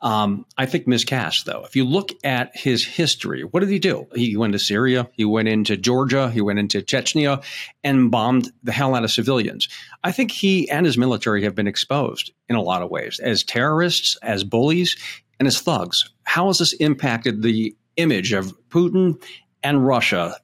um, 0.02 0.46
I 0.58 0.66
think 0.66 0.88
miscast, 0.88 1.46
though. 1.46 1.64
If 1.64 1.76
you 1.76 1.86
look 1.86 2.12
at 2.24 2.56
his 2.56 2.86
history, 2.86 3.44
what 3.44 3.62
did 3.62 3.70
he 3.70 3.80
do? 3.80 4.08
He 4.16 4.38
went 4.38 4.54
to 4.54 4.60
Syria, 4.60 5.10
he 5.14 5.26
went 5.26 5.48
into 5.48 5.78
Georgia, 5.78 6.30
he 6.30 6.42
went 6.42 6.60
into 6.60 6.82
Chechnya, 6.82 7.44
and 7.84 8.12
bombed 8.12 8.52
the 8.64 8.72
hell 8.72 8.96
out 8.96 9.04
of 9.04 9.12
civilians. 9.12 9.68
I 10.04 10.12
think 10.12 10.32
he 10.32 10.70
and 10.70 10.86
his 10.86 10.98
military 10.98 11.44
have 11.44 11.56
been 11.56 11.68
exposed 11.68 12.32
in 12.50 12.56
a 12.56 12.62
lot 12.62 12.82
of 12.82 12.90
ways 12.90 13.20
as 13.20 13.44
terrorists, 13.44 14.18
as 14.22 14.44
bullies, 14.44 14.96
and 15.40 15.48
as 15.48 15.60
thugs. 15.60 16.10
How 16.24 16.48
has 16.48 16.60
this 16.60 16.74
impacted 16.74 17.42
the 17.42 17.76
image 17.96 18.34
of 18.34 18.54
Putin 18.70 19.22
and 19.64 19.86
Russia 19.86 20.36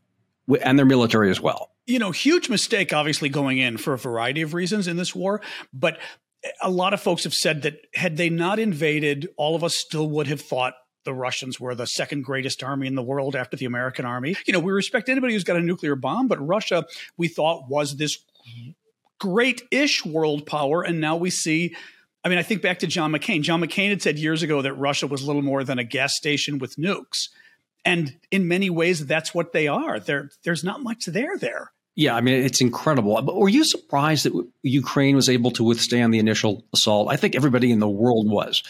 and 0.62 0.78
their 0.78 0.86
military 0.86 1.30
as 1.30 1.40
well? 1.40 1.70
you 1.86 2.00
know, 2.00 2.12
huge 2.12 2.50
mistake, 2.50 2.94
obviously, 2.94 3.30
going 3.30 3.58
in 3.58 3.78
for 3.78 3.94
a 3.94 3.98
variety 3.98 4.42
of 4.42 4.54
reasons 4.54 4.88
in 4.88 4.96
this 4.96 5.14
war. 5.14 5.42
But 5.74 6.00
a 6.62 6.70
lot 6.70 6.94
of 6.94 7.02
folks 7.02 7.24
have 7.24 7.34
said 7.34 7.62
that 7.64 7.88
had 7.94 8.18
they 8.18 8.30
not 8.30 8.60
invaded, 8.60 9.30
all 9.38 9.56
of 9.56 9.64
us 9.64 9.76
still 9.76 10.10
would 10.10 10.28
have 10.28 10.42
thought 10.42 10.74
the 11.06 11.14
Russians 11.14 11.60
were 11.60 11.76
the 11.76 11.86
second 11.86 12.24
greatest 12.24 12.64
army 12.64 12.88
in 12.88 12.96
the 12.96 13.04
world 13.04 13.36
after 13.36 13.58
the 13.58 13.66
American 13.66 14.06
army. 14.06 14.36
You 14.46 14.54
know, 14.54 14.60
we 14.60 14.72
respect 14.72 15.10
anybody 15.10 15.34
who's 15.34 15.44
got 15.44 15.58
a 15.58 15.62
nuclear 15.62 15.96
bomb, 15.96 16.28
but 16.28 16.46
Russia, 16.46 16.86
we 17.18 17.28
thought 17.28 17.70
was 17.70 17.98
this 17.98 18.18
great 19.20 19.64
ish 19.72 20.06
world 20.06 20.46
power. 20.46 20.84
And 20.84 21.00
now 21.00 21.16
we 21.16 21.30
see. 21.30 21.76
I 22.26 22.30
mean, 22.30 22.38
I 22.38 22.44
think 22.44 22.62
back 22.62 22.80
to 22.80 22.88
John 22.88 23.12
McCain. 23.12 23.42
John 23.42 23.62
McCain 23.62 23.90
had 23.90 24.02
said 24.02 24.18
years 24.18 24.44
ago 24.44 24.62
that 24.62 24.74
Russia 24.74 25.08
was 25.08 25.26
little 25.26 25.42
more 25.42 25.64
than 25.66 25.78
a 25.78 25.84
gas 25.84 26.16
station 26.16 26.58
with 26.58 26.78
nukes. 26.78 27.28
And 27.84 28.18
in 28.32 28.48
many 28.48 28.70
ways, 28.70 29.06
that's 29.06 29.34
what 29.34 29.52
they 29.52 29.68
are. 29.68 30.00
There, 30.00 30.30
there's 30.46 30.64
not 30.64 30.82
much 30.82 31.06
there 31.06 31.38
there. 31.38 31.72
Yeah, 31.96 32.16
I 32.16 32.22
mean, 32.22 32.44
it's 32.44 32.60
incredible. 32.60 33.22
But 33.22 33.36
were 33.36 33.50
you 33.50 33.64
surprised 33.64 34.26
that 34.26 34.48
Ukraine 34.64 35.16
was 35.16 35.30
able 35.30 35.52
to 35.52 35.64
withstand 35.64 36.12
the 36.12 36.18
initial 36.18 36.66
assault? 36.74 37.10
I 37.12 37.18
think 37.18 37.36
everybody 37.36 37.72
in 37.72 37.78
the 37.78 37.88
world 37.88 38.28
was. 38.28 38.64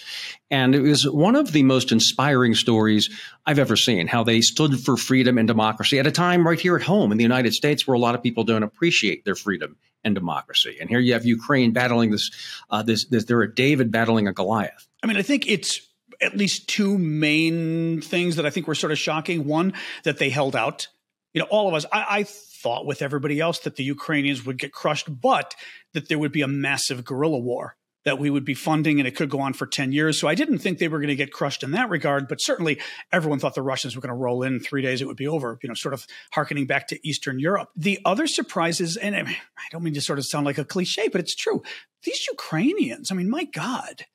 And 0.52 0.76
it 0.76 0.82
was 0.82 1.10
one 1.10 1.38
of 1.38 1.54
the 1.54 1.64
most 1.64 1.94
inspiring 1.94 2.54
stories 2.54 3.10
I've 3.46 3.60
ever 3.60 3.78
seen, 3.78 4.08
how 4.08 4.26
they 4.26 4.42
stood 4.42 4.78
for 4.78 4.98
freedom 4.98 5.38
and 5.38 5.48
democracy 5.48 6.00
at 6.00 6.08
a 6.08 6.12
time 6.12 6.46
right 6.46 6.60
here 6.60 6.76
at 6.76 6.82
home 6.82 7.14
in 7.14 7.18
the 7.18 7.24
United 7.24 7.54
States 7.54 7.88
where 7.88 7.96
a 7.96 8.00
lot 8.00 8.14
of 8.14 8.22
people 8.22 8.44
don't 8.44 8.64
appreciate 8.64 9.24
their 9.24 9.36
freedom 9.36 9.78
and 10.04 10.14
democracy. 10.16 10.78
And 10.82 10.90
here 10.90 11.00
you 11.00 11.14
have 11.14 11.26
Ukraine 11.26 11.72
battling 11.72 12.12
this, 12.12 12.30
uh, 12.70 12.84
this, 12.84 13.06
this 13.06 13.24
they're 13.24 13.42
a 13.42 13.56
David 13.56 13.90
battling 13.90 14.28
a 14.28 14.34
Goliath. 14.34 14.86
I 15.02 15.08
mean, 15.08 15.16
I 15.16 15.22
think 15.22 15.50
it's 15.50 15.80
at 16.22 16.36
least 16.36 16.68
two 16.68 16.98
main 16.98 18.02
things 18.02 18.36
that 18.36 18.46
I 18.46 18.50
think 18.50 18.68
were 18.68 18.76
sort 18.76 18.92
of 18.92 19.00
shocking. 19.00 19.46
One, 19.46 19.74
that 20.04 20.18
they 20.18 20.30
held 20.30 20.58
out. 20.58 20.90
You 21.34 21.42
know, 21.42 21.48
all 21.50 21.70
of 21.70 21.74
us, 21.74 21.86
I, 21.92 22.06
I 22.20 22.24
thought 22.64 22.86
with 22.86 23.02
everybody 23.02 23.40
else 23.40 23.60
that 23.60 23.76
the 23.76 23.84
Ukrainians 23.84 24.46
would 24.46 24.58
get 24.58 24.72
crushed, 24.72 25.08
but 25.22 25.54
that 25.94 26.08
there 26.08 26.18
would 26.18 26.32
be 26.32 26.42
a 26.42 26.48
massive 26.48 27.04
guerrilla 27.04 27.38
war 27.38 27.76
that 28.06 28.20
we 28.20 28.30
would 28.30 28.46
be 28.46 28.54
funding 28.54 29.00
and 29.00 29.08
it 29.08 29.16
could 29.16 29.30
go 29.30 29.40
on 29.40 29.54
for 29.54 29.66
10 29.66 29.92
years. 29.92 30.20
So 30.20 30.28
I 30.28 30.36
didn't 30.36 30.60
think 30.60 30.78
they 30.78 30.88
were 30.88 31.00
going 31.00 31.10
to 31.10 31.16
get 31.16 31.32
crushed 31.32 31.64
in 31.64 31.72
that 31.72 31.90
regard, 31.90 32.28
but 32.28 32.42
certainly 32.42 32.80
everyone 33.12 33.40
thought 33.40 33.56
the 33.56 33.62
Russians 33.62 33.96
were 33.96 34.02
going 34.02 34.14
to 34.14 34.16
roll 34.16 34.44
in 34.44 34.60
three 34.60 34.82
days, 34.82 35.02
it 35.02 35.08
would 35.08 35.18
be 35.18 35.28
over, 35.28 35.58
you 35.62 35.70
know, 35.70 35.76
sort 35.76 35.94
of 35.94 36.06
harkening 36.32 36.66
back 36.66 36.88
to 36.90 37.08
Eastern 37.08 37.40
Europe. 37.40 37.70
The 37.76 38.00
other 38.06 38.28
surprises, 38.28 38.98
and 38.98 39.16
I 39.16 39.36
don't 39.72 39.84
mean 39.84 39.94
to 39.94 40.02
sort 40.02 40.20
of 40.20 40.26
sound 40.26 40.46
like 40.46 40.58
a 40.58 40.66
cliche, 40.66 41.08
but 41.08 41.22
it's 41.22 41.36
true. 41.36 41.64
These 42.04 42.28
Ukrainians, 42.28 43.12
I 43.12 43.16
mean, 43.16 43.30
my 43.30 43.46
God, 43.46 44.06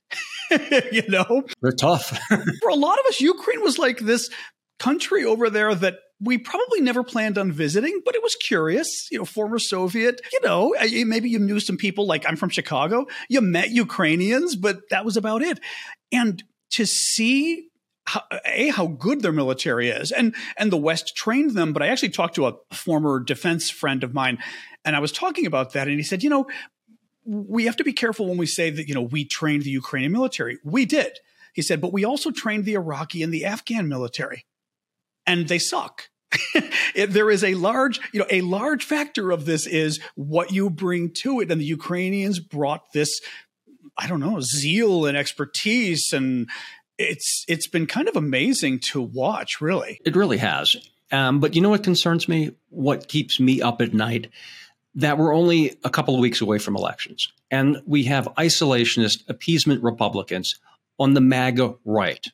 you 0.92 1.03
know, 1.09 1.44
they're 1.62 1.72
tough. 1.72 2.18
for 2.62 2.68
a 2.68 2.74
lot 2.74 2.99
of 2.99 3.07
us, 3.07 3.20
Ukraine 3.20 3.62
was 3.62 3.78
like 3.78 4.01
this 4.01 4.30
country 4.78 5.24
over 5.24 5.51
there 5.51 5.74
that 5.74 5.99
we 6.21 6.39
probably 6.39 6.81
never 6.81 7.05
planned 7.05 7.39
on 7.39 7.53
visiting, 7.53 8.01
but 8.05 8.14
it 8.14 8.23
was 8.23 8.35
curious. 8.35 9.09
You 9.11 9.19
know, 9.19 9.25
former 9.25 9.59
Soviet, 9.59 10.21
you 10.33 10.41
know, 10.43 10.75
maybe 11.07 11.31
you 11.31 11.39
knew 11.39 11.61
some 11.61 11.77
people 11.77 12.07
like 12.07 12.27
I'm 12.27 12.37
from 12.37 12.51
Chicago. 12.51 13.07
You 13.29 13.41
met 13.41 13.71
Ukrainians, 13.71 14.57
but 14.57 14.81
that 14.91 15.05
was 15.05 15.16
about 15.16 15.43
it. 15.43 15.61
And 16.11 16.43
to 16.71 16.87
see 16.87 17.69
how, 18.07 18.23
a 18.47 18.69
how 18.69 18.87
good 18.87 19.23
their 19.23 19.33
military 19.33 19.91
is, 19.91 20.11
and 20.11 20.35
and 20.57 20.73
the 20.73 20.77
West 20.77 21.14
trained 21.14 21.53
them. 21.53 21.73
But 21.73 21.83
I 21.83 21.89
actually 21.89 22.09
talked 22.11 22.35
to 22.37 22.47
a 22.47 22.55
former 22.73 23.21
defense 23.21 23.71
friend 23.71 24.03
of 24.03 24.14
mine, 24.14 24.39
and 24.85 24.97
I 24.97 25.01
was 25.01 25.12
talking 25.12 25.47
about 25.47 25.75
that, 25.75 25.89
and 25.89 25.97
he 25.99 26.03
said, 26.03 26.23
you 26.23 26.31
know, 26.31 26.47
we 27.25 27.66
have 27.66 27.77
to 27.77 27.85
be 27.85 27.93
careful 27.93 28.27
when 28.27 28.39
we 28.39 28.47
say 28.47 28.71
that 28.71 28.89
you 28.89 28.95
know 28.95 29.03
we 29.03 29.25
trained 29.25 29.62
the 29.62 29.71
Ukrainian 29.71 30.12
military. 30.12 30.59
We 30.64 30.87
did. 30.87 31.19
He 31.53 31.62
said, 31.62 31.81
but 31.81 31.93
we 31.93 32.05
also 32.05 32.31
trained 32.31 32.64
the 32.64 32.75
Iraqi 32.75 33.23
and 33.23 33.33
the 33.33 33.45
Afghan 33.45 33.89
military 33.89 34.47
and 35.29 35.47
they 35.47 35.59
suck. 35.59 36.09
it, 36.95 37.12
there 37.12 37.31
is 37.31 37.45
a 37.45 37.55
large, 37.55 38.01
you 38.12 38.20
know, 38.20 38.26
a 38.31 38.41
large 38.41 38.85
factor 38.85 39.31
of 39.31 39.45
this 39.45 39.66
is 39.66 40.01
what 40.16 40.51
you 40.51 40.68
bring 40.70 41.11
to 41.11 41.41
it. 41.41 41.51
And 41.51 41.61
the 41.61 41.64
Ukrainians 41.64 42.41
brought 42.41 42.93
this, 42.93 43.20
I 43.97 44.09
don't 44.09 44.20
know, 44.20 44.41
zeal 44.41 45.07
and 45.07 45.16
expertise. 45.16 46.12
And 46.12 46.49
it's, 46.99 47.45
it's 47.49 47.68
been 47.68 47.87
kind 47.87 48.09
of 48.09 48.16
amazing 48.16 48.81
to 48.91 49.01
watch, 49.01 49.61
really. 49.61 50.01
It 50.05 50.16
really 50.16 50.39
has. 50.39 50.76
Um, 51.12 51.41
but 51.41 51.55
you 51.55 51.62
know 51.62 51.70
what 51.70 51.85
concerns 51.85 52.29
me? 52.29 52.51
What 52.68 53.09
keeps 53.09 53.39
me 53.39 53.62
up 53.62 53.81
at 53.81 53.95
night? 53.95 54.31
That 54.95 55.16
we're 55.16 55.35
only 55.35 55.79
a 55.85 55.91
couple 55.91 56.14
of 56.14 56.20
weeks 56.20 56.41
away 56.41 56.59
from 56.59 56.76
elections. 56.76 57.33
And 57.51 57.81
we 57.87 58.05
have 58.05 58.26
isolationist 58.37 59.29
appeasement 59.29 59.83
Republicans 59.83 60.59
on 60.99 61.14
the 61.14 61.20
MAGA 61.20 61.76
right 61.85 62.26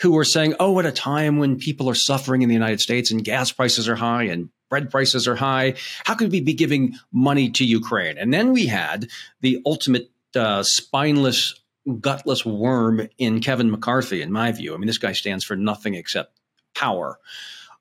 who 0.00 0.16
are 0.18 0.24
saying, 0.24 0.54
oh, 0.60 0.78
at 0.78 0.86
a 0.86 0.92
time 0.92 1.38
when 1.38 1.58
people 1.58 1.88
are 1.88 1.94
suffering 1.94 2.42
in 2.42 2.48
the 2.48 2.54
United 2.54 2.80
States 2.80 3.10
and 3.10 3.24
gas 3.24 3.52
prices 3.52 3.88
are 3.88 3.96
high 3.96 4.24
and 4.24 4.50
bread 4.68 4.90
prices 4.90 5.26
are 5.26 5.36
high, 5.36 5.74
how 6.04 6.14
could 6.14 6.30
we 6.30 6.40
be 6.40 6.54
giving 6.54 6.94
money 7.12 7.50
to 7.50 7.64
Ukraine? 7.64 8.18
And 8.18 8.32
then 8.32 8.52
we 8.52 8.66
had 8.66 9.08
the 9.40 9.60
ultimate 9.64 10.10
uh, 10.34 10.62
spineless, 10.62 11.58
gutless 12.00 12.44
worm 12.44 13.08
in 13.18 13.40
Kevin 13.40 13.70
McCarthy, 13.70 14.22
in 14.22 14.30
my 14.30 14.52
view. 14.52 14.74
I 14.74 14.76
mean, 14.76 14.86
this 14.86 14.98
guy 14.98 15.12
stands 15.12 15.44
for 15.44 15.56
nothing 15.56 15.94
except 15.94 16.38
power. 16.74 17.18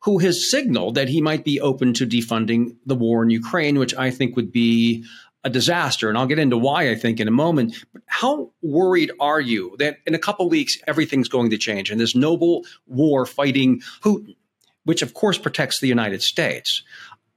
Who 0.02 0.20
has 0.20 0.50
signaled 0.50 0.96
that 0.96 1.10
he 1.10 1.22
might 1.22 1.44
be 1.44 1.60
open 1.60 1.94
to 1.96 2.06
defunding 2.06 2.78
the 2.86 2.96
war 2.96 3.24
in 3.24 3.30
Ukraine, 3.30 3.80
which 3.80 3.96
I 3.96 4.12
think 4.12 4.36
would 4.36 4.52
be 4.52 5.04
a 5.44 5.50
disaster. 5.50 6.10
And 6.10 6.18
I'll 6.18 6.28
get 6.28 6.40
into 6.40 6.58
why 6.58 6.90
I 6.90 6.96
think 6.96 7.20
in 7.20 7.28
a 7.28 7.32
moment. 7.32 7.76
But 7.94 8.02
how 8.08 8.52
worried 8.62 9.12
are 9.20 9.40
you 9.40 9.76
that 9.80 9.98
in 10.06 10.14
a 10.14 10.20
couple 10.20 10.50
weeks 10.50 10.78
everything's 10.88 11.30
going 11.30 11.50
to 11.52 11.58
change 11.58 11.92
and 11.92 12.00
this 12.00 12.16
noble 12.16 12.66
war 12.86 13.26
fighting 13.26 13.82
Putin, 14.02 14.36
which 14.84 15.02
of 15.02 15.14
course 15.14 15.38
protects 15.38 15.80
the 15.80 15.88
United 15.88 16.22
States, 16.22 16.84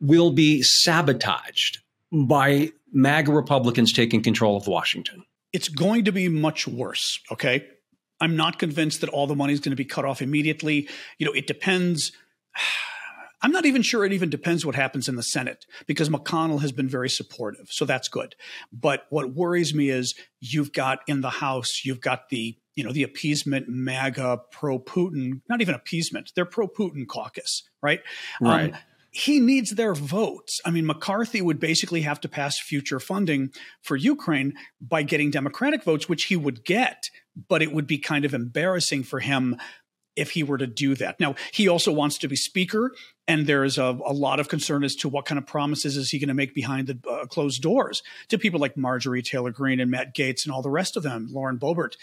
will 0.01 0.31
be 0.31 0.63
sabotaged 0.63 1.79
by 2.13 2.73
MAGA 2.93 3.33
Republicans 3.33 3.93
taking 3.93 4.23
control 4.23 4.57
of 4.57 4.67
Washington? 4.67 5.25
It's 5.53 5.69
going 5.69 6.05
to 6.05 6.13
be 6.13 6.29
much 6.29 6.67
worse. 6.67 7.21
Okay. 7.31 7.67
I'm 8.21 8.37
not 8.37 8.59
convinced 8.59 9.01
that 9.01 9.11
all 9.11 9.27
the 9.27 9.35
money 9.35 9.53
is 9.53 9.61
going 9.61 9.71
to 9.71 9.77
be 9.77 9.85
cut 9.85 10.05
off 10.05 10.21
immediately. 10.21 10.89
You 11.19 11.27
know, 11.27 11.33
it 11.33 11.47
depends. 11.47 12.13
I'm 13.43 13.53
not 13.53 13.67
even 13.67 13.83
sure 13.83 14.05
it 14.05 14.13
even 14.13 14.31
depends 14.31 14.67
what 14.67 14.75
happens 14.75 15.09
in 15.09 15.17
the 15.17 15.23
Senate 15.23 15.65
because 15.87 16.09
McConnell 16.09 16.61
has 16.61 16.73
been 16.73 16.89
very 16.89 17.09
supportive. 17.09 17.69
So 17.71 17.85
that's 17.85 18.09
good. 18.09 18.35
But 18.73 19.07
what 19.11 19.35
worries 19.35 19.75
me 19.75 19.89
is 19.89 20.15
you've 20.41 20.73
got 20.73 21.01
in 21.07 21.21
the 21.21 21.31
House, 21.31 21.85
you've 21.85 22.01
got 22.01 22.29
the 22.29 22.57
you 22.77 22.85
know, 22.85 22.93
the 22.93 23.03
appeasement 23.03 23.69
MAGA 23.69 24.41
pro 24.53 24.79
Putin, 24.79 25.43
not 25.51 25.61
even 25.61 25.75
appeasement, 25.75 26.33
they're 26.35 26.47
pro 26.47 26.67
Putin 26.67 27.07
caucus, 27.07 27.65
right? 27.83 28.01
Right. 28.41 28.73
Um, 28.73 28.81
he 29.13 29.41
needs 29.41 29.73
their 29.73 29.93
votes. 29.93 30.61
I 30.65 30.71
mean, 30.71 30.87
McCarthy 30.87 31.43
would 31.43 31.59
basically 31.59 32.03
have 32.03 32.21
to 32.21 32.29
pass 32.29 32.59
future 32.61 33.01
funding 33.01 33.51
for 33.83 33.97
Ukraine 33.97 34.55
by 34.81 35.03
getting 35.03 35.31
Democratic 35.31 35.83
votes, 35.83 36.09
which 36.09 36.25
he 36.25 36.37
would 36.37 36.65
get, 36.65 37.11
but 37.49 37.61
it 37.61 37.73
would 37.73 37.89
be 37.89 37.99
kind 37.99 38.25
of 38.25 38.35
embarrassing 38.35 39.03
for 39.03 39.19
him 39.19 39.57
if 40.17 40.33
he 40.33 40.43
were 40.43 40.59
to 40.59 40.67
do 40.67 40.95
that. 40.97 41.21
Now, 41.21 41.35
he 41.53 41.69
also 41.69 41.93
wants 41.93 42.19
to 42.19 42.29
be 42.29 42.37
speaker, 42.37 42.93
and 43.29 43.47
there's 43.47 43.79
a, 43.79 43.99
a 44.05 44.13
lot 44.13 44.41
of 44.41 44.49
concern 44.49 44.85
as 44.85 44.95
to 44.97 45.09
what 45.09 45.25
kind 45.25 45.39
of 45.39 45.47
promises 45.47 45.97
is 45.97 46.11
he 46.11 46.19
going 46.19 46.29
to 46.29 46.35
make 46.35 46.55
behind 46.55 46.89
the 46.89 46.99
uh, 47.09 47.27
closed 47.27 47.63
doors 47.63 48.03
to 48.29 48.39
people 48.39 48.61
like 48.61 48.77
Marjorie 48.77 49.23
Taylor 49.23 49.51
Greene 49.51 49.81
and 49.81 49.91
Matt 49.91 50.15
Gaetz 50.15 50.45
and 50.45 50.53
all 50.53 50.63
the 50.63 50.71
rest 50.71 50.97
of 50.97 51.03
them, 51.03 51.29
Lauren 51.31 51.59
Boebert, 51.59 51.97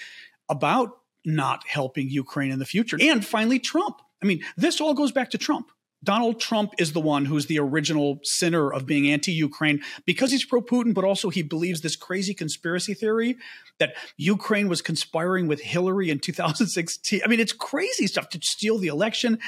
about 0.50 0.92
not 1.26 1.68
helping 1.68 2.10
Ukraine 2.10 2.52
in 2.52 2.60
the 2.60 2.66
future. 2.66 2.98
And 3.00 3.26
finally, 3.26 3.60
Trump. 3.60 4.02
I 4.22 4.26
mean, 4.26 4.42
this 4.56 4.82
all 4.82 4.94
goes 4.94 5.12
back 5.12 5.32
to 5.32 5.38
Trump. 5.38 5.70
Donald 6.04 6.40
Trump 6.40 6.74
is 6.78 6.94
the 6.94 7.00
one 7.00 7.26
who's 7.26 7.48
the 7.48 7.60
original 7.60 8.20
sinner 8.24 8.72
of 8.72 8.86
being 8.86 9.10
anti 9.10 9.32
Ukraine 9.32 9.82
because 10.06 10.32
he's 10.32 10.46
pro 10.46 10.62
Putin, 10.62 10.94
but 10.94 11.04
also 11.04 11.30
he 11.30 11.42
believes 11.42 11.82
this 11.82 11.96
crazy 11.96 12.34
conspiracy 12.34 12.94
theory 12.94 13.38
that 13.80 13.96
Ukraine 14.16 14.70
was 14.70 14.82
conspiring 14.82 15.48
with 15.48 15.62
Hillary 15.62 16.10
in 16.10 16.20
2016. 16.20 17.22
I 17.24 17.28
mean, 17.28 17.40
it's 17.40 17.54
crazy 17.54 18.08
stuff 18.08 18.30
to 18.30 18.40
steal 18.42 18.78
the 18.78 18.88
election. 18.88 19.40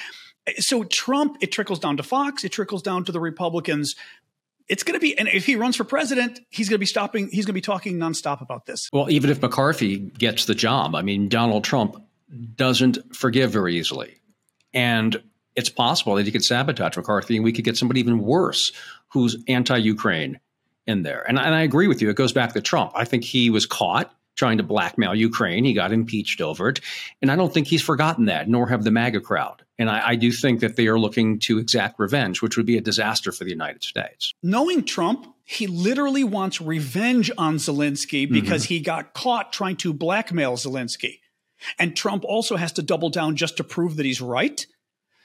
So, 0.57 0.83
Trump, 0.83 1.37
it 1.41 1.51
trickles 1.51 1.79
down 1.79 1.97
to 1.97 2.03
Fox, 2.03 2.43
it 2.43 2.51
trickles 2.51 2.81
down 2.81 3.03
to 3.05 3.11
the 3.11 3.19
Republicans. 3.19 3.95
It's 4.67 4.83
going 4.83 4.93
to 4.93 4.99
be, 4.99 5.17
and 5.17 5.27
if 5.27 5.45
he 5.45 5.55
runs 5.55 5.75
for 5.75 5.83
president, 5.83 6.39
he's 6.49 6.69
going 6.69 6.75
to 6.75 6.79
be 6.79 6.85
stopping, 6.85 7.29
he's 7.31 7.45
going 7.45 7.53
to 7.53 7.53
be 7.53 7.61
talking 7.61 7.97
nonstop 7.97 8.41
about 8.41 8.65
this. 8.65 8.87
Well, 8.93 9.09
even 9.09 9.31
if 9.31 9.41
McCarthy 9.41 9.97
gets 9.97 10.45
the 10.45 10.53
job, 10.53 10.93
I 10.93 11.01
mean, 11.01 11.27
Donald 11.27 11.63
Trump 11.63 12.03
doesn't 12.55 13.15
forgive 13.15 13.51
very 13.51 13.77
easily. 13.77 14.15
And 14.71 15.21
it's 15.59 15.69
possible 15.69 16.15
that 16.15 16.25
he 16.25 16.31
could 16.31 16.43
sabotage 16.43 16.95
McCarthy 16.95 17.35
and 17.35 17.43
we 17.43 17.51
could 17.51 17.65
get 17.65 17.77
somebody 17.77 17.99
even 17.99 18.19
worse 18.19 18.71
who's 19.09 19.35
anti 19.47 19.77
Ukraine 19.77 20.39
in 20.87 21.03
there. 21.03 21.27
And, 21.27 21.37
and 21.37 21.53
I 21.53 21.61
agree 21.61 21.87
with 21.87 22.01
you. 22.01 22.09
It 22.09 22.15
goes 22.15 22.31
back 22.31 22.53
to 22.53 22.61
Trump. 22.61 22.93
I 22.95 23.03
think 23.03 23.25
he 23.25 23.49
was 23.49 23.65
caught 23.65 24.13
trying 24.35 24.57
to 24.57 24.63
blackmail 24.63 25.13
Ukraine. 25.13 25.65
He 25.65 25.73
got 25.73 25.91
impeached 25.91 26.39
over 26.39 26.69
it. 26.69 26.79
And 27.21 27.29
I 27.29 27.35
don't 27.35 27.53
think 27.53 27.67
he's 27.67 27.81
forgotten 27.81 28.25
that, 28.25 28.47
nor 28.47 28.69
have 28.69 28.85
the 28.85 28.91
MAGA 28.91 29.19
crowd. 29.19 29.63
And 29.77 29.89
I, 29.89 30.09
I, 30.09 30.15
do 30.15 30.31
think 30.31 30.61
that 30.61 30.77
they 30.77 30.87
are 30.87 30.97
looking 30.97 31.39
to 31.39 31.59
exact 31.59 31.99
revenge, 31.99 32.41
which 32.41 32.55
would 32.55 32.65
be 32.65 32.77
a 32.77 32.81
disaster 32.81 33.33
for 33.33 33.43
the 33.43 33.49
United 33.49 33.83
States. 33.83 34.33
Knowing 34.41 34.85
Trump, 34.85 35.27
he 35.43 35.67
literally 35.67 36.23
wants 36.23 36.61
revenge 36.61 37.29
on 37.37 37.57
Zelensky 37.57 38.31
because 38.31 38.63
mm-hmm. 38.63 38.75
he 38.75 38.79
got 38.79 39.13
caught 39.13 39.51
trying 39.51 39.75
to 39.77 39.93
blackmail 39.93 40.55
Zelensky. 40.55 41.19
And 41.77 41.95
Trump 41.95 42.23
also 42.23 42.55
has 42.55 42.71
to 42.73 42.81
double 42.81 43.09
down 43.09 43.35
just 43.35 43.57
to 43.57 43.65
prove 43.65 43.97
that 43.97 44.05
he's 44.05 44.21
right. 44.21 44.65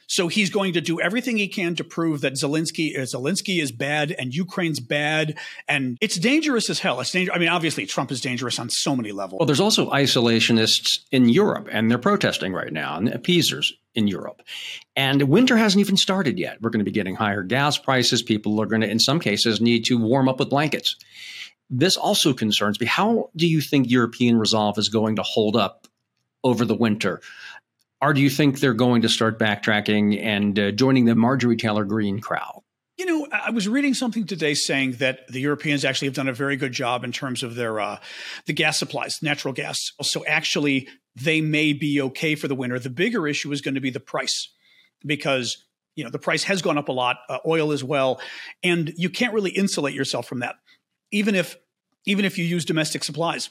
So 0.06 0.28
he's 0.28 0.50
going 0.50 0.74
to 0.74 0.80
do 0.80 1.00
everything 1.00 1.36
he 1.36 1.48
can 1.48 1.74
to 1.76 1.84
prove 1.84 2.20
that 2.22 2.34
Zelensky 2.34 2.96
is 2.96 3.14
Zelensky 3.14 3.62
is 3.62 3.72
bad 3.72 4.12
and 4.12 4.34
Ukraine's 4.34 4.80
bad, 4.80 5.38
and 5.68 5.96
it's 6.00 6.16
dangerous 6.16 6.68
as 6.70 6.80
hell. 6.80 7.00
It's 7.00 7.12
dangerous. 7.12 7.36
I 7.36 7.38
mean, 7.38 7.48
obviously, 7.48 7.86
Trump 7.86 8.10
is 8.10 8.20
dangerous 8.20 8.58
on 8.58 8.70
so 8.70 8.94
many 8.96 9.12
levels. 9.12 9.40
Well, 9.40 9.46
there's 9.46 9.60
also 9.60 9.90
isolationists 9.90 11.00
in 11.10 11.28
Europe, 11.28 11.68
and 11.70 11.90
they're 11.90 11.98
protesting 11.98 12.52
right 12.52 12.72
now, 12.72 12.96
and 12.96 13.08
appeasers 13.08 13.72
in 13.94 14.08
Europe. 14.08 14.42
And 14.96 15.22
winter 15.22 15.56
hasn't 15.56 15.80
even 15.80 15.96
started 15.96 16.38
yet. 16.38 16.60
We're 16.60 16.70
going 16.70 16.84
to 16.84 16.84
be 16.84 16.90
getting 16.90 17.14
higher 17.14 17.42
gas 17.42 17.78
prices. 17.78 18.22
People 18.22 18.60
are 18.60 18.66
going 18.66 18.80
to, 18.80 18.90
in 18.90 18.98
some 18.98 19.20
cases, 19.20 19.60
need 19.60 19.84
to 19.86 19.98
warm 19.98 20.28
up 20.28 20.38
with 20.38 20.50
blankets. 20.50 20.96
This 21.70 21.96
also 21.96 22.32
concerns 22.32 22.78
me. 22.80 22.86
How 22.86 23.30
do 23.36 23.46
you 23.46 23.60
think 23.60 23.90
European 23.90 24.38
resolve 24.38 24.78
is 24.78 24.88
going 24.88 25.16
to 25.16 25.22
hold 25.22 25.56
up 25.56 25.86
over 26.42 26.64
the 26.64 26.74
winter? 26.74 27.20
Or 28.00 28.12
do 28.12 28.20
you 28.20 28.30
think 28.30 28.60
they're 28.60 28.74
going 28.74 29.02
to 29.02 29.08
start 29.08 29.38
backtracking 29.38 30.22
and 30.22 30.58
uh, 30.58 30.70
joining 30.72 31.06
the 31.06 31.14
Marjorie 31.14 31.56
Taylor 31.56 31.84
Greene 31.84 32.20
crowd? 32.20 32.60
You 32.96 33.06
know, 33.06 33.26
I 33.32 33.50
was 33.50 33.66
reading 33.66 33.94
something 33.94 34.24
today 34.24 34.54
saying 34.54 34.92
that 34.92 35.26
the 35.28 35.40
Europeans 35.40 35.84
actually 35.84 36.08
have 36.08 36.14
done 36.14 36.28
a 36.28 36.32
very 36.32 36.56
good 36.56 36.72
job 36.72 37.02
in 37.02 37.10
terms 37.10 37.42
of 37.42 37.56
their 37.56 37.80
uh, 37.80 37.98
the 38.46 38.52
gas 38.52 38.78
supplies, 38.78 39.20
natural 39.20 39.52
gas. 39.52 39.90
So 40.02 40.24
actually, 40.26 40.88
they 41.16 41.40
may 41.40 41.72
be 41.72 42.00
okay 42.02 42.36
for 42.36 42.46
the 42.46 42.54
winter. 42.54 42.78
The 42.78 42.90
bigger 42.90 43.26
issue 43.26 43.50
is 43.50 43.60
going 43.60 43.74
to 43.74 43.80
be 43.80 43.90
the 43.90 44.00
price, 44.00 44.48
because 45.04 45.64
you 45.96 46.04
know 46.04 46.10
the 46.10 46.20
price 46.20 46.44
has 46.44 46.62
gone 46.62 46.78
up 46.78 46.88
a 46.88 46.92
lot, 46.92 47.16
uh, 47.28 47.38
oil 47.44 47.72
as 47.72 47.82
well, 47.82 48.20
and 48.62 48.92
you 48.96 49.10
can't 49.10 49.34
really 49.34 49.50
insulate 49.50 49.94
yourself 49.94 50.28
from 50.28 50.40
that, 50.40 50.54
even 51.10 51.34
if 51.34 51.56
even 52.06 52.24
if 52.24 52.38
you 52.38 52.44
use 52.44 52.64
domestic 52.64 53.02
supplies 53.02 53.50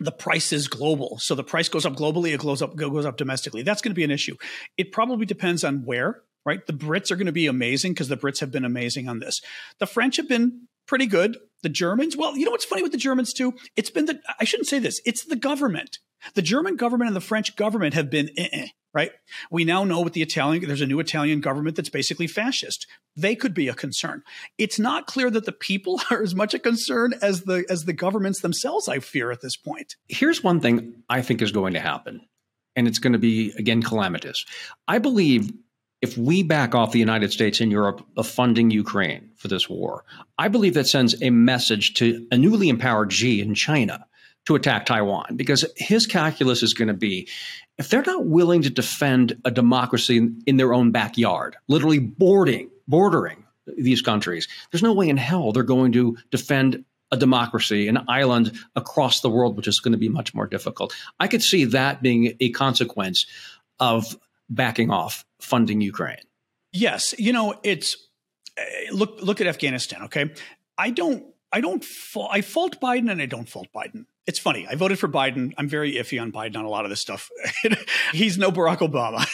the 0.00 0.12
price 0.12 0.52
is 0.52 0.68
global. 0.68 1.18
So 1.20 1.34
the 1.34 1.44
price 1.44 1.68
goes 1.68 1.86
up 1.86 1.94
globally, 1.94 2.34
it 2.34 2.40
goes 2.40 2.62
up 2.62 2.76
goes 2.76 3.06
up 3.06 3.16
domestically. 3.16 3.62
That's 3.62 3.82
going 3.82 3.92
to 3.92 3.96
be 3.96 4.04
an 4.04 4.10
issue. 4.10 4.36
It 4.76 4.92
probably 4.92 5.26
depends 5.26 5.64
on 5.64 5.84
where, 5.84 6.22
right? 6.44 6.64
The 6.66 6.72
Brits 6.72 7.10
are 7.10 7.16
going 7.16 7.26
to 7.26 7.32
be 7.32 7.46
amazing 7.46 7.92
because 7.92 8.08
the 8.08 8.16
Brits 8.16 8.40
have 8.40 8.50
been 8.50 8.64
amazing 8.64 9.08
on 9.08 9.20
this. 9.20 9.40
The 9.78 9.86
French 9.86 10.16
have 10.16 10.28
been 10.28 10.68
pretty 10.86 11.06
good. 11.06 11.36
The 11.62 11.68
Germans, 11.68 12.16
well, 12.16 12.36
you 12.36 12.44
know 12.44 12.50
what's 12.50 12.64
funny 12.64 12.82
with 12.82 12.92
the 12.92 12.98
Germans 12.98 13.32
too? 13.32 13.54
It's 13.76 13.90
been 13.90 14.06
the 14.06 14.20
I 14.38 14.44
shouldn't 14.44 14.68
say 14.68 14.78
this. 14.78 15.00
It's 15.04 15.24
the 15.24 15.36
government. 15.36 15.98
The 16.34 16.42
German 16.42 16.76
government 16.76 17.08
and 17.08 17.16
the 17.16 17.20
French 17.20 17.56
government 17.56 17.94
have 17.94 18.10
been 18.10 18.30
eh-eh 18.36 18.68
right? 18.94 19.10
We 19.50 19.64
now 19.64 19.84
know 19.84 20.00
with 20.00 20.12
the 20.12 20.22
Italian, 20.22 20.66
there's 20.66 20.80
a 20.80 20.86
new 20.86 21.00
Italian 21.00 21.40
government 21.40 21.76
that's 21.76 21.90
basically 21.90 22.28
fascist. 22.28 22.86
They 23.16 23.34
could 23.34 23.52
be 23.52 23.68
a 23.68 23.74
concern. 23.74 24.22
It's 24.56 24.78
not 24.78 25.06
clear 25.06 25.30
that 25.30 25.44
the 25.44 25.52
people 25.52 26.00
are 26.10 26.22
as 26.22 26.34
much 26.34 26.54
a 26.54 26.58
concern 26.58 27.12
as 27.20 27.42
the 27.42 27.66
as 27.68 27.84
the 27.84 27.92
governments 27.92 28.40
themselves. 28.40 28.88
I 28.88 29.00
fear 29.00 29.30
at 29.30 29.42
this 29.42 29.56
point. 29.56 29.96
Here's 30.08 30.42
one 30.42 30.60
thing 30.60 31.02
I 31.10 31.20
think 31.20 31.42
is 31.42 31.52
going 31.52 31.74
to 31.74 31.80
happen, 31.80 32.22
and 32.76 32.88
it's 32.88 33.00
going 33.00 33.12
to 33.12 33.18
be 33.18 33.52
again 33.58 33.82
calamitous. 33.82 34.46
I 34.88 34.98
believe. 34.98 35.52
If 36.02 36.18
we 36.18 36.42
back 36.42 36.74
off 36.74 36.92
the 36.92 36.98
United 36.98 37.32
States 37.32 37.62
and 37.62 37.72
Europe 37.72 38.04
of 38.18 38.26
funding 38.26 38.70
Ukraine 38.70 39.30
for 39.36 39.48
this 39.48 39.70
war, 39.70 40.04
I 40.36 40.48
believe 40.48 40.74
that 40.74 40.86
sends 40.86 41.22
a 41.22 41.30
message 41.30 41.94
to 41.94 42.26
a 42.30 42.36
newly 42.36 42.68
empowered 42.68 43.10
Xi 43.10 43.40
in 43.40 43.54
China 43.54 44.04
to 44.46 44.54
attack 44.54 44.86
Taiwan 44.86 45.36
because 45.36 45.64
his 45.76 46.06
calculus 46.06 46.62
is 46.62 46.74
going 46.74 46.88
to 46.88 46.94
be 46.94 47.28
if 47.78 47.88
they're 47.88 48.02
not 48.02 48.26
willing 48.26 48.62
to 48.62 48.70
defend 48.70 49.36
a 49.44 49.50
democracy 49.50 50.18
in, 50.18 50.40
in 50.46 50.56
their 50.58 50.72
own 50.72 50.92
backyard, 50.92 51.56
literally 51.68 51.98
boarding, 51.98 52.70
bordering 52.86 53.44
these 53.66 54.02
countries, 54.02 54.46
there's 54.70 54.82
no 54.82 54.92
way 54.92 55.08
in 55.08 55.16
hell 55.16 55.52
they're 55.52 55.62
going 55.62 55.92
to 55.92 56.16
defend 56.30 56.84
a 57.10 57.16
democracy, 57.16 57.88
an 57.88 58.04
island 58.08 58.52
across 58.76 59.20
the 59.20 59.30
world, 59.30 59.56
which 59.56 59.68
is 59.68 59.80
going 59.80 59.92
to 59.92 59.98
be 59.98 60.08
much 60.08 60.34
more 60.34 60.46
difficult. 60.46 60.94
I 61.20 61.28
could 61.28 61.42
see 61.42 61.64
that 61.66 62.02
being 62.02 62.36
a 62.40 62.50
consequence 62.50 63.26
of 63.80 64.16
backing 64.48 64.90
off 64.90 65.24
funding 65.40 65.80
Ukraine. 65.80 66.18
Yes, 66.72 67.14
you 67.18 67.32
know 67.32 67.54
it's 67.62 67.96
eh, 68.56 68.62
look 68.92 69.22
look 69.22 69.40
at 69.40 69.46
Afghanistan. 69.46 70.02
Okay, 70.04 70.32
I 70.76 70.90
don't 70.90 71.24
I 71.54 71.60
don't 71.60 71.84
fa- 71.84 72.28
I 72.30 72.42
fault 72.42 72.80
Biden 72.80 73.10
and 73.10 73.22
I 73.22 73.26
don't 73.26 73.48
fault 73.48 73.68
Biden 73.74 74.04
it's 74.26 74.38
funny. 74.38 74.66
I 74.66 74.74
voted 74.74 74.98
for 74.98 75.08
Biden. 75.08 75.52
I'm 75.58 75.68
very 75.68 75.94
iffy 75.94 76.20
on 76.20 76.32
Biden 76.32 76.56
on 76.56 76.64
a 76.64 76.68
lot 76.68 76.84
of 76.84 76.90
this 76.90 77.00
stuff. 77.00 77.28
He's 78.12 78.38
no 78.38 78.50
Barack 78.50 78.78
Obama. 78.78 79.26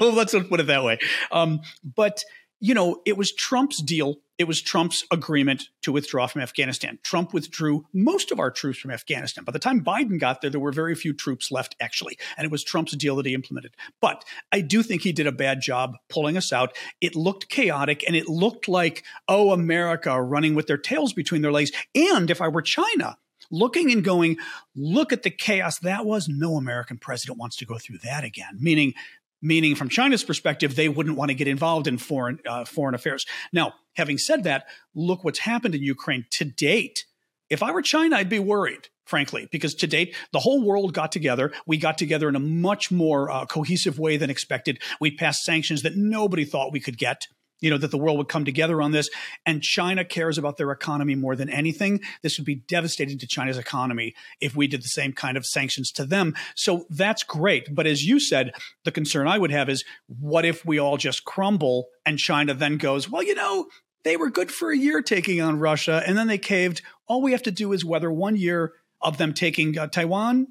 Let's 0.14 0.32
put 0.32 0.60
it 0.60 0.66
that 0.66 0.84
way. 0.84 0.98
Um, 1.32 1.60
but 1.96 2.22
you 2.60 2.74
know, 2.74 3.00
it 3.06 3.16
was 3.16 3.32
Trump's 3.32 3.82
deal. 3.82 4.16
It 4.40 4.48
was 4.48 4.62
Trump's 4.62 5.04
agreement 5.10 5.68
to 5.82 5.92
withdraw 5.92 6.26
from 6.26 6.40
Afghanistan. 6.40 6.98
Trump 7.02 7.34
withdrew 7.34 7.84
most 7.92 8.32
of 8.32 8.40
our 8.40 8.50
troops 8.50 8.78
from 8.78 8.90
Afghanistan. 8.90 9.44
By 9.44 9.52
the 9.52 9.58
time 9.58 9.84
Biden 9.84 10.18
got 10.18 10.40
there, 10.40 10.48
there 10.48 10.58
were 10.58 10.72
very 10.72 10.94
few 10.94 11.12
troops 11.12 11.50
left, 11.50 11.76
actually. 11.78 12.16
And 12.38 12.46
it 12.46 12.50
was 12.50 12.64
Trump's 12.64 12.96
deal 12.96 13.16
that 13.16 13.26
he 13.26 13.34
implemented. 13.34 13.74
But 14.00 14.24
I 14.50 14.62
do 14.62 14.82
think 14.82 15.02
he 15.02 15.12
did 15.12 15.26
a 15.26 15.30
bad 15.30 15.60
job 15.60 15.98
pulling 16.08 16.38
us 16.38 16.54
out. 16.54 16.74
It 17.02 17.14
looked 17.14 17.50
chaotic 17.50 18.02
and 18.06 18.16
it 18.16 18.28
looked 18.28 18.66
like, 18.66 19.04
oh, 19.28 19.52
America 19.52 20.18
running 20.22 20.54
with 20.54 20.68
their 20.68 20.78
tails 20.78 21.12
between 21.12 21.42
their 21.42 21.52
legs. 21.52 21.70
And 21.94 22.30
if 22.30 22.40
I 22.40 22.48
were 22.48 22.62
China, 22.62 23.18
looking 23.50 23.92
and 23.92 24.02
going, 24.02 24.38
look 24.74 25.12
at 25.12 25.22
the 25.22 25.30
chaos 25.30 25.78
that 25.80 26.06
was. 26.06 26.28
No 26.30 26.56
American 26.56 26.96
president 26.96 27.38
wants 27.38 27.56
to 27.56 27.66
go 27.66 27.76
through 27.76 27.98
that 28.04 28.24
again. 28.24 28.56
Meaning, 28.58 28.94
meaning 29.42 29.74
from 29.74 29.88
China's 29.88 30.24
perspective, 30.24 30.76
they 30.76 30.88
wouldn't 30.88 31.16
want 31.16 31.30
to 31.30 31.34
get 31.34 31.48
involved 31.48 31.86
in 31.86 31.98
foreign 31.98 32.38
uh, 32.46 32.64
foreign 32.64 32.94
affairs. 32.94 33.26
Now, 33.52 33.74
having 33.94 34.18
said 34.18 34.44
that, 34.44 34.66
look 34.94 35.24
what's 35.24 35.40
happened 35.40 35.74
in 35.74 35.82
Ukraine 35.82 36.26
to 36.32 36.44
date. 36.44 37.04
If 37.48 37.62
I 37.62 37.72
were 37.72 37.82
China, 37.82 38.16
I'd 38.16 38.28
be 38.28 38.38
worried, 38.38 38.88
frankly, 39.04 39.48
because 39.50 39.74
to 39.76 39.86
date, 39.86 40.14
the 40.32 40.38
whole 40.38 40.64
world 40.64 40.94
got 40.94 41.10
together. 41.10 41.52
We 41.66 41.78
got 41.78 41.98
together 41.98 42.28
in 42.28 42.36
a 42.36 42.40
much 42.40 42.92
more 42.92 43.28
uh, 43.30 43.46
cohesive 43.46 43.98
way 43.98 44.16
than 44.16 44.30
expected. 44.30 44.80
We 45.00 45.16
passed 45.16 45.42
sanctions 45.42 45.82
that 45.82 45.96
nobody 45.96 46.44
thought 46.44 46.72
we 46.72 46.80
could 46.80 46.96
get 46.96 47.26
you 47.60 47.70
know, 47.70 47.78
that 47.78 47.90
the 47.90 47.98
world 47.98 48.18
would 48.18 48.28
come 48.28 48.44
together 48.44 48.80
on 48.82 48.92
this. 48.92 49.10
And 49.46 49.62
China 49.62 50.04
cares 50.04 50.38
about 50.38 50.56
their 50.56 50.70
economy 50.70 51.14
more 51.14 51.36
than 51.36 51.48
anything. 51.48 52.00
This 52.22 52.38
would 52.38 52.46
be 52.46 52.56
devastating 52.56 53.18
to 53.18 53.26
China's 53.26 53.58
economy 53.58 54.14
if 54.40 54.56
we 54.56 54.66
did 54.66 54.82
the 54.82 54.88
same 54.88 55.12
kind 55.12 55.36
of 55.36 55.46
sanctions 55.46 55.92
to 55.92 56.04
them. 56.04 56.34
So 56.54 56.86
that's 56.90 57.22
great. 57.22 57.74
But 57.74 57.86
as 57.86 58.04
you 58.04 58.20
said, 58.20 58.52
the 58.84 58.92
concern 58.92 59.28
I 59.28 59.38
would 59.38 59.50
have 59.50 59.68
is 59.68 59.84
what 60.06 60.44
if 60.44 60.64
we 60.64 60.78
all 60.78 60.96
just 60.96 61.24
crumble 61.24 61.88
and 62.06 62.18
China 62.18 62.54
then 62.54 62.76
goes, 62.76 63.08
well, 63.08 63.22
you 63.22 63.34
know, 63.34 63.66
they 64.02 64.16
were 64.16 64.30
good 64.30 64.50
for 64.50 64.70
a 64.70 64.76
year 64.76 65.02
taking 65.02 65.40
on 65.40 65.58
Russia 65.58 66.02
and 66.06 66.16
then 66.16 66.26
they 66.26 66.38
caved. 66.38 66.82
All 67.06 67.20
we 67.20 67.32
have 67.32 67.42
to 67.42 67.50
do 67.50 67.72
is 67.72 67.84
weather 67.84 68.10
one 68.10 68.36
year 68.36 68.72
of 69.02 69.18
them 69.18 69.34
taking 69.34 69.76
uh, 69.78 69.86
Taiwan 69.88 70.46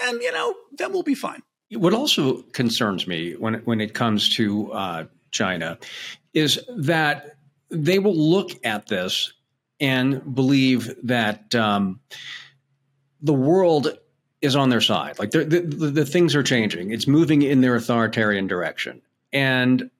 and, 0.00 0.22
you 0.22 0.32
know, 0.32 0.54
then 0.72 0.92
we'll 0.92 1.02
be 1.02 1.14
fine. 1.14 1.42
What 1.72 1.92
also 1.92 2.42
concerns 2.52 3.06
me 3.06 3.34
when 3.34 3.54
when 3.64 3.80
it 3.80 3.92
comes 3.92 4.30
to 4.36 4.72
uh, 4.72 5.04
China 5.30 5.78
is 6.34 6.60
that 6.76 7.36
they 7.70 7.98
will 7.98 8.16
look 8.16 8.50
at 8.64 8.86
this 8.86 9.32
and 9.80 10.34
believe 10.34 10.94
that 11.04 11.54
um, 11.54 12.00
the 13.20 13.32
world 13.32 13.98
is 14.40 14.56
on 14.56 14.70
their 14.70 14.80
side. 14.80 15.18
Like 15.18 15.30
the, 15.30 15.44
the, 15.44 15.60
the 15.60 16.06
things 16.06 16.34
are 16.34 16.42
changing, 16.42 16.92
it's 16.92 17.06
moving 17.06 17.42
in 17.42 17.60
their 17.60 17.74
authoritarian 17.74 18.46
direction. 18.46 19.02
And 19.32 19.90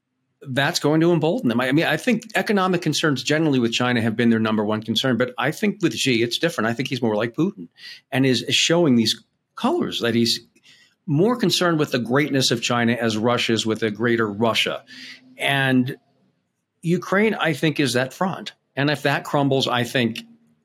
that's 0.43 0.79
going 0.79 1.01
to 1.01 1.13
embolden 1.13 1.49
them. 1.49 1.61
I 1.61 1.73
mean, 1.73 1.85
I 1.85 1.97
think 1.97 2.23
economic 2.37 2.81
concerns 2.81 3.23
generally 3.23 3.59
with 3.59 3.73
China 3.73 4.01
have 4.01 4.17
been 4.17 4.31
their 4.31 4.39
number 4.39 4.65
one 4.65 4.83
concern, 4.83 5.17
but 5.17 5.35
I 5.37 5.51
think 5.51 5.83
with 5.83 5.95
Xi, 5.95 6.23
it's 6.23 6.39
different. 6.39 6.69
I 6.69 6.75
think 6.75 6.89
he's 6.89 7.03
more 7.03 7.17
like 7.17 7.35
Putin 7.35 7.69
and 8.13 8.25
is, 8.25 8.43
is 8.43 8.55
showing 8.55 8.95
these 8.95 9.23
colors 9.57 10.01
that 10.01 10.15
he's 10.15 10.41
more 11.09 11.35
concerned 11.35 11.79
with 11.79 11.91
the 11.91 11.99
greatness 11.99 12.51
of 12.53 12.63
China 12.63 12.93
as 12.93 13.17
Russia 13.17 13.55
is 13.55 13.67
with 13.67 13.83
a 13.83 13.91
greater 13.91 14.31
Russia. 14.31 14.85
And 15.39 15.97
Ukraine, 16.83 17.35
I 17.35 17.55
think, 17.55 17.81
is 17.81 17.95
that 17.95 18.13
front. 18.13 18.53
And 18.77 18.91
if 18.91 19.03
that 19.03 19.25
crumbles, 19.25 19.67
I 19.67 19.85
think 19.85 20.21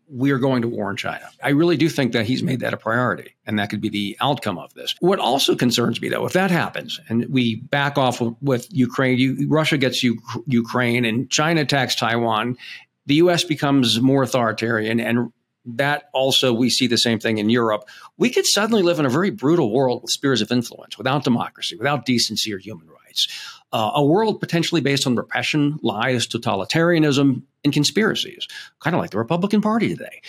we 0.10 0.32
are 0.32 0.38
going 0.38 0.62
to 0.62 0.68
war 0.68 0.92
in 0.92 0.98
China. 0.98 1.28
I 1.42 1.50
really 1.50 1.78
do 1.78 1.90
think 1.90 2.12
that 2.12 2.26
he's 2.26 2.44
made 2.44 2.60
that 2.60 2.74
a 2.74 2.78
priority, 2.78 3.36
and 3.48 3.58
that 3.58 3.70
could 3.70 3.82
be 3.82 3.90
the 3.90 4.18
outcome 4.20 4.60
of 4.60 4.74
this. 4.74 4.94
What 5.00 5.18
also 5.18 5.56
concerns 5.56 6.00
me, 6.02 6.10
though, 6.10 6.26
if 6.26 6.34
that 6.34 6.52
happens 6.52 7.00
and 7.08 7.26
we 7.30 7.56
back 7.56 7.98
off 7.98 8.22
with 8.42 8.68
Ukraine, 8.70 9.18
you, 9.18 9.48
Russia 9.48 9.78
gets 9.78 10.04
Ukraine, 10.46 11.06
and 11.06 11.30
China 11.32 11.62
attacks 11.62 11.96
Taiwan, 11.96 12.58
the 13.06 13.16
U.S. 13.16 13.44
becomes 13.44 14.02
more 14.02 14.24
authoritarian, 14.24 15.00
and 15.00 15.32
that 15.66 16.10
also 16.14 16.54
we 16.54 16.70
see 16.70 16.88
the 16.88 16.98
same 16.98 17.20
thing 17.20 17.38
in 17.38 17.50
Europe. 17.50 17.88
We 18.18 18.30
could 18.30 18.46
suddenly 18.46 18.82
live 18.82 19.00
in 19.00 19.06
a 19.06 19.10
very 19.10 19.30
brutal 19.30 19.72
world 19.72 20.02
with 20.02 20.12
spheres 20.12 20.42
of 20.42 20.52
influence, 20.52 20.98
without 20.98 21.24
democracy, 21.24 21.76
without 21.76 22.06
decency 22.06 22.54
or 22.54 22.58
human 22.58 22.88
rights 22.88 23.28
uh, 23.74 23.92
a 23.96 24.06
world 24.06 24.40
potentially 24.40 24.82
based 24.82 25.08
on 25.08 25.16
repression, 25.16 25.80
lies, 25.82 26.28
totalitarianism, 26.28 27.42
and 27.64 27.74
conspiracies, 27.74 28.48
kind 28.80 28.96
of 28.96 29.02
like 29.02 29.10
the 29.10 29.18
Republican 29.18 29.62
Party 29.62 29.90
today. 29.90 30.22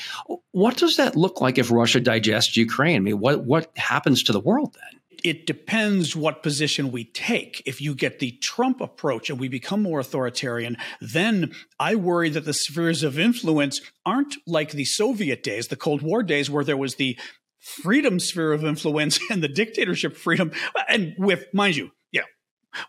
What 0.52 0.78
does 0.78 0.96
that 0.96 1.14
look 1.14 1.40
like 1.40 1.58
if 1.58 1.70
Russia 1.70 2.00
digests 2.00 2.56
Ukraine? 2.56 2.96
I 2.96 3.00
mean, 3.00 3.20
what, 3.20 3.44
what 3.44 3.70
happens 3.76 4.22
to 4.24 4.32
the 4.32 4.40
world 4.40 4.74
then? 4.74 5.00
It 5.24 5.46
depends 5.46 6.14
what 6.14 6.42
position 6.42 6.92
we 6.92 7.04
take. 7.04 7.62
If 7.64 7.80
you 7.80 7.94
get 7.94 8.18
the 8.18 8.32
Trump 8.42 8.82
approach 8.82 9.30
and 9.30 9.40
we 9.40 9.48
become 9.48 9.82
more 9.82 9.98
authoritarian, 9.98 10.76
then 11.00 11.52
I 11.80 11.94
worry 11.94 12.28
that 12.28 12.44
the 12.44 12.52
spheres 12.52 13.02
of 13.02 13.18
influence 13.18 13.80
aren't 14.04 14.36
like 14.46 14.72
the 14.72 14.84
Soviet 14.84 15.42
days, 15.42 15.68
the 15.68 15.76
Cold 15.76 16.02
War 16.02 16.22
days, 16.22 16.50
where 16.50 16.62
there 16.62 16.76
was 16.76 16.96
the 16.96 17.18
freedom 17.58 18.20
sphere 18.20 18.52
of 18.52 18.64
influence 18.64 19.18
and 19.30 19.42
the 19.42 19.48
dictatorship 19.48 20.14
freedom. 20.14 20.52
And 20.88 21.14
with, 21.16 21.46
mind 21.54 21.76
you, 21.76 21.90
yeah, 22.12 22.24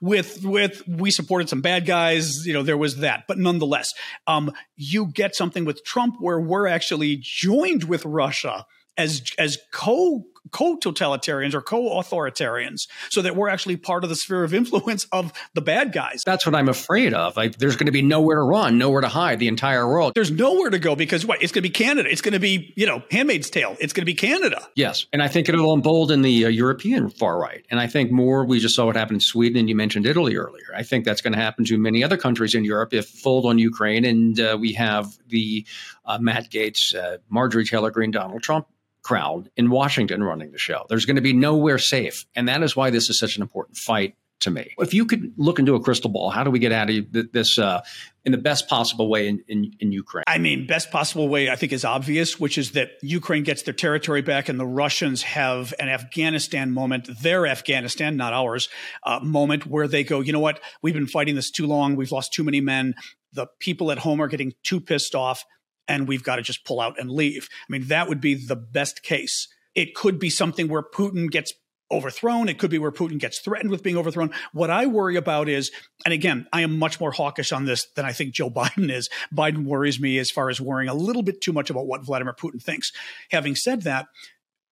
with 0.01 0.43
with 0.43 0.85
we 0.87 1.11
supported 1.11 1.47
some 1.47 1.61
bad 1.61 1.85
guys 1.85 2.45
you 2.45 2.53
know 2.53 2.63
there 2.63 2.75
was 2.75 2.97
that 2.97 3.25
but 3.27 3.37
nonetheless 3.37 3.93
um 4.25 4.51
you 4.75 5.05
get 5.05 5.35
something 5.35 5.63
with 5.63 5.85
trump 5.85 6.15
where 6.19 6.39
we're 6.39 6.65
actually 6.65 7.19
joined 7.21 7.83
with 7.83 8.03
russia 8.03 8.65
as 8.97 9.23
as 9.37 9.57
co 9.71 10.25
co 10.51 10.77
totalitarians 10.77 11.53
or 11.53 11.61
co 11.61 11.99
authoritarians, 11.99 12.87
so 13.09 13.21
that 13.21 13.35
we're 13.35 13.49
actually 13.49 13.77
part 13.77 14.03
of 14.03 14.09
the 14.09 14.15
sphere 14.15 14.43
of 14.43 14.53
influence 14.53 15.05
of 15.11 15.33
the 15.53 15.61
bad 15.61 15.91
guys. 15.91 16.23
That's 16.25 16.45
what 16.45 16.55
I'm 16.55 16.69
afraid 16.69 17.13
of. 17.13 17.35
Like, 17.35 17.57
there's 17.57 17.75
going 17.75 17.87
to 17.87 17.91
be 17.91 18.01
nowhere 18.01 18.37
to 18.37 18.43
run, 18.43 18.77
nowhere 18.77 19.01
to 19.01 19.07
hide. 19.07 19.39
The 19.39 19.47
entire 19.47 19.87
world. 19.87 20.13
There's 20.15 20.31
nowhere 20.31 20.69
to 20.69 20.79
go 20.79 20.95
because 20.95 21.25
what? 21.25 21.41
It's 21.43 21.51
going 21.51 21.63
to 21.63 21.69
be 21.69 21.73
Canada. 21.73 22.09
It's 22.09 22.21
going 22.21 22.33
to 22.33 22.39
be 22.39 22.73
you 22.75 22.85
know 22.85 23.03
Handmaid's 23.11 23.49
Tale. 23.49 23.75
It's 23.79 23.93
going 23.93 24.03
to 24.03 24.05
be 24.05 24.15
Canada. 24.15 24.67
Yes, 24.75 25.05
and 25.11 25.21
I 25.21 25.27
think 25.27 25.49
it'll 25.49 25.73
embolden 25.73 26.21
the 26.21 26.45
uh, 26.45 26.49
European 26.49 27.09
far 27.09 27.39
right. 27.39 27.65
And 27.69 27.79
I 27.79 27.87
think 27.87 28.11
more. 28.11 28.45
We 28.45 28.59
just 28.59 28.75
saw 28.75 28.85
what 28.85 28.95
happened 28.95 29.17
in 29.17 29.21
Sweden, 29.21 29.57
and 29.57 29.69
you 29.69 29.75
mentioned 29.75 30.05
Italy 30.05 30.35
earlier. 30.35 30.65
I 30.75 30.83
think 30.83 31.05
that's 31.05 31.21
going 31.21 31.33
to 31.33 31.39
happen 31.39 31.65
to 31.65 31.77
many 31.77 32.03
other 32.03 32.17
countries 32.17 32.55
in 32.55 32.63
Europe 32.63 32.93
if 32.93 33.07
fold 33.07 33.45
on 33.45 33.57
Ukraine, 33.57 34.05
and 34.05 34.39
uh, 34.39 34.57
we 34.59 34.73
have 34.73 35.17
the 35.27 35.65
uh, 36.05 36.17
Matt 36.19 36.49
Gaetz, 36.49 36.95
uh, 36.95 37.17
Marjorie 37.29 37.65
Taylor 37.65 37.91
Greene, 37.91 38.11
Donald 38.11 38.43
Trump 38.43 38.67
crowd 39.05 39.51
in 39.55 39.69
Washington 39.69 40.23
running 40.23 40.51
the 40.51 40.57
show. 40.57 40.83
There's 40.89 41.05
going 41.05 41.15
to 41.15 41.21
be 41.21 41.31
nowhere 41.31 41.77
safe. 41.77 42.25
And 42.35 42.49
that 42.49 42.63
is 42.63 42.75
why 42.75 42.89
this 42.89 43.07
is 43.07 43.19
such 43.19 43.35
an 43.35 43.43
important 43.43 43.77
fight 43.77 44.15
to 44.39 44.49
me. 44.49 44.73
If 44.79 44.95
you 44.95 45.05
could 45.05 45.31
look 45.37 45.59
into 45.59 45.75
a 45.75 45.79
crystal 45.79 46.09
ball, 46.09 46.31
how 46.31 46.43
do 46.43 46.49
we 46.49 46.57
get 46.57 46.71
out 46.71 46.89
of 46.89 47.05
this 47.31 47.59
uh, 47.59 47.81
in 48.25 48.31
the 48.31 48.39
best 48.39 48.67
possible 48.67 49.07
way 49.07 49.27
in, 49.27 49.43
in, 49.47 49.71
in, 49.79 49.91
Ukraine? 49.91 50.23
I 50.25 50.39
mean, 50.39 50.65
best 50.65 50.89
possible 50.89 51.29
way, 51.29 51.51
I 51.51 51.55
think, 51.55 51.71
is 51.71 51.85
obvious, 51.85 52.39
which 52.39 52.57
is 52.57 52.71
that 52.71 52.89
Ukraine 53.03 53.43
gets 53.43 53.61
their 53.61 53.75
territory 53.75 54.23
back 54.23 54.49
and 54.49 54.59
the 54.59 54.65
Russians 54.65 55.21
have 55.21 55.71
an 55.79 55.87
Afghanistan 55.87 56.71
moment, 56.71 57.07
their 57.21 57.45
Afghanistan, 57.45 58.17
not 58.17 58.33
ours, 58.33 58.69
uh, 59.03 59.19
moment 59.21 59.67
where 59.67 59.87
they 59.87 60.03
go, 60.03 60.19
you 60.19 60.33
know 60.33 60.39
what? 60.39 60.59
We've 60.81 60.95
been 60.95 61.07
fighting 61.07 61.35
this 61.35 61.51
too 61.51 61.67
long. 61.67 61.95
We've 61.95 62.11
lost 62.11 62.33
too 62.33 62.43
many 62.43 62.59
men. 62.59 62.95
The 63.33 63.47
people 63.59 63.91
at 63.91 63.99
home 63.99 64.19
are 64.19 64.27
getting 64.27 64.53
too 64.63 64.81
pissed 64.81 65.13
off 65.13 65.45
and 65.87 66.07
we've 66.07 66.23
got 66.23 66.37
to 66.37 66.41
just 66.41 66.65
pull 66.65 66.79
out 66.79 66.99
and 66.99 67.09
leave. 67.09 67.49
I 67.67 67.71
mean, 67.71 67.87
that 67.87 68.07
would 68.07 68.21
be 68.21 68.33
the 68.33 68.55
best 68.55 69.03
case. 69.03 69.47
It 69.73 69.93
could 69.93 70.19
be 70.19 70.29
something 70.29 70.67
where 70.67 70.83
Putin 70.83 71.29
gets 71.29 71.53
overthrown. 71.91 72.49
It 72.49 72.57
could 72.57 72.71
be 72.71 72.79
where 72.79 72.91
Putin 72.91 73.19
gets 73.19 73.39
threatened 73.39 73.69
with 73.69 73.83
being 73.83 73.97
overthrown. 73.97 74.31
What 74.53 74.69
I 74.69 74.87
worry 74.87 75.15
about 75.15 75.47
is, 75.49 75.71
and 76.03 76.13
again, 76.13 76.47
I 76.51 76.61
am 76.61 76.79
much 76.79 76.99
more 76.99 77.11
hawkish 77.11 77.51
on 77.51 77.65
this 77.65 77.85
than 77.95 78.05
I 78.05 78.11
think 78.11 78.33
Joe 78.33 78.49
Biden 78.51 78.91
is. 78.91 79.09
Biden 79.33 79.65
worries 79.65 79.99
me 79.99 80.17
as 80.17 80.31
far 80.31 80.49
as 80.49 80.59
worrying 80.59 80.89
a 80.89 80.95
little 80.95 81.23
bit 81.23 81.41
too 81.41 81.53
much 81.53 81.69
about 81.69 81.87
what 81.87 82.05
Vladimir 82.05 82.33
Putin 82.33 82.61
thinks. 82.61 82.91
Having 83.31 83.55
said 83.55 83.83
that, 83.83 84.07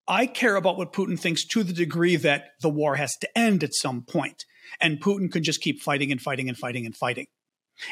I 0.07 0.25
care 0.25 0.55
about 0.55 0.77
what 0.77 0.91
Putin 0.91 1.17
thinks 1.17 1.45
to 1.45 1.63
the 1.63 1.73
degree 1.73 2.17
that 2.17 2.51
the 2.61 2.69
war 2.69 2.95
has 2.95 3.15
to 3.21 3.37
end 3.37 3.63
at 3.63 3.73
some 3.73 4.01
point, 4.01 4.43
and 4.81 5.01
Putin 5.01 5.31
can 5.31 5.43
just 5.43 5.61
keep 5.61 5.81
fighting 5.81 6.11
and 6.11 6.21
fighting 6.21 6.49
and 6.49 6.57
fighting 6.57 6.85
and 6.85 6.95
fighting 6.95 7.27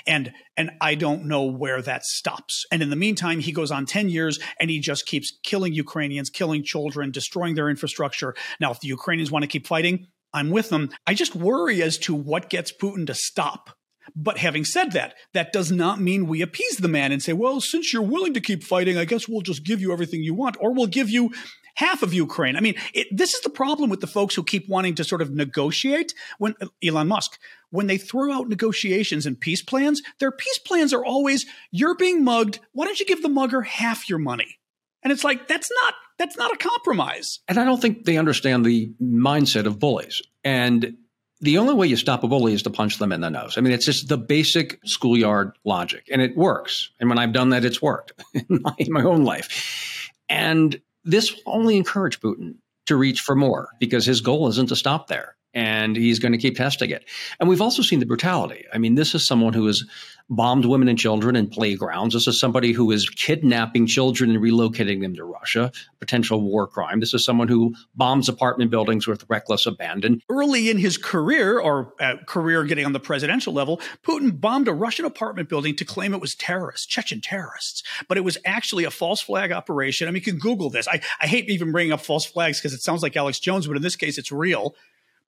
and 0.08 0.32
and 0.58 0.72
i 0.82 0.96
don't 0.96 1.26
know 1.26 1.44
where 1.44 1.82
that 1.82 2.04
stops. 2.04 2.66
And 2.72 2.82
in 2.82 2.90
the 2.90 2.96
meantime 2.96 3.40
he 3.40 3.52
goes 3.52 3.72
on 3.72 3.86
10 3.86 4.10
years 4.10 4.40
and 4.60 4.70
he 4.70 4.80
just 4.80 5.06
keeps 5.06 5.38
killing 5.44 5.74
ukrainians 5.74 6.30
killing 6.30 6.64
children 6.64 7.12
destroying 7.12 7.56
their 7.56 7.70
infrastructure. 7.70 8.36
Now 8.60 8.72
if 8.72 8.80
the 8.80 8.88
ukrainians 8.88 9.32
want 9.32 9.44
to 9.44 9.48
keep 9.48 9.68
fighting 9.68 10.08
i'm 10.34 10.50
with 10.50 10.70
them. 10.70 10.90
I 11.06 11.14
just 11.14 11.36
worry 11.36 11.82
as 11.82 11.98
to 12.00 12.16
what 12.16 12.50
gets 12.50 12.72
putin 12.72 13.08
to 13.08 13.14
stop. 13.14 13.72
But 14.16 14.40
having 14.40 14.66
said 14.66 14.92
that, 14.94 15.14
that 15.34 15.54
does 15.54 15.72
not 15.72 16.02
mean 16.02 16.28
we 16.28 16.42
appease 16.42 16.78
the 16.78 16.88
man 16.88 17.12
and 17.12 17.22
say, 17.22 17.34
well, 17.34 17.62
since 17.62 17.94
you're 17.94 18.02
willing 18.02 18.34
to 18.34 18.42
keep 18.42 18.64
fighting, 18.64 18.98
I 18.98 19.06
guess 19.06 19.28
we'll 19.28 19.42
just 19.42 19.64
give 19.64 19.80
you 19.80 19.94
everything 19.94 20.24
you 20.24 20.34
want, 20.34 20.58
or 20.60 20.74
we'll 20.74 20.88
give 20.88 21.10
you 21.10 21.32
half 21.76 22.04
of 22.04 22.14
Ukraine. 22.14 22.56
I 22.56 22.60
mean, 22.60 22.76
it, 22.94 23.08
this 23.12 23.34
is 23.34 23.42
the 23.42 23.50
problem 23.50 23.90
with 23.90 24.02
the 24.02 24.08
folks 24.08 24.36
who 24.36 24.44
keep 24.44 24.68
wanting 24.68 24.96
to 24.96 25.04
sort 25.04 25.22
of 25.22 25.32
negotiate 25.32 26.14
when 26.38 26.56
uh, 26.62 26.68
Elon 26.84 27.08
Musk, 27.08 27.40
when 27.72 27.88
they 27.88 27.98
throw 27.98 28.32
out 28.32 28.50
negotiations 28.50 29.26
and 29.26 29.40
peace 29.40 29.62
plans, 29.62 30.02
their 30.20 30.32
peace 30.32 30.60
plans 30.60 30.94
are 30.94 31.04
always, 31.04 31.46
you're 31.72 31.96
being 31.96 32.24
mugged. 32.24 32.60
Why 32.74 32.86
don't 32.86 33.00
you 33.00 33.06
give 33.06 33.24
the 33.24 33.30
mugger 33.30 33.62
half 33.62 34.08
your 34.08 34.20
money? 34.20 34.60
And 35.04 35.12
it's 35.12 35.24
like, 35.24 35.48
that's 35.48 35.72
not, 35.82 35.96
that's 36.20 36.38
not 36.38 36.54
a 36.54 36.58
compromise. 36.58 37.40
And 37.48 37.58
I 37.58 37.66
don't 37.66 37.82
think 37.82 38.06
they 38.06 38.18
understand 38.18 38.66
the 38.66 38.94
mindset 39.02 39.66
of 39.66 39.80
bullies. 39.80 40.22
And 40.44 40.98
the 41.40 41.58
only 41.58 41.74
way 41.74 41.88
you 41.88 41.96
stop 41.96 42.24
a 42.24 42.28
bully 42.28 42.54
is 42.54 42.64
to 42.64 42.70
punch 42.70 43.00
them 43.00 43.12
in 43.12 43.22
the 43.22 43.30
nose. 43.30 43.58
I 43.58 43.62
mean, 43.62 43.74
it's 43.74 43.86
just 43.86 44.08
the 44.08 44.18
basic 44.18 44.80
schoolyard 44.86 45.54
logic, 45.66 46.08
and 46.12 46.22
it 46.22 46.38
works. 46.38 46.92
And 47.00 47.10
when 47.10 47.18
I've 47.18 47.34
done 47.34 47.50
that, 47.50 47.66
it's 47.66 47.82
worked 47.82 48.14
in 48.34 48.62
my, 48.90 49.02
own 49.02 49.24
life. 49.24 50.12
And 50.30 50.80
this 51.04 51.34
only 51.48 51.78
encourage 51.78 52.22
Putin 52.22 52.58
to 52.86 52.96
reach 52.96 53.22
for 53.22 53.36
more 53.36 53.70
because 53.80 54.06
his 54.06 54.22
goal 54.22 54.48
isn't 54.50 54.70
to 54.70 54.76
stop 54.76 55.08
there 55.08 55.36
and 55.54 55.96
he's 55.96 56.20
going 56.20 56.32
to 56.32 56.38
keep 56.38 56.56
testing 56.56 56.90
it. 56.90 57.06
And 57.40 57.50
we've 57.50 57.62
also 57.62 57.82
seen 57.82 58.00
the 58.00 58.06
brutality. 58.06 58.66
I 58.74 58.78
mean, 58.78 58.96
this 58.96 59.14
is 59.14 59.26
someone 59.26 59.54
who 59.54 59.68
has 59.68 59.84
bombed 60.30 60.64
women 60.64 60.88
and 60.88 60.98
children 60.98 61.36
in 61.36 61.48
playgrounds. 61.48 62.14
This 62.14 62.26
is 62.26 62.40
somebody 62.40 62.72
who 62.72 62.90
is 62.92 63.10
kidnapping 63.10 63.86
children 63.86 64.30
and 64.32 64.42
relocating 64.42 65.02
them 65.02 65.14
to 65.16 65.26
Russia, 65.26 65.74
potential 66.00 66.42
war 66.42 66.68
crime. 66.68 67.02
This 67.02 67.14
is 67.14 67.26
someone 67.26 67.50
who 67.50 67.76
bombs 67.96 68.30
apartment 68.30 68.72
buildings 68.72 69.08
with 69.08 69.26
reckless 69.30 69.66
abandon. 69.66 70.22
Early 70.30 70.70
in 70.70 70.78
his 70.78 70.98
career, 70.98 71.60
or 71.60 71.94
uh, 72.00 72.16
career 72.28 72.64
getting 72.64 72.86
on 72.86 72.94
the 72.94 73.00
presidential 73.00 73.52
level, 73.52 73.82
Putin 74.04 74.40
bombed 74.40 74.70
a 74.70 74.74
Russian 74.74 75.04
apartment 75.04 75.50
building 75.50 75.76
to 75.76 75.84
claim 75.84 76.14
it 76.14 76.22
was 76.22 76.34
terrorists, 76.34 76.86
Chechen 76.86 77.20
terrorists. 77.20 77.84
But 78.08 78.18
it 78.18 78.22
was 78.22 78.38
actually 78.46 78.86
a 78.86 78.92
false 78.92 79.20
flag 79.20 79.52
operation. 79.52 80.08
I 80.08 80.12
mean, 80.12 80.24
you 80.26 80.32
can 80.32 80.40
Google 80.40 80.70
this. 80.70 80.88
I, 80.88 81.02
I 81.20 81.28
hate 81.28 81.50
even 81.50 81.74
bringing 81.74 81.92
up 81.92 82.00
false 82.00 82.26
flags 82.26 82.60
because 82.60 82.74
it 82.74 82.82
sounds 82.82 83.04
like 83.04 83.18
Alex 83.18 83.38
Jones, 83.40 83.68
but 83.68 83.76
in 83.76 83.84
this 83.84 83.98
case, 83.98 84.18
it's 84.18 84.32
real. 84.32 84.76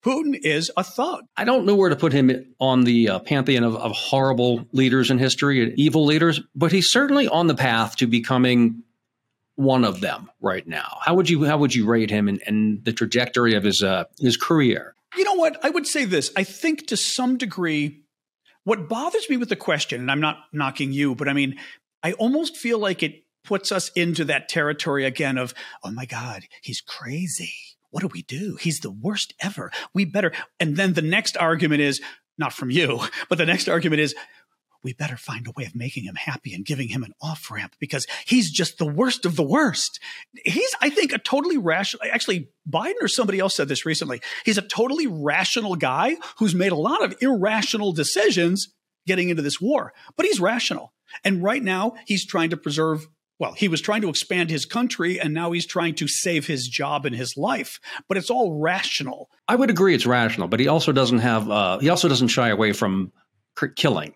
Putin 0.04 0.36
is 0.42 0.70
a 0.76 0.82
thug. 0.82 1.24
I 1.36 1.44
don't 1.44 1.64
know 1.64 1.76
where 1.76 1.90
to 1.90 1.96
put 1.96 2.12
him 2.12 2.54
on 2.58 2.84
the 2.84 3.08
uh, 3.08 3.18
pantheon 3.20 3.62
of, 3.62 3.76
of 3.76 3.92
horrible 3.92 4.66
leaders 4.72 5.10
in 5.10 5.18
history 5.18 5.62
and 5.62 5.78
evil 5.78 6.04
leaders, 6.04 6.40
but 6.54 6.72
he's 6.72 6.90
certainly 6.90 7.28
on 7.28 7.46
the 7.46 7.54
path 7.54 7.96
to 7.96 8.06
becoming 8.06 8.82
one 9.54 9.84
of 9.84 10.00
them 10.00 10.30
right 10.40 10.66
now. 10.66 10.98
How 11.02 11.14
would 11.14 11.30
you 11.30 11.44
how 11.44 11.58
would 11.58 11.74
you 11.74 11.86
rate 11.86 12.10
him 12.10 12.26
and, 12.26 12.42
and 12.46 12.84
the 12.84 12.92
trajectory 12.92 13.54
of 13.54 13.62
his 13.62 13.82
uh, 13.82 14.04
his 14.18 14.36
career? 14.36 14.94
You 15.16 15.24
know 15.24 15.34
what? 15.34 15.64
I 15.64 15.70
would 15.70 15.86
say 15.86 16.04
this. 16.04 16.32
I 16.36 16.42
think 16.42 16.88
to 16.88 16.96
some 16.96 17.36
degree, 17.36 18.02
what 18.64 18.88
bothers 18.88 19.28
me 19.28 19.36
with 19.36 19.50
the 19.50 19.56
question, 19.56 20.00
and 20.00 20.10
I'm 20.10 20.20
not 20.20 20.38
knocking 20.52 20.92
you, 20.92 21.14
but 21.14 21.28
I 21.28 21.32
mean, 21.32 21.56
I 22.02 22.12
almost 22.14 22.56
feel 22.56 22.78
like 22.78 23.02
it 23.02 23.24
puts 23.44 23.70
us 23.70 23.90
into 23.90 24.24
that 24.24 24.48
territory 24.48 25.04
again 25.04 25.36
of, 25.36 25.52
oh 25.84 25.90
my 25.90 26.06
God, 26.06 26.44
he's 26.62 26.80
crazy 26.80 27.52
what 27.92 28.00
do 28.00 28.08
we 28.08 28.22
do? 28.22 28.56
He's 28.60 28.80
the 28.80 28.90
worst 28.90 29.34
ever. 29.40 29.70
We 29.94 30.04
better. 30.04 30.32
And 30.58 30.76
then 30.76 30.94
the 30.94 31.02
next 31.02 31.36
argument 31.36 31.82
is 31.82 32.00
not 32.36 32.52
from 32.52 32.70
you, 32.70 33.00
but 33.28 33.38
the 33.38 33.46
next 33.46 33.68
argument 33.68 34.00
is 34.00 34.14
we 34.82 34.92
better 34.94 35.16
find 35.16 35.46
a 35.46 35.52
way 35.52 35.64
of 35.64 35.76
making 35.76 36.04
him 36.04 36.16
happy 36.16 36.54
and 36.54 36.64
giving 36.64 36.88
him 36.88 37.04
an 37.04 37.12
off 37.22 37.50
ramp 37.50 37.76
because 37.78 38.06
he's 38.26 38.50
just 38.50 38.78
the 38.78 38.86
worst 38.86 39.24
of 39.24 39.36
the 39.36 39.42
worst. 39.42 40.00
He's, 40.44 40.74
I 40.80 40.90
think, 40.90 41.12
a 41.12 41.18
totally 41.18 41.56
rational, 41.56 42.02
actually, 42.10 42.48
Biden 42.68 42.94
or 43.00 43.08
somebody 43.08 43.38
else 43.38 43.54
said 43.54 43.68
this 43.68 43.86
recently. 43.86 44.20
He's 44.44 44.58
a 44.58 44.62
totally 44.62 45.06
rational 45.06 45.76
guy 45.76 46.16
who's 46.38 46.54
made 46.54 46.72
a 46.72 46.76
lot 46.76 47.04
of 47.04 47.14
irrational 47.20 47.92
decisions 47.92 48.74
getting 49.06 49.28
into 49.28 49.42
this 49.42 49.60
war, 49.60 49.92
but 50.16 50.26
he's 50.26 50.40
rational. 50.40 50.92
And 51.24 51.42
right 51.42 51.62
now, 51.62 51.94
he's 52.06 52.26
trying 52.26 52.50
to 52.50 52.56
preserve 52.56 53.06
well, 53.38 53.52
he 53.52 53.68
was 53.68 53.80
trying 53.80 54.02
to 54.02 54.08
expand 54.08 54.50
his 54.50 54.64
country 54.64 55.18
and 55.20 55.34
now 55.34 55.52
he's 55.52 55.66
trying 55.66 55.94
to 55.96 56.08
save 56.08 56.46
his 56.46 56.68
job 56.68 57.06
and 57.06 57.14
his 57.14 57.36
life. 57.36 57.80
But 58.08 58.16
it's 58.16 58.30
all 58.30 58.60
rational. 58.60 59.30
I 59.48 59.56
would 59.56 59.70
agree 59.70 59.94
it's 59.94 60.06
rational, 60.06 60.48
but 60.48 60.60
he 60.60 60.68
also 60.68 60.92
doesn't 60.92 61.18
have, 61.18 61.50
uh, 61.50 61.78
he 61.78 61.88
also 61.88 62.08
doesn't 62.08 62.28
shy 62.28 62.48
away 62.48 62.72
from 62.72 63.12
killing. 63.76 64.14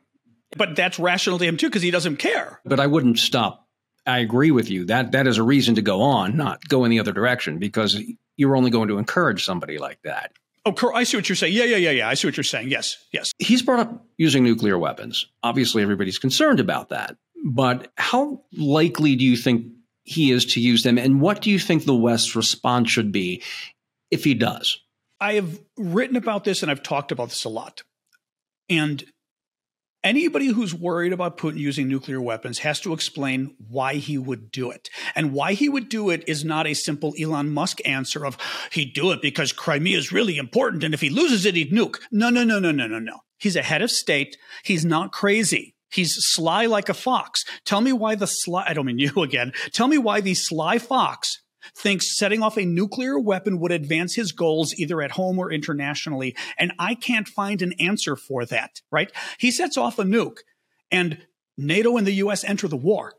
But 0.56 0.76
that's 0.76 0.98
rational 0.98 1.38
to 1.38 1.44
him 1.44 1.56
too 1.56 1.68
because 1.68 1.82
he 1.82 1.90
doesn't 1.90 2.16
care. 2.16 2.60
But 2.64 2.80
I 2.80 2.86
wouldn't 2.86 3.18
stop. 3.18 3.66
I 4.06 4.18
agree 4.18 4.52
with 4.52 4.70
you. 4.70 4.84
That 4.84 5.12
that 5.12 5.26
is 5.26 5.36
a 5.36 5.42
reason 5.42 5.74
to 5.74 5.82
go 5.82 6.00
on, 6.00 6.36
not 6.36 6.66
go 6.68 6.84
in 6.84 6.90
the 6.90 7.00
other 7.00 7.12
direction 7.12 7.58
because 7.58 8.00
you're 8.36 8.56
only 8.56 8.70
going 8.70 8.88
to 8.88 8.98
encourage 8.98 9.44
somebody 9.44 9.78
like 9.78 10.00
that. 10.04 10.32
Oh, 10.64 10.92
I 10.92 11.04
see 11.04 11.16
what 11.16 11.28
you're 11.28 11.36
saying. 11.36 11.52
Yeah, 11.52 11.64
yeah, 11.64 11.76
yeah, 11.76 11.90
yeah. 11.90 12.08
I 12.08 12.14
see 12.14 12.26
what 12.26 12.36
you're 12.36 12.44
saying. 12.44 12.70
Yes, 12.70 12.96
yes. 13.12 13.32
He's 13.38 13.62
brought 13.62 13.80
up 13.80 14.04
using 14.16 14.42
nuclear 14.42 14.78
weapons. 14.78 15.26
Obviously, 15.42 15.82
everybody's 15.82 16.18
concerned 16.18 16.58
about 16.58 16.88
that. 16.88 17.16
But 17.48 17.92
how 17.94 18.42
likely 18.52 19.14
do 19.14 19.24
you 19.24 19.36
think 19.36 19.68
he 20.02 20.32
is 20.32 20.44
to 20.46 20.60
use 20.60 20.82
them? 20.82 20.98
And 20.98 21.20
what 21.20 21.40
do 21.40 21.48
you 21.48 21.60
think 21.60 21.84
the 21.84 21.94
West's 21.94 22.34
response 22.34 22.90
should 22.90 23.12
be 23.12 23.40
if 24.10 24.24
he 24.24 24.34
does? 24.34 24.80
I 25.20 25.34
have 25.34 25.60
written 25.78 26.16
about 26.16 26.42
this 26.42 26.62
and 26.62 26.70
I've 26.72 26.82
talked 26.82 27.12
about 27.12 27.28
this 27.28 27.44
a 27.44 27.48
lot. 27.48 27.84
And 28.68 29.04
anybody 30.02 30.48
who's 30.48 30.74
worried 30.74 31.12
about 31.12 31.38
Putin 31.38 31.58
using 31.58 31.86
nuclear 31.86 32.20
weapons 32.20 32.58
has 32.58 32.80
to 32.80 32.92
explain 32.92 33.54
why 33.68 33.94
he 33.94 34.18
would 34.18 34.50
do 34.50 34.72
it. 34.72 34.90
And 35.14 35.32
why 35.32 35.52
he 35.52 35.68
would 35.68 35.88
do 35.88 36.10
it 36.10 36.24
is 36.26 36.44
not 36.44 36.66
a 36.66 36.74
simple 36.74 37.14
Elon 37.16 37.50
Musk 37.50 37.78
answer 37.86 38.26
of 38.26 38.36
he'd 38.72 38.92
do 38.92 39.12
it 39.12 39.22
because 39.22 39.52
Crimea 39.52 39.96
is 39.96 40.10
really 40.10 40.36
important 40.36 40.82
and 40.82 40.94
if 40.94 41.00
he 41.00 41.10
loses 41.10 41.46
it, 41.46 41.54
he'd 41.54 41.70
nuke. 41.70 42.00
No, 42.10 42.28
no, 42.28 42.42
no, 42.42 42.58
no, 42.58 42.72
no, 42.72 42.88
no, 42.88 42.98
no. 42.98 43.20
He's 43.38 43.54
a 43.54 43.62
head 43.62 43.82
of 43.82 43.92
state. 43.92 44.36
He's 44.64 44.84
not 44.84 45.12
crazy. 45.12 45.75
He's 45.90 46.14
sly 46.18 46.66
like 46.66 46.88
a 46.88 46.94
fox. 46.94 47.44
Tell 47.64 47.80
me 47.80 47.92
why 47.92 48.14
the 48.14 48.26
sly, 48.26 48.64
I 48.66 48.74
don't 48.74 48.86
mean 48.86 48.98
you 48.98 49.12
again. 49.22 49.52
Tell 49.72 49.88
me 49.88 49.98
why 49.98 50.20
the 50.20 50.34
sly 50.34 50.78
fox 50.78 51.42
thinks 51.76 52.16
setting 52.16 52.42
off 52.42 52.56
a 52.56 52.64
nuclear 52.64 53.18
weapon 53.18 53.58
would 53.60 53.72
advance 53.72 54.14
his 54.14 54.32
goals 54.32 54.74
either 54.74 55.02
at 55.02 55.12
home 55.12 55.38
or 55.38 55.50
internationally. 55.52 56.36
And 56.58 56.72
I 56.78 56.94
can't 56.94 57.28
find 57.28 57.60
an 57.62 57.72
answer 57.80 58.16
for 58.16 58.44
that, 58.46 58.80
right? 58.90 59.10
He 59.38 59.50
sets 59.50 59.76
off 59.76 59.98
a 59.98 60.04
nuke 60.04 60.38
and 60.90 61.26
NATO 61.58 61.96
and 61.96 62.06
the 62.06 62.12
US 62.12 62.44
enter 62.44 62.68
the 62.68 62.76
war 62.76 63.14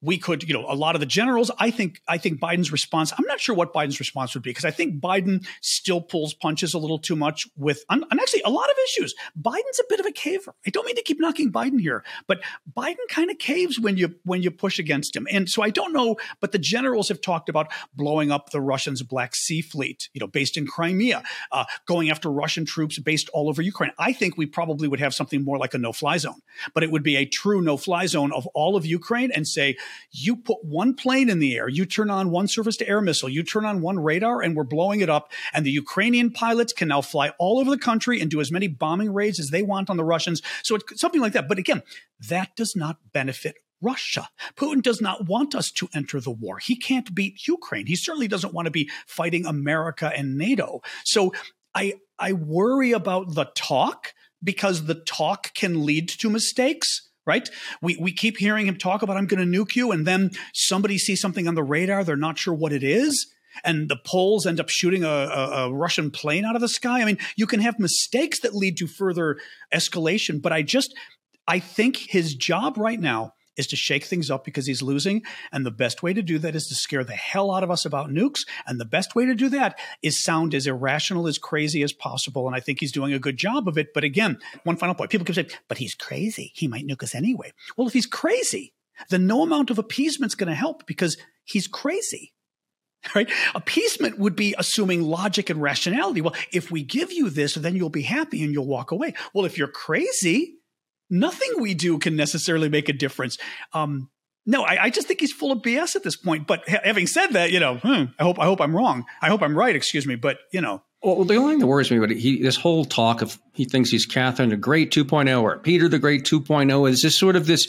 we 0.00 0.18
could, 0.18 0.42
you 0.42 0.54
know, 0.54 0.64
a 0.68 0.74
lot 0.74 0.94
of 0.94 1.00
the 1.00 1.06
generals. 1.06 1.50
I 1.58 1.70
think, 1.70 2.00
I 2.08 2.18
think 2.18 2.40
Biden's 2.40 2.72
response. 2.72 3.12
I'm 3.16 3.26
not 3.26 3.40
sure 3.40 3.54
what 3.54 3.72
Biden's 3.72 4.00
response 4.00 4.34
would 4.34 4.42
be 4.42 4.50
because 4.50 4.64
I 4.64 4.70
think 4.70 5.00
Biden 5.00 5.46
still 5.60 6.00
pulls 6.00 6.34
punches 6.34 6.74
a 6.74 6.78
little 6.78 6.98
too 6.98 7.16
much 7.16 7.46
with, 7.56 7.84
and 7.90 8.04
actually 8.12 8.42
a 8.44 8.50
lot 8.50 8.68
of 8.70 8.76
issues. 8.88 9.14
Biden's 9.40 9.80
a 9.80 9.84
bit 9.88 10.00
of 10.00 10.06
a 10.06 10.12
caver. 10.12 10.52
I 10.66 10.70
don't 10.70 10.86
mean 10.86 10.96
to 10.96 11.02
keep 11.02 11.20
knocking 11.20 11.52
Biden 11.52 11.80
here, 11.80 12.04
but 12.26 12.40
Biden 12.76 12.96
kind 13.08 13.30
of 13.30 13.38
caves 13.38 13.78
when 13.78 13.96
you 13.96 14.14
when 14.24 14.42
you 14.42 14.50
push 14.50 14.78
against 14.78 15.14
him. 15.14 15.26
And 15.30 15.48
so 15.48 15.62
I 15.62 15.70
don't 15.70 15.92
know, 15.92 16.16
but 16.40 16.52
the 16.52 16.58
generals 16.58 17.08
have 17.08 17.20
talked 17.20 17.48
about 17.48 17.68
blowing 17.94 18.30
up 18.30 18.50
the 18.50 18.60
Russians' 18.60 19.02
Black 19.02 19.34
Sea 19.34 19.60
Fleet, 19.60 20.08
you 20.12 20.20
know, 20.20 20.26
based 20.26 20.56
in 20.56 20.66
Crimea, 20.66 21.22
uh, 21.52 21.64
going 21.86 22.10
after 22.10 22.30
Russian 22.30 22.64
troops 22.64 22.98
based 22.98 23.28
all 23.32 23.48
over 23.48 23.62
Ukraine. 23.62 23.92
I 23.98 24.12
think 24.12 24.36
we 24.36 24.46
probably 24.46 24.88
would 24.88 25.00
have 25.00 25.14
something 25.14 25.44
more 25.44 25.58
like 25.58 25.74
a 25.74 25.78
no-fly 25.78 26.18
zone, 26.18 26.40
but 26.74 26.82
it 26.82 26.90
would 26.90 27.02
be 27.02 27.16
a 27.16 27.26
true 27.26 27.60
no-fly 27.60 28.06
zone 28.06 28.32
of 28.32 28.46
all 28.48 28.76
of 28.76 28.86
Ukraine 28.86 29.30
and 29.32 29.46
say 29.46 29.65
say 29.66 29.76
you 30.10 30.36
put 30.36 30.64
one 30.64 30.94
plane 30.94 31.28
in 31.28 31.38
the 31.38 31.56
air, 31.56 31.68
you 31.68 31.86
turn 31.86 32.10
on 32.10 32.30
one 32.30 32.48
surface 32.48 32.76
to 32.78 32.88
air 32.88 33.00
missile, 33.00 33.28
you 33.28 33.42
turn 33.42 33.64
on 33.64 33.80
one 33.80 33.98
radar, 33.98 34.42
and 34.42 34.56
we're 34.56 34.64
blowing 34.64 35.00
it 35.00 35.10
up. 35.10 35.32
And 35.52 35.64
the 35.64 35.70
Ukrainian 35.70 36.30
pilots 36.30 36.72
can 36.72 36.88
now 36.88 37.00
fly 37.00 37.32
all 37.38 37.58
over 37.58 37.70
the 37.70 37.78
country 37.78 38.20
and 38.20 38.30
do 38.30 38.40
as 38.40 38.52
many 38.52 38.68
bombing 38.68 39.12
raids 39.12 39.40
as 39.40 39.50
they 39.50 39.62
want 39.62 39.90
on 39.90 39.96
the 39.96 40.04
Russians. 40.04 40.42
So 40.62 40.76
it's 40.76 41.00
something 41.00 41.20
like 41.20 41.32
that. 41.32 41.48
But 41.48 41.58
again, 41.58 41.82
that 42.28 42.56
does 42.56 42.74
not 42.76 42.98
benefit 43.12 43.56
Russia. 43.82 44.28
Putin 44.56 44.82
does 44.82 45.00
not 45.00 45.28
want 45.28 45.54
us 45.54 45.70
to 45.70 45.88
enter 45.94 46.20
the 46.20 46.30
war. 46.30 46.58
He 46.58 46.76
can't 46.76 47.14
beat 47.14 47.46
Ukraine. 47.46 47.86
He 47.86 47.96
certainly 47.96 48.28
doesn't 48.28 48.54
want 48.54 48.66
to 48.66 48.70
be 48.70 48.90
fighting 49.06 49.44
America 49.44 50.10
and 50.16 50.38
NATO. 50.38 50.80
So 51.04 51.32
I 51.74 51.94
I 52.18 52.32
worry 52.32 52.92
about 52.92 53.34
the 53.34 53.50
talk 53.54 54.14
because 54.42 54.86
the 54.86 54.94
talk 54.94 55.52
can 55.54 55.84
lead 55.84 56.08
to 56.08 56.30
mistakes 56.30 57.10
right? 57.26 57.48
We, 57.82 57.96
we 58.00 58.12
keep 58.12 58.38
hearing 58.38 58.66
him 58.66 58.76
talk 58.76 59.02
about, 59.02 59.16
I'm 59.16 59.26
going 59.26 59.50
to 59.50 59.58
nuke 59.58 59.76
you. 59.76 59.92
And 59.92 60.06
then 60.06 60.30
somebody 60.54 60.96
sees 60.98 61.20
something 61.20 61.48
on 61.48 61.54
the 61.54 61.62
radar. 61.62 62.04
They're 62.04 62.16
not 62.16 62.38
sure 62.38 62.54
what 62.54 62.72
it 62.72 62.82
is. 62.82 63.32
And 63.64 63.88
the 63.88 63.96
Poles 64.04 64.46
end 64.46 64.60
up 64.60 64.68
shooting 64.68 65.02
a, 65.02 65.08
a, 65.08 65.66
a 65.66 65.72
Russian 65.72 66.10
plane 66.10 66.44
out 66.44 66.54
of 66.54 66.60
the 66.60 66.68
sky. 66.68 67.00
I 67.00 67.04
mean, 67.04 67.18
you 67.36 67.46
can 67.46 67.60
have 67.60 67.78
mistakes 67.78 68.40
that 68.40 68.54
lead 68.54 68.76
to 68.78 68.86
further 68.86 69.38
escalation. 69.74 70.40
But 70.40 70.52
I 70.52 70.62
just, 70.62 70.94
I 71.48 71.58
think 71.58 71.96
his 71.96 72.34
job 72.34 72.76
right 72.76 73.00
now 73.00 73.32
is 73.56 73.66
to 73.68 73.76
shake 73.76 74.04
things 74.04 74.30
up 74.30 74.44
because 74.44 74.66
he's 74.66 74.82
losing. 74.82 75.22
And 75.52 75.64
the 75.64 75.70
best 75.70 76.02
way 76.02 76.12
to 76.12 76.22
do 76.22 76.38
that 76.38 76.54
is 76.54 76.66
to 76.68 76.74
scare 76.74 77.04
the 77.04 77.14
hell 77.14 77.54
out 77.54 77.62
of 77.62 77.70
us 77.70 77.84
about 77.84 78.10
nukes. 78.10 78.46
And 78.66 78.80
the 78.80 78.84
best 78.84 79.14
way 79.14 79.26
to 79.26 79.34
do 79.34 79.48
that 79.50 79.78
is 80.02 80.22
sound 80.22 80.54
as 80.54 80.66
irrational, 80.66 81.26
as 81.26 81.38
crazy 81.38 81.82
as 81.82 81.92
possible. 81.92 82.46
And 82.46 82.56
I 82.56 82.60
think 82.60 82.80
he's 82.80 82.92
doing 82.92 83.12
a 83.12 83.18
good 83.18 83.36
job 83.36 83.68
of 83.68 83.78
it. 83.78 83.94
But 83.94 84.04
again, 84.04 84.38
one 84.64 84.76
final 84.76 84.94
point 84.94 85.10
people 85.10 85.24
keep 85.24 85.34
saying, 85.34 85.50
but 85.68 85.78
he's 85.78 85.94
crazy. 85.94 86.52
He 86.54 86.68
might 86.68 86.86
nuke 86.86 87.02
us 87.02 87.14
anyway. 87.14 87.52
Well, 87.76 87.86
if 87.86 87.92
he's 87.92 88.06
crazy, 88.06 88.74
then 89.10 89.26
no 89.26 89.42
amount 89.42 89.70
of 89.70 89.78
appeasement 89.78 90.30
is 90.30 90.36
going 90.36 90.48
to 90.48 90.54
help 90.54 90.86
because 90.86 91.16
he's 91.44 91.66
crazy. 91.66 92.32
Right? 93.14 93.30
Appeasement 93.54 94.18
would 94.18 94.34
be 94.34 94.56
assuming 94.58 95.02
logic 95.02 95.48
and 95.48 95.62
rationality. 95.62 96.22
Well, 96.22 96.34
if 96.52 96.72
we 96.72 96.82
give 96.82 97.12
you 97.12 97.30
this, 97.30 97.54
then 97.54 97.76
you'll 97.76 97.88
be 97.88 98.02
happy 98.02 98.42
and 98.42 98.52
you'll 98.52 98.66
walk 98.66 98.90
away. 98.90 99.14
Well, 99.32 99.44
if 99.44 99.56
you're 99.56 99.68
crazy, 99.68 100.55
nothing 101.10 101.50
we 101.60 101.74
do 101.74 101.98
can 101.98 102.16
necessarily 102.16 102.68
make 102.68 102.88
a 102.88 102.92
difference. 102.92 103.38
Um, 103.72 104.10
no, 104.46 104.62
I, 104.62 104.84
I, 104.84 104.90
just 104.90 105.08
think 105.08 105.20
he's 105.20 105.32
full 105.32 105.50
of 105.50 105.58
BS 105.58 105.96
at 105.96 106.04
this 106.04 106.16
point. 106.16 106.46
But 106.46 106.68
ha- 106.68 106.80
having 106.84 107.08
said 107.08 107.28
that, 107.32 107.50
you 107.50 107.58
know, 107.58 107.78
hmm, 107.78 108.04
I 108.18 108.22
hope 108.22 108.38
I 108.38 108.44
hope 108.44 108.60
I'm 108.60 108.74
wrong. 108.74 109.04
I 109.20 109.28
hope 109.28 109.42
I'm 109.42 109.58
right. 109.58 109.74
Excuse 109.74 110.06
me, 110.06 110.14
but 110.14 110.38
you 110.52 110.60
know. 110.60 110.82
Well, 111.02 111.24
the 111.24 111.36
only 111.36 111.52
thing 111.52 111.60
that 111.60 111.66
worries 111.66 111.90
me 111.90 111.98
about 111.98 112.10
he 112.10 112.42
this 112.42 112.56
whole 112.56 112.84
talk 112.84 113.22
of 113.22 113.38
he 113.52 113.64
thinks 113.64 113.90
he's 113.90 114.06
Catherine 114.06 114.50
the 114.50 114.56
Great 114.56 114.92
2.0 114.92 115.42
or 115.42 115.58
Peter 115.58 115.88
the 115.88 115.98
Great 115.98 116.24
2.0 116.24 116.88
is 116.88 117.02
just 117.02 117.18
sort 117.18 117.36
of 117.36 117.46
this. 117.46 117.68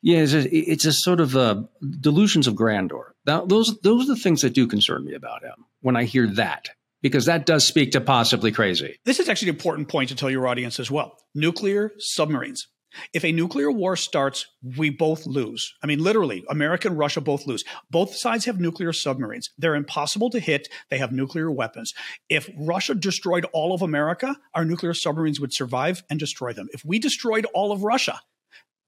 Yeah, 0.00 0.18
it's 0.18 0.32
a, 0.32 0.56
it's 0.56 0.84
a 0.84 0.92
sort 0.92 1.18
of 1.18 1.34
uh, 1.34 1.62
delusions 2.00 2.46
of 2.46 2.54
grandeur. 2.54 3.14
That, 3.24 3.48
those 3.48 3.78
those 3.80 4.04
are 4.04 4.14
the 4.14 4.20
things 4.20 4.42
that 4.42 4.54
do 4.54 4.66
concern 4.66 5.04
me 5.04 5.14
about 5.14 5.42
him 5.42 5.64
when 5.80 5.96
I 5.96 6.04
hear 6.04 6.26
that 6.34 6.68
because 7.02 7.26
that 7.26 7.46
does 7.46 7.66
speak 7.66 7.92
to 7.92 8.00
possibly 8.00 8.52
crazy. 8.52 8.98
This 9.04 9.18
is 9.18 9.28
actually 9.28 9.50
an 9.50 9.56
important 9.56 9.88
point 9.88 10.10
to 10.10 10.14
tell 10.14 10.30
your 10.30 10.46
audience 10.46 10.78
as 10.78 10.90
well. 10.90 11.16
Nuclear 11.34 11.92
submarines. 11.98 12.68
If 13.12 13.24
a 13.24 13.32
nuclear 13.32 13.70
war 13.70 13.96
starts, 13.96 14.46
we 14.76 14.90
both 14.90 15.26
lose. 15.26 15.74
I 15.82 15.86
mean, 15.86 16.02
literally, 16.02 16.44
America 16.48 16.88
and 16.88 16.98
Russia 16.98 17.20
both 17.20 17.46
lose. 17.46 17.64
Both 17.90 18.16
sides 18.16 18.44
have 18.46 18.60
nuclear 18.60 18.92
submarines. 18.92 19.50
They're 19.58 19.74
impossible 19.74 20.30
to 20.30 20.40
hit. 20.40 20.68
They 20.90 20.98
have 20.98 21.12
nuclear 21.12 21.50
weapons. 21.50 21.92
If 22.28 22.50
Russia 22.58 22.94
destroyed 22.94 23.46
all 23.52 23.74
of 23.74 23.82
America, 23.82 24.36
our 24.54 24.64
nuclear 24.64 24.94
submarines 24.94 25.40
would 25.40 25.54
survive 25.54 26.02
and 26.10 26.18
destroy 26.18 26.52
them. 26.52 26.68
If 26.72 26.84
we 26.84 26.98
destroyed 26.98 27.46
all 27.54 27.72
of 27.72 27.82
Russia, 27.82 28.20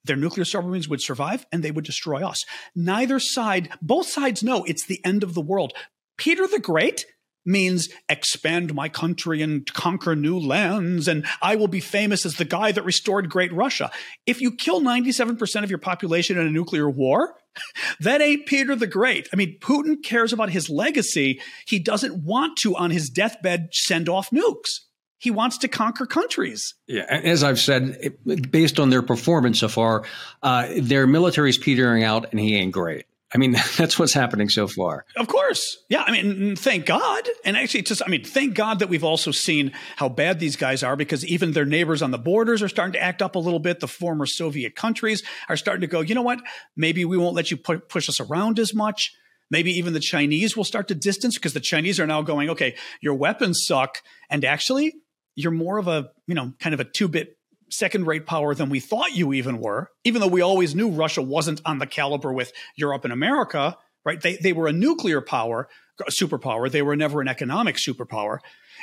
their 0.04 0.16
nuclear 0.16 0.44
submarines 0.44 0.88
would 0.88 1.02
survive 1.02 1.44
and 1.52 1.62
they 1.62 1.70
would 1.70 1.84
destroy 1.84 2.26
us. 2.26 2.42
Neither 2.74 3.18
side, 3.18 3.70
both 3.82 4.06
sides 4.06 4.42
know 4.42 4.64
it's 4.64 4.86
the 4.86 5.04
end 5.04 5.22
of 5.22 5.34
the 5.34 5.42
world. 5.42 5.72
Peter 6.16 6.46
the 6.46 6.58
Great 6.58 7.04
means 7.44 7.88
expand 8.08 8.74
my 8.74 8.88
country 8.88 9.42
and 9.42 9.66
conquer 9.72 10.14
new 10.14 10.38
lands, 10.38 11.08
and 11.08 11.26
I 11.42 11.56
will 11.56 11.68
be 11.68 11.80
famous 11.80 12.26
as 12.26 12.36
the 12.36 12.44
guy 12.44 12.72
that 12.72 12.82
restored 12.82 13.30
Great 13.30 13.52
Russia. 13.52 13.90
If 14.26 14.40
you 14.40 14.52
kill 14.52 14.80
97% 14.80 15.64
of 15.64 15.70
your 15.70 15.78
population 15.78 16.38
in 16.38 16.46
a 16.46 16.50
nuclear 16.50 16.88
war, 16.88 17.34
that 18.00 18.20
ain't 18.20 18.46
Peter 18.46 18.76
the 18.76 18.86
Great. 18.86 19.28
I 19.32 19.36
mean, 19.36 19.58
Putin 19.60 20.02
cares 20.02 20.32
about 20.32 20.50
his 20.50 20.68
legacy. 20.68 21.40
He 21.66 21.78
doesn't 21.78 22.24
want 22.24 22.58
to, 22.58 22.76
on 22.76 22.90
his 22.90 23.10
deathbed, 23.10 23.70
send 23.72 24.08
off 24.08 24.30
nukes. 24.30 24.80
He 25.18 25.30
wants 25.30 25.58
to 25.58 25.68
conquer 25.68 26.06
countries. 26.06 26.74
Yeah, 26.86 27.04
as 27.10 27.44
I've 27.44 27.60
said, 27.60 28.16
based 28.50 28.80
on 28.80 28.88
their 28.88 29.02
performance 29.02 29.60
so 29.60 29.68
far, 29.68 30.04
uh, 30.42 30.68
their 30.78 31.06
military's 31.06 31.58
petering 31.58 32.04
out, 32.04 32.30
and 32.30 32.40
he 32.40 32.56
ain't 32.56 32.72
great. 32.72 33.04
I 33.32 33.38
mean, 33.38 33.52
that's 33.76 33.98
what's 33.98 34.12
happening 34.12 34.48
so 34.48 34.66
far. 34.66 35.04
Of 35.16 35.28
course. 35.28 35.78
Yeah. 35.88 36.04
I 36.06 36.12
mean, 36.12 36.56
thank 36.56 36.86
God. 36.86 37.28
And 37.44 37.56
actually, 37.56 37.82
just, 37.82 38.02
I 38.04 38.08
mean, 38.08 38.24
thank 38.24 38.54
God 38.54 38.80
that 38.80 38.88
we've 38.88 39.04
also 39.04 39.30
seen 39.30 39.72
how 39.96 40.08
bad 40.08 40.40
these 40.40 40.56
guys 40.56 40.82
are 40.82 40.96
because 40.96 41.24
even 41.24 41.52
their 41.52 41.64
neighbors 41.64 42.02
on 42.02 42.10
the 42.10 42.18
borders 42.18 42.62
are 42.62 42.68
starting 42.68 42.94
to 42.94 43.02
act 43.02 43.22
up 43.22 43.34
a 43.34 43.38
little 43.38 43.60
bit. 43.60 43.80
The 43.80 43.88
former 43.88 44.26
Soviet 44.26 44.74
countries 44.74 45.22
are 45.48 45.56
starting 45.56 45.82
to 45.82 45.86
go, 45.86 46.00
you 46.00 46.14
know 46.14 46.22
what? 46.22 46.40
Maybe 46.76 47.04
we 47.04 47.16
won't 47.16 47.36
let 47.36 47.50
you 47.50 47.56
pu- 47.56 47.80
push 47.80 48.08
us 48.08 48.20
around 48.20 48.58
as 48.58 48.74
much. 48.74 49.12
Maybe 49.50 49.72
even 49.72 49.94
the 49.94 50.00
Chinese 50.00 50.56
will 50.56 50.64
start 50.64 50.88
to 50.88 50.94
distance 50.94 51.36
because 51.36 51.54
the 51.54 51.60
Chinese 51.60 51.98
are 51.98 52.06
now 52.06 52.22
going, 52.22 52.50
okay, 52.50 52.76
your 53.00 53.14
weapons 53.14 53.64
suck. 53.66 53.98
And 54.28 54.44
actually, 54.44 54.94
you're 55.34 55.50
more 55.50 55.78
of 55.78 55.88
a, 55.88 56.10
you 56.26 56.34
know, 56.34 56.52
kind 56.60 56.72
of 56.72 56.80
a 56.80 56.84
two 56.84 57.08
bit 57.08 57.36
second 57.70 58.06
rate 58.06 58.26
power 58.26 58.54
than 58.54 58.68
we 58.68 58.80
thought 58.80 59.14
you 59.14 59.32
even 59.32 59.58
were, 59.58 59.90
even 60.04 60.20
though 60.20 60.26
we 60.26 60.40
always 60.40 60.74
knew 60.74 60.90
Russia 60.90 61.22
wasn't 61.22 61.60
on 61.64 61.78
the 61.78 61.86
caliber 61.86 62.32
with 62.32 62.52
Europe 62.76 63.04
and 63.04 63.12
America, 63.12 63.76
right? 64.04 64.20
They, 64.20 64.36
they 64.36 64.52
were 64.52 64.66
a 64.66 64.72
nuclear 64.72 65.20
power, 65.20 65.68
superpower. 66.10 66.70
They 66.70 66.82
were 66.82 66.96
never 66.96 67.20
an 67.20 67.28
economic 67.28 67.76
superpower. 67.76 68.38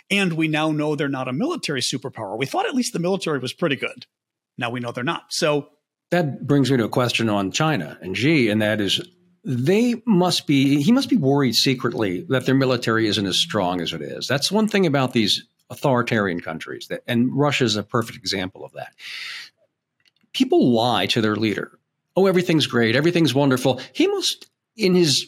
And 0.09 0.33
we 0.33 0.47
now 0.47 0.71
know 0.71 0.95
they're 0.95 1.09
not 1.09 1.27
a 1.27 1.33
military 1.33 1.81
superpower. 1.81 2.37
We 2.37 2.45
thought 2.45 2.67
at 2.67 2.75
least 2.75 2.93
the 2.93 2.99
military 2.99 3.39
was 3.39 3.53
pretty 3.53 3.75
good. 3.75 4.05
Now 4.57 4.69
we 4.69 4.79
know 4.79 4.91
they're 4.91 5.03
not. 5.03 5.25
So 5.29 5.69
that 6.11 6.47
brings 6.47 6.71
me 6.71 6.77
to 6.77 6.85
a 6.85 6.89
question 6.89 7.29
on 7.29 7.51
China 7.51 7.97
and 8.01 8.17
Xi, 8.17 8.49
and 8.49 8.61
that 8.61 8.79
is 8.79 9.01
they 9.43 10.01
must 10.05 10.47
be 10.47 10.81
he 10.81 10.91
must 10.91 11.09
be 11.09 11.17
worried 11.17 11.55
secretly 11.55 12.25
that 12.29 12.45
their 12.45 12.55
military 12.55 13.07
isn't 13.07 13.25
as 13.25 13.37
strong 13.37 13.81
as 13.81 13.93
it 13.93 14.01
is. 14.01 14.27
That's 14.27 14.51
one 14.51 14.67
thing 14.67 14.85
about 14.85 15.13
these 15.13 15.45
authoritarian 15.69 16.39
countries. 16.39 16.87
That, 16.89 17.03
and 17.07 17.29
Russia 17.33 17.65
is 17.65 17.75
a 17.75 17.83
perfect 17.83 18.17
example 18.17 18.65
of 18.65 18.73
that. 18.73 18.93
People 20.33 20.71
lie 20.71 21.07
to 21.07 21.21
their 21.21 21.35
leader. 21.35 21.79
Oh, 22.15 22.25
everything's 22.27 22.67
great. 22.67 22.95
Everything's 22.95 23.33
wonderful. 23.33 23.79
He 23.93 24.07
must, 24.07 24.47
in 24.75 24.95
his 24.95 25.27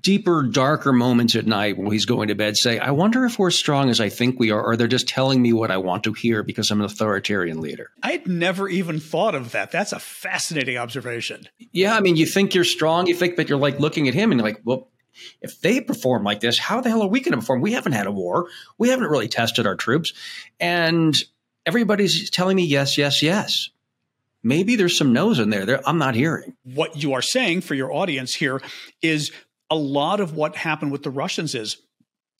deeper, 0.00 0.44
darker 0.44 0.92
moments 0.92 1.34
at 1.34 1.46
night 1.46 1.76
when 1.76 1.90
he's 1.90 2.06
going 2.06 2.28
to 2.28 2.34
bed, 2.34 2.56
say, 2.56 2.78
I 2.78 2.92
wonder 2.92 3.24
if 3.24 3.38
we're 3.38 3.48
as 3.48 3.56
strong 3.56 3.90
as 3.90 4.00
I 4.00 4.08
think 4.08 4.38
we 4.38 4.52
are, 4.52 4.62
or 4.62 4.76
they're 4.76 4.86
just 4.86 5.08
telling 5.08 5.42
me 5.42 5.52
what 5.52 5.72
I 5.72 5.78
want 5.78 6.04
to 6.04 6.12
hear 6.12 6.44
because 6.44 6.70
I'm 6.70 6.80
an 6.80 6.86
authoritarian 6.86 7.60
leader. 7.60 7.90
I'd 8.02 8.28
never 8.28 8.68
even 8.68 9.00
thought 9.00 9.34
of 9.34 9.50
that. 9.52 9.72
That's 9.72 9.92
a 9.92 9.98
fascinating 9.98 10.76
observation. 10.76 11.48
Yeah. 11.72 11.96
I 11.96 12.00
mean, 12.00 12.16
you 12.16 12.26
think 12.26 12.54
you're 12.54 12.64
strong. 12.64 13.08
You 13.08 13.16
think 13.16 13.36
that 13.36 13.48
you're 13.48 13.58
like 13.58 13.80
looking 13.80 14.06
at 14.06 14.14
him 14.14 14.30
and 14.30 14.40
you're 14.40 14.48
like, 14.48 14.60
well, 14.64 14.90
if 15.40 15.60
they 15.60 15.80
perform 15.80 16.24
like 16.24 16.40
this, 16.40 16.58
how 16.58 16.80
the 16.80 16.88
hell 16.88 17.02
are 17.02 17.08
we 17.08 17.20
going 17.20 17.32
to 17.32 17.38
perform? 17.38 17.60
We 17.60 17.72
haven't 17.72 17.92
had 17.92 18.06
a 18.06 18.12
war. 18.12 18.46
We 18.78 18.88
haven't 18.88 19.08
really 19.08 19.28
tested 19.28 19.66
our 19.66 19.76
troops. 19.76 20.12
And 20.60 21.16
everybody's 21.64 22.30
telling 22.30 22.56
me 22.56 22.64
yes, 22.64 22.98
yes, 22.98 23.22
yes. 23.22 23.70
Maybe 24.42 24.76
there's 24.76 24.96
some 24.96 25.12
no's 25.12 25.38
in 25.38 25.50
there. 25.50 25.66
there 25.66 25.88
I'm 25.88 25.98
not 25.98 26.14
hearing. 26.14 26.54
What 26.62 27.02
you 27.02 27.14
are 27.14 27.22
saying 27.22 27.62
for 27.62 27.74
your 27.74 27.92
audience 27.92 28.34
here 28.34 28.62
is 29.02 29.32
a 29.70 29.76
lot 29.76 30.20
of 30.20 30.34
what 30.34 30.56
happened 30.56 30.92
with 30.92 31.02
the 31.02 31.10
Russians 31.10 31.54
is 31.54 31.78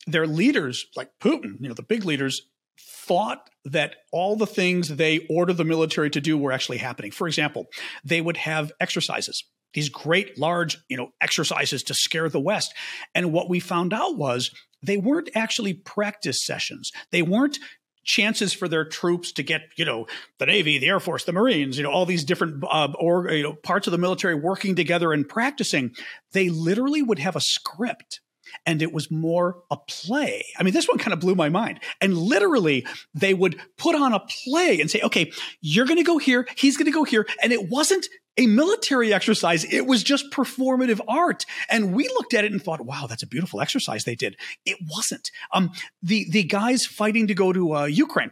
their 0.05 0.25
leaders, 0.25 0.85
like 0.95 1.11
Putin, 1.19 1.59
you 1.59 1.67
know, 1.67 1.73
the 1.73 1.83
big 1.83 2.05
leaders, 2.05 2.43
thought 2.79 3.49
that 3.65 3.95
all 4.13 4.37
the 4.37 4.47
things 4.47 4.87
they 4.87 5.25
ordered 5.29 5.57
the 5.57 5.65
military 5.65 6.09
to 6.09 6.21
do 6.21 6.37
were 6.37 6.51
actually 6.51 6.77
happening. 6.77 7.11
For 7.11 7.27
example, 7.27 7.67
they 8.05 8.21
would 8.21 8.37
have 8.37 8.71
exercises 8.79 9.43
these 9.73 9.89
great 9.89 10.37
large 10.37 10.77
you 10.89 10.97
know 10.97 11.09
exercises 11.21 11.83
to 11.83 11.93
scare 11.93 12.29
the 12.29 12.39
west. 12.39 12.73
And 13.13 13.31
what 13.31 13.49
we 13.49 13.59
found 13.59 13.93
out 13.93 14.17
was 14.17 14.51
they 14.81 14.97
weren't 14.97 15.29
actually 15.35 15.73
practice 15.73 16.45
sessions. 16.45 16.91
They 17.11 17.21
weren't 17.21 17.59
chances 18.03 18.53
for 18.53 18.69
their 18.69 18.85
troops 18.85 19.33
to 19.33 19.43
get 19.43 19.61
you 19.75 19.83
know 19.83 20.07
the 20.39 20.45
navy 20.45 20.77
the 20.77 20.87
air 20.87 20.99
force 20.99 21.25
the 21.25 21.33
marines 21.33 21.75
you 21.77 21.83
know 21.83 21.91
all 21.91 22.05
these 22.05 22.23
different 22.23 22.63
uh, 22.63 22.87
or 22.97 23.29
you 23.29 23.43
know 23.43 23.53
parts 23.53 23.85
of 23.85 23.91
the 23.91 23.97
military 23.97 24.33
working 24.33 24.75
together 24.75 25.13
and 25.13 25.27
practicing. 25.27 25.93
They 26.31 26.49
literally 26.49 27.01
would 27.01 27.19
have 27.19 27.35
a 27.35 27.41
script 27.41 28.21
and 28.65 28.81
it 28.81 28.93
was 28.93 29.11
more 29.11 29.63
a 29.71 29.77
play. 29.77 30.45
I 30.57 30.63
mean, 30.63 30.73
this 30.73 30.87
one 30.87 30.97
kind 30.97 31.13
of 31.13 31.19
blew 31.19 31.35
my 31.35 31.49
mind. 31.49 31.79
And 32.01 32.17
literally, 32.17 32.85
they 33.13 33.33
would 33.33 33.59
put 33.77 33.95
on 33.95 34.13
a 34.13 34.19
play 34.19 34.79
and 34.79 34.89
say, 34.89 35.01
okay, 35.01 35.31
you're 35.61 35.85
going 35.85 35.97
to 35.97 36.03
go 36.03 36.17
here, 36.17 36.47
he's 36.55 36.77
going 36.77 36.85
to 36.85 36.91
go 36.91 37.03
here. 37.03 37.27
And 37.41 37.51
it 37.51 37.69
wasn't 37.69 38.07
a 38.37 38.45
military 38.45 39.13
exercise. 39.13 39.65
It 39.65 39.87
was 39.87 40.03
just 40.03 40.31
performative 40.31 40.99
art. 41.07 41.45
And 41.69 41.93
we 41.93 42.07
looked 42.09 42.33
at 42.33 42.45
it 42.45 42.51
and 42.51 42.61
thought, 42.61 42.81
wow, 42.85 43.07
that's 43.07 43.23
a 43.23 43.27
beautiful 43.27 43.61
exercise 43.61 44.03
they 44.03 44.15
did. 44.15 44.37
It 44.65 44.77
wasn't. 44.89 45.31
Um, 45.51 45.71
the, 46.03 46.27
the 46.29 46.43
guys 46.43 46.85
fighting 46.85 47.27
to 47.27 47.33
go 47.33 47.51
to 47.51 47.75
uh, 47.75 47.85
Ukraine, 47.85 48.31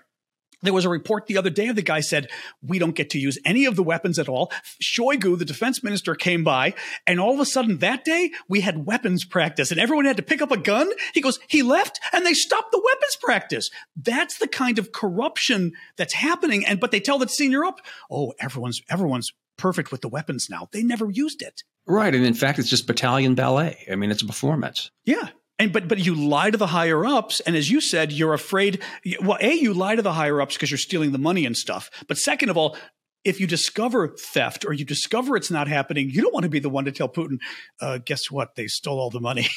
there 0.66 0.74
was 0.74 0.86
a 0.86 0.90
report 0.90 1.28
the 1.28 1.38
other 1.38 1.50
day. 1.50 1.68
Of 1.68 1.76
the 1.76 1.82
guy 1.82 2.00
said, 2.00 2.30
We 2.62 2.80
don't 2.80 2.96
get 2.96 3.10
to 3.12 3.20
use 3.20 3.38
any 3.46 3.66
of 3.66 3.76
the 3.76 3.84
weapons 3.84 4.20
at 4.20 4.30
all. 4.30 4.52
Shoigu, 4.82 5.38
the 5.38 5.46
defense 5.46 5.84
minister, 5.84 6.16
came 6.16 6.44
by, 6.44 6.74
and 7.08 7.20
all 7.20 7.34
of 7.34 7.40
a 7.40 7.46
sudden 7.46 7.78
that 7.80 8.04
day, 8.04 8.32
we 8.48 8.62
had 8.62 8.86
weapons 8.86 9.26
practice, 9.26 9.72
and 9.72 9.80
everyone 9.80 10.06
had 10.06 10.18
to 10.18 10.24
pick 10.24 10.42
up 10.42 10.52
a 10.52 10.58
gun. 10.58 10.90
He 11.14 11.22
goes, 11.22 11.40
He 11.48 11.64
left, 11.64 12.00
and 12.14 12.26
they 12.26 12.34
stopped 12.34 12.72
the 12.72 12.82
weapons 12.84 13.18
practice. 13.22 13.70
That's 13.96 14.38
the 14.38 14.48
kind 14.48 14.80
of 14.80 14.92
corruption 14.92 15.74
that's 15.98 16.14
happening. 16.14 16.66
And 16.66 16.80
but 16.80 16.92
they 16.92 17.00
tell 17.00 17.18
the 17.18 17.28
senior 17.28 17.66
up, 17.66 17.82
Oh, 18.10 18.34
everyone's 18.40 18.82
everyone's 18.90 19.32
perfect 19.58 19.92
with 19.92 20.02
the 20.02 20.10
weapons 20.10 20.48
now. 20.50 20.68
They 20.72 20.84
never 20.84 21.10
used 21.10 21.42
it. 21.42 21.64
Right. 21.88 22.14
And 22.14 22.26
in 22.26 22.34
fact, 22.34 22.60
it's 22.60 22.70
just 22.70 22.88
battalion 22.88 23.36
ballet. 23.36 23.86
I 23.92 23.96
mean, 23.96 24.12
it's 24.12 24.24
a 24.24 24.28
performance. 24.28 24.90
Yeah. 25.06 25.30
And 25.58 25.72
but 25.72 25.88
but 25.88 26.00
you 26.00 26.16
lie 26.16 26.52
to 26.52 26.58
the 26.58 26.68
higher 26.68 27.06
ups, 27.06 27.40
and 27.40 27.56
as 27.56 27.72
you 27.72 27.80
said, 27.80 28.12
you're 28.12 28.34
afraid. 28.34 28.82
Well, 29.22 29.38
a 29.40 29.54
you 29.54 29.74
lie 29.74 29.96
to 29.96 30.02
the 30.02 30.14
higher 30.14 30.42
ups 30.42 30.56
because 30.56 30.70
you're 30.70 30.78
stealing 30.78 31.14
the 31.14 31.18
money 31.18 31.46
and 31.46 31.56
stuff. 31.56 31.90
But 32.08 32.18
second 32.18 32.50
of 32.50 32.58
all, 32.58 32.76
if 33.24 33.40
you 33.40 33.48
discover 33.48 34.10
theft 34.10 34.66
or 34.66 34.74
you 34.74 34.84
discover 34.84 35.38
it's 35.38 35.50
not 35.50 35.70
happening, 35.70 36.10
you 36.10 36.22
don't 36.22 36.34
want 36.34 36.44
to 36.44 36.50
be 36.50 36.60
the 36.60 36.70
one 36.70 36.86
to 36.86 36.92
tell 36.92 37.08
Putin, 37.08 37.40
uh, 37.80 38.00
"Guess 38.00 38.30
what? 38.30 38.56
They 38.56 38.68
stole 38.68 39.00
all 39.00 39.10
the 39.10 39.22
money." 39.22 39.48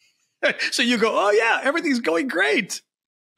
so 0.70 0.82
you 0.82 0.96
go, 0.96 1.10
"Oh 1.12 1.30
yeah, 1.32 1.60
everything's 1.64 2.00
going 2.00 2.28
great." 2.28 2.80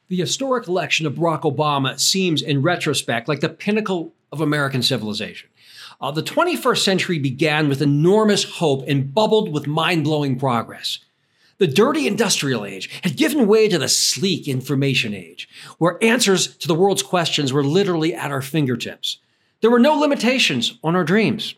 The 0.09 0.17
historic 0.17 0.69
election 0.69 1.07
of 1.07 1.15
Barack 1.15 1.43
Obama 1.43 1.99
seems, 1.99 2.43
in 2.43 2.61
retrospect, 2.61 3.29
like 3.29 3.41
the 3.41 3.49
pinnacle 3.49 4.15
of 4.31 4.43
American 4.43 4.83
civilization. 4.83 5.49
Uh, 6.01 6.11
the 6.11 6.23
21st 6.23 6.85
century 6.85 7.19
began 7.19 7.69
with 7.69 7.81
enormous 7.81 8.45
hope 8.45 8.85
and 8.87 9.15
bubbled 9.15 9.51
with 9.51 9.67
mind 9.67 10.05
blowing 10.05 10.39
progress. 10.39 10.99
The 11.59 11.67
dirty 11.67 12.07
industrial 12.07 12.65
age 12.65 12.91
had 13.03 13.17
given 13.17 13.47
way 13.47 13.69
to 13.69 13.79
the 13.79 13.89
sleek 13.89 14.49
information 14.49 15.15
age, 15.15 15.49
where 15.79 16.03
answers 16.03 16.57
to 16.57 16.69
the 16.69 16.75
world's 16.75 17.03
questions 17.03 17.53
were 17.53 17.65
literally 17.65 18.15
at 18.15 18.33
our 18.33 18.43
fingertips. 18.43 19.19
There 19.61 19.71
were 19.71 19.79
no 19.79 19.95
limitations 19.95 20.79
on 20.83 20.97
our 20.97 21.05
dreams, 21.05 21.55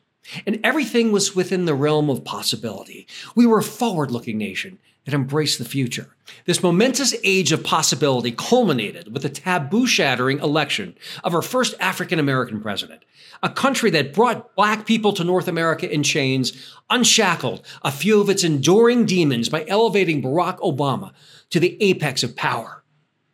and 0.47 0.61
everything 0.64 1.12
was 1.12 1.35
within 1.35 1.64
the 1.64 1.74
realm 1.74 2.11
of 2.11 2.24
possibility. 2.24 3.07
We 3.35 3.47
were 3.47 3.59
a 3.59 3.62
forward 3.62 4.11
looking 4.11 4.39
nation 4.39 4.79
that 5.07 5.14
embraced 5.14 5.59
the 5.59 5.64
future. 5.64 6.09
This 6.45 6.62
momentous 6.62 7.14
age 7.22 7.53
of 7.53 7.62
possibility 7.62 8.33
culminated 8.33 9.12
with 9.12 9.22
the 9.22 9.29
taboo 9.29 9.87
shattering 9.87 10.41
election 10.41 10.97
of 11.22 11.35
our 11.35 11.43
first 11.43 11.74
African 11.79 12.18
American 12.18 12.61
president, 12.61 13.05
a 13.43 13.49
country 13.49 13.89
that 13.91 14.12
brought 14.12 14.55
black 14.57 14.85
people 14.85 15.12
to 15.12 15.22
North 15.22 15.47
America 15.47 15.91
in 15.91 16.03
chains, 16.03 16.53
unshackled 16.91 17.64
a 17.83 17.93
few 17.93 18.20
of 18.20 18.29
its 18.29 18.43
enduring 18.43 19.07
demons 19.07 19.49
by 19.49 19.64
elevating 19.68 20.20
Barack 20.20 20.59
Obama 20.59 21.12
to 21.51 21.61
the 21.61 21.81
apex 21.81 22.24
of 22.24 22.35
power. 22.35 22.83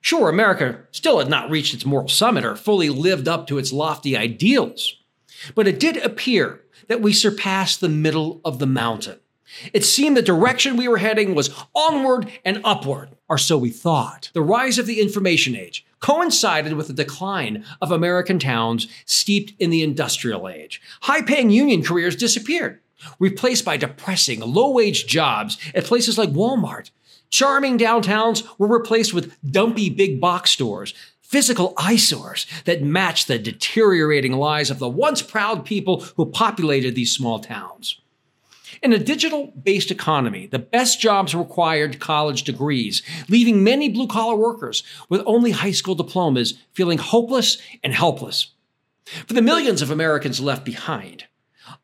Sure, 0.02 0.28
America 0.28 0.80
still 0.90 1.20
had 1.20 1.28
not 1.28 1.48
reached 1.48 1.72
its 1.72 1.86
moral 1.86 2.08
summit 2.08 2.44
or 2.44 2.56
fully 2.56 2.90
lived 2.90 3.28
up 3.28 3.46
to 3.46 3.56
its 3.56 3.72
lofty 3.72 4.14
ideals, 4.14 4.96
but 5.54 5.66
it 5.66 5.80
did 5.80 5.96
appear 5.98 6.60
that 6.88 7.00
we 7.00 7.12
surpassed 7.12 7.80
the 7.80 7.88
middle 7.88 8.40
of 8.44 8.58
the 8.58 8.66
mountain. 8.66 9.18
It 9.72 9.84
seemed 9.84 10.16
the 10.16 10.22
direction 10.22 10.76
we 10.76 10.88
were 10.88 10.98
heading 10.98 11.34
was 11.34 11.50
onward 11.74 12.30
and 12.44 12.60
upward, 12.64 13.10
or 13.28 13.38
so 13.38 13.58
we 13.58 13.70
thought. 13.70 14.30
The 14.32 14.42
rise 14.42 14.78
of 14.78 14.86
the 14.86 15.00
information 15.00 15.54
age 15.56 15.84
coincided 16.00 16.72
with 16.72 16.88
the 16.88 16.92
decline 16.92 17.64
of 17.80 17.92
American 17.92 18.38
towns 18.38 18.88
steeped 19.04 19.52
in 19.60 19.70
the 19.70 19.82
industrial 19.82 20.48
age. 20.48 20.80
High 21.02 21.22
paying 21.22 21.50
union 21.50 21.82
careers 21.82 22.16
disappeared, 22.16 22.80
replaced 23.18 23.64
by 23.64 23.76
depressing, 23.76 24.40
low 24.40 24.70
wage 24.70 25.06
jobs 25.06 25.58
at 25.74 25.84
places 25.84 26.18
like 26.18 26.30
Walmart. 26.30 26.90
Charming 27.30 27.78
downtowns 27.78 28.46
were 28.58 28.66
replaced 28.66 29.14
with 29.14 29.34
dumpy 29.48 29.88
big 29.88 30.20
box 30.20 30.50
stores, 30.50 30.92
physical 31.32 31.72
eyesores 31.78 32.46
that 32.66 32.82
matched 32.82 33.26
the 33.26 33.38
deteriorating 33.38 34.34
lives 34.34 34.70
of 34.70 34.78
the 34.78 34.88
once 34.88 35.22
proud 35.22 35.64
people 35.64 36.02
who 36.16 36.26
populated 36.26 36.94
these 36.94 37.10
small 37.10 37.38
towns. 37.40 37.98
In 38.82 38.92
a 38.92 38.98
digital 38.98 39.46
based 39.60 39.90
economy, 39.90 40.46
the 40.46 40.58
best 40.58 41.00
jobs 41.00 41.34
required 41.34 42.00
college 42.00 42.42
degrees, 42.42 43.02
leaving 43.30 43.64
many 43.64 43.88
blue 43.88 44.06
collar 44.06 44.36
workers 44.36 44.82
with 45.08 45.22
only 45.24 45.52
high 45.52 45.70
school 45.70 45.94
diplomas 45.94 46.54
feeling 46.74 46.98
hopeless 46.98 47.56
and 47.82 47.94
helpless. 47.94 48.48
For 49.26 49.32
the 49.32 49.42
millions 49.42 49.80
of 49.80 49.90
Americans 49.90 50.38
left 50.38 50.66
behind, 50.66 51.24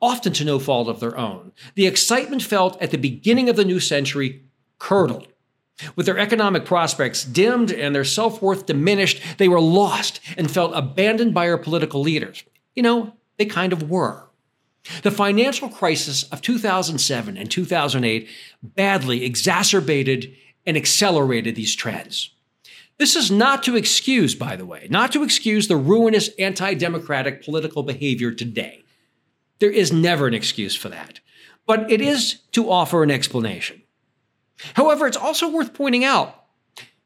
often 0.01 0.35
to 0.35 0.45
no 0.45 0.59
fault 0.59 0.89
of 0.89 1.01
their 1.01 1.17
own, 1.17 1.53
the 1.75 1.87
excitement 1.87 2.43
felt 2.43 2.81
at 2.83 2.91
the 2.91 2.99
beginning 2.99 3.49
of 3.49 3.57
the 3.57 3.65
new 3.65 3.81
century 3.81 4.45
curdled. 4.79 5.29
With 5.95 6.07
their 6.07 6.19
economic 6.19 6.65
prospects 6.65 7.25
dimmed 7.25 7.71
and 7.71 7.95
their 7.95 8.05
self 8.05 8.43
worth 8.43 8.67
diminished, 8.67 9.23
they 9.39 9.49
were 9.49 9.61
lost 9.61 10.21
and 10.37 10.51
felt 10.51 10.73
abandoned 10.75 11.35
by 11.35 11.49
our 11.49 11.59
political 11.59 12.01
leaders. 12.01 12.43
You 12.75 12.83
know, 12.83 13.15
they 13.37 13.47
kind 13.47 13.73
of 13.73 13.89
were. 13.89 14.25
The 15.03 15.11
financial 15.11 15.69
crisis 15.69 16.25
of 16.25 16.41
2007 16.43 17.37
and 17.37 17.51
2008 17.51 18.29
badly 18.63 19.25
exacerbated 19.25 20.35
and 20.67 20.77
accelerated 20.77 21.55
these 21.55 21.75
trends. 21.75 22.31
This 22.99 23.15
is 23.15 23.31
not 23.31 23.63
to 23.63 23.77
excuse, 23.77 24.35
by 24.35 24.57
the 24.57 24.67
way, 24.67 24.89
not 24.91 25.13
to 25.13 25.23
excuse 25.23 25.69
the 25.69 25.77
ruinous 25.77 26.31
anti 26.39 26.75
democratic 26.75 27.45
political 27.45 27.83
behavior 27.83 28.33
today. 28.33 28.83
There 29.61 29.71
is 29.71 29.93
never 29.93 30.27
an 30.27 30.35
excuse 30.35 30.75
for 30.75 30.89
that, 30.89 31.21
but 31.67 31.91
it 31.91 32.01
is 32.01 32.41
to 32.53 32.71
offer 32.71 33.03
an 33.03 33.11
explanation. 33.11 33.83
However, 34.75 35.07
it's 35.07 35.17
also 35.17 35.49
worth 35.49 35.75
pointing 35.75 36.05
out 36.05 36.45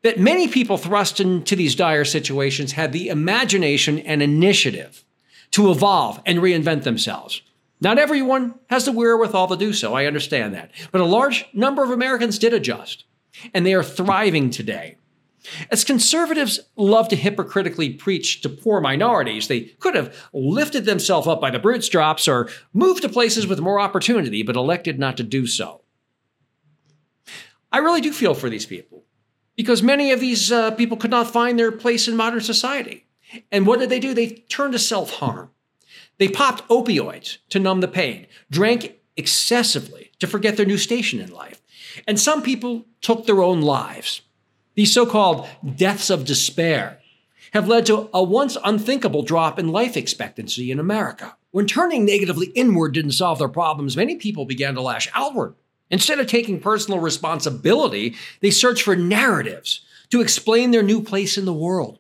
that 0.02 0.18
many 0.18 0.48
people 0.48 0.76
thrust 0.76 1.20
into 1.20 1.54
these 1.56 1.74
dire 1.74 2.04
situations 2.04 2.72
had 2.72 2.92
the 2.92 3.08
imagination 3.08 3.98
and 4.00 4.22
initiative 4.22 5.04
to 5.52 5.70
evolve 5.70 6.20
and 6.26 6.38
reinvent 6.38 6.82
themselves. 6.82 7.42
Not 7.80 7.98
everyone 7.98 8.54
has 8.70 8.84
the 8.84 8.92
wherewithal 8.92 9.48
to 9.48 9.56
do 9.56 9.72
so, 9.72 9.94
I 9.94 10.06
understand 10.06 10.54
that. 10.54 10.70
But 10.90 11.00
a 11.00 11.04
large 11.04 11.46
number 11.52 11.82
of 11.82 11.90
Americans 11.90 12.38
did 12.38 12.54
adjust, 12.54 13.04
and 13.52 13.66
they 13.66 13.74
are 13.74 13.82
thriving 13.82 14.50
today. 14.50 14.96
As 15.70 15.84
conservatives 15.84 16.60
love 16.76 17.08
to 17.08 17.16
hypocritically 17.16 17.90
preach 17.90 18.40
to 18.42 18.48
poor 18.48 18.80
minorities, 18.80 19.48
they 19.48 19.62
could 19.80 19.96
have 19.96 20.14
lifted 20.32 20.84
themselves 20.84 21.26
up 21.26 21.40
by 21.40 21.50
the 21.50 21.58
bootstraps 21.58 22.28
or 22.28 22.48
moved 22.72 23.02
to 23.02 23.08
places 23.08 23.46
with 23.46 23.60
more 23.60 23.80
opportunity, 23.80 24.42
but 24.42 24.56
elected 24.56 24.98
not 24.98 25.16
to 25.16 25.24
do 25.24 25.46
so. 25.46 25.81
I 27.72 27.78
really 27.78 28.00
do 28.00 28.12
feel 28.12 28.34
for 28.34 28.50
these 28.50 28.66
people 28.66 29.04
because 29.56 29.82
many 29.82 30.12
of 30.12 30.20
these 30.20 30.52
uh, 30.52 30.72
people 30.72 30.96
could 30.96 31.10
not 31.10 31.30
find 31.30 31.58
their 31.58 31.72
place 31.72 32.06
in 32.06 32.16
modern 32.16 32.40
society. 32.40 33.06
And 33.50 33.66
what 33.66 33.80
did 33.80 33.88
they 33.88 34.00
do? 34.00 34.12
They 34.12 34.28
turned 34.28 34.74
to 34.74 34.78
self 34.78 35.14
harm. 35.14 35.50
They 36.18 36.28
popped 36.28 36.68
opioids 36.68 37.38
to 37.48 37.58
numb 37.58 37.80
the 37.80 37.88
pain, 37.88 38.26
drank 38.50 39.00
excessively 39.16 40.12
to 40.18 40.26
forget 40.26 40.56
their 40.56 40.66
new 40.66 40.78
station 40.78 41.20
in 41.20 41.32
life. 41.32 41.60
And 42.06 42.20
some 42.20 42.42
people 42.42 42.86
took 43.00 43.26
their 43.26 43.42
own 43.42 43.62
lives. 43.62 44.22
These 44.74 44.92
so 44.92 45.04
called 45.04 45.46
deaths 45.76 46.10
of 46.10 46.24
despair 46.24 46.98
have 47.52 47.68
led 47.68 47.84
to 47.86 48.08
a 48.14 48.22
once 48.22 48.56
unthinkable 48.64 49.22
drop 49.22 49.58
in 49.58 49.68
life 49.68 49.96
expectancy 49.96 50.70
in 50.70 50.78
America. 50.78 51.36
When 51.50 51.66
turning 51.66 52.04
negatively 52.04 52.46
inward 52.48 52.94
didn't 52.94 53.12
solve 53.12 53.38
their 53.38 53.48
problems, 53.48 53.96
many 53.96 54.16
people 54.16 54.46
began 54.46 54.74
to 54.74 54.80
lash 54.80 55.08
outward. 55.14 55.54
Instead 55.92 56.18
of 56.18 56.26
taking 56.26 56.58
personal 56.58 56.98
responsibility, 56.98 58.16
they 58.40 58.50
searched 58.50 58.82
for 58.82 58.96
narratives 58.96 59.82
to 60.10 60.22
explain 60.22 60.70
their 60.70 60.82
new 60.82 61.02
place 61.02 61.36
in 61.36 61.44
the 61.44 61.52
world. 61.52 61.98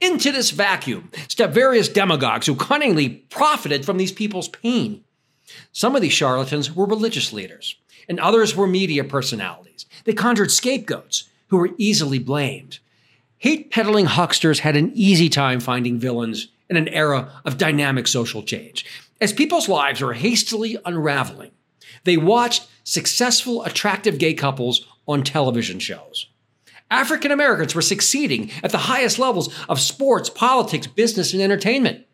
Into 0.00 0.30
this 0.30 0.50
vacuum 0.50 1.10
stepped 1.28 1.52
various 1.52 1.88
demagogues 1.88 2.46
who 2.46 2.54
cunningly 2.54 3.08
profited 3.08 3.84
from 3.84 3.98
these 3.98 4.12
people's 4.12 4.48
pain. 4.48 5.04
Some 5.72 5.96
of 5.96 6.02
these 6.02 6.12
charlatans 6.12 6.74
were 6.74 6.86
religious 6.86 7.32
leaders, 7.32 7.74
and 8.08 8.20
others 8.20 8.54
were 8.54 8.66
media 8.66 9.02
personalities. 9.02 9.86
They 10.04 10.12
conjured 10.12 10.52
scapegoats 10.52 11.24
who 11.48 11.56
were 11.56 11.74
easily 11.78 12.20
blamed. 12.20 12.78
Hate 13.38 13.72
peddling 13.72 14.06
hucksters 14.06 14.60
had 14.60 14.76
an 14.76 14.92
easy 14.94 15.28
time 15.28 15.58
finding 15.58 15.98
villains 15.98 16.48
in 16.68 16.76
an 16.76 16.88
era 16.88 17.32
of 17.44 17.58
dynamic 17.58 18.06
social 18.06 18.44
change. 18.44 18.86
As 19.20 19.32
people's 19.32 19.68
lives 19.68 20.00
were 20.00 20.14
hastily 20.14 20.78
unraveling, 20.84 21.50
they 22.04 22.16
watched 22.16 22.68
successful, 22.90 23.62
attractive 23.62 24.18
gay 24.18 24.34
couples 24.34 24.86
on 25.06 25.22
television 25.22 25.78
shows. 25.78 26.26
African 26.90 27.30
Americans 27.30 27.74
were 27.74 27.82
succeeding 27.82 28.50
at 28.64 28.72
the 28.72 28.78
highest 28.78 29.18
levels 29.18 29.54
of 29.68 29.78
sports, 29.78 30.28
politics, 30.28 30.88
business, 30.88 31.32
and 31.32 31.40
entertainment. 31.40 32.04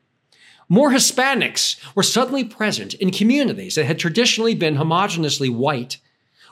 More 0.69 0.91
Hispanics 0.91 1.77
were 1.95 2.03
suddenly 2.03 2.45
present 2.45 2.93
in 2.95 3.11
communities 3.11 3.77
that 3.77 3.87
had 3.87 3.99
traditionally 3.99 4.55
been 4.55 4.77
homogeneously 4.77 5.49
white. 5.49 5.97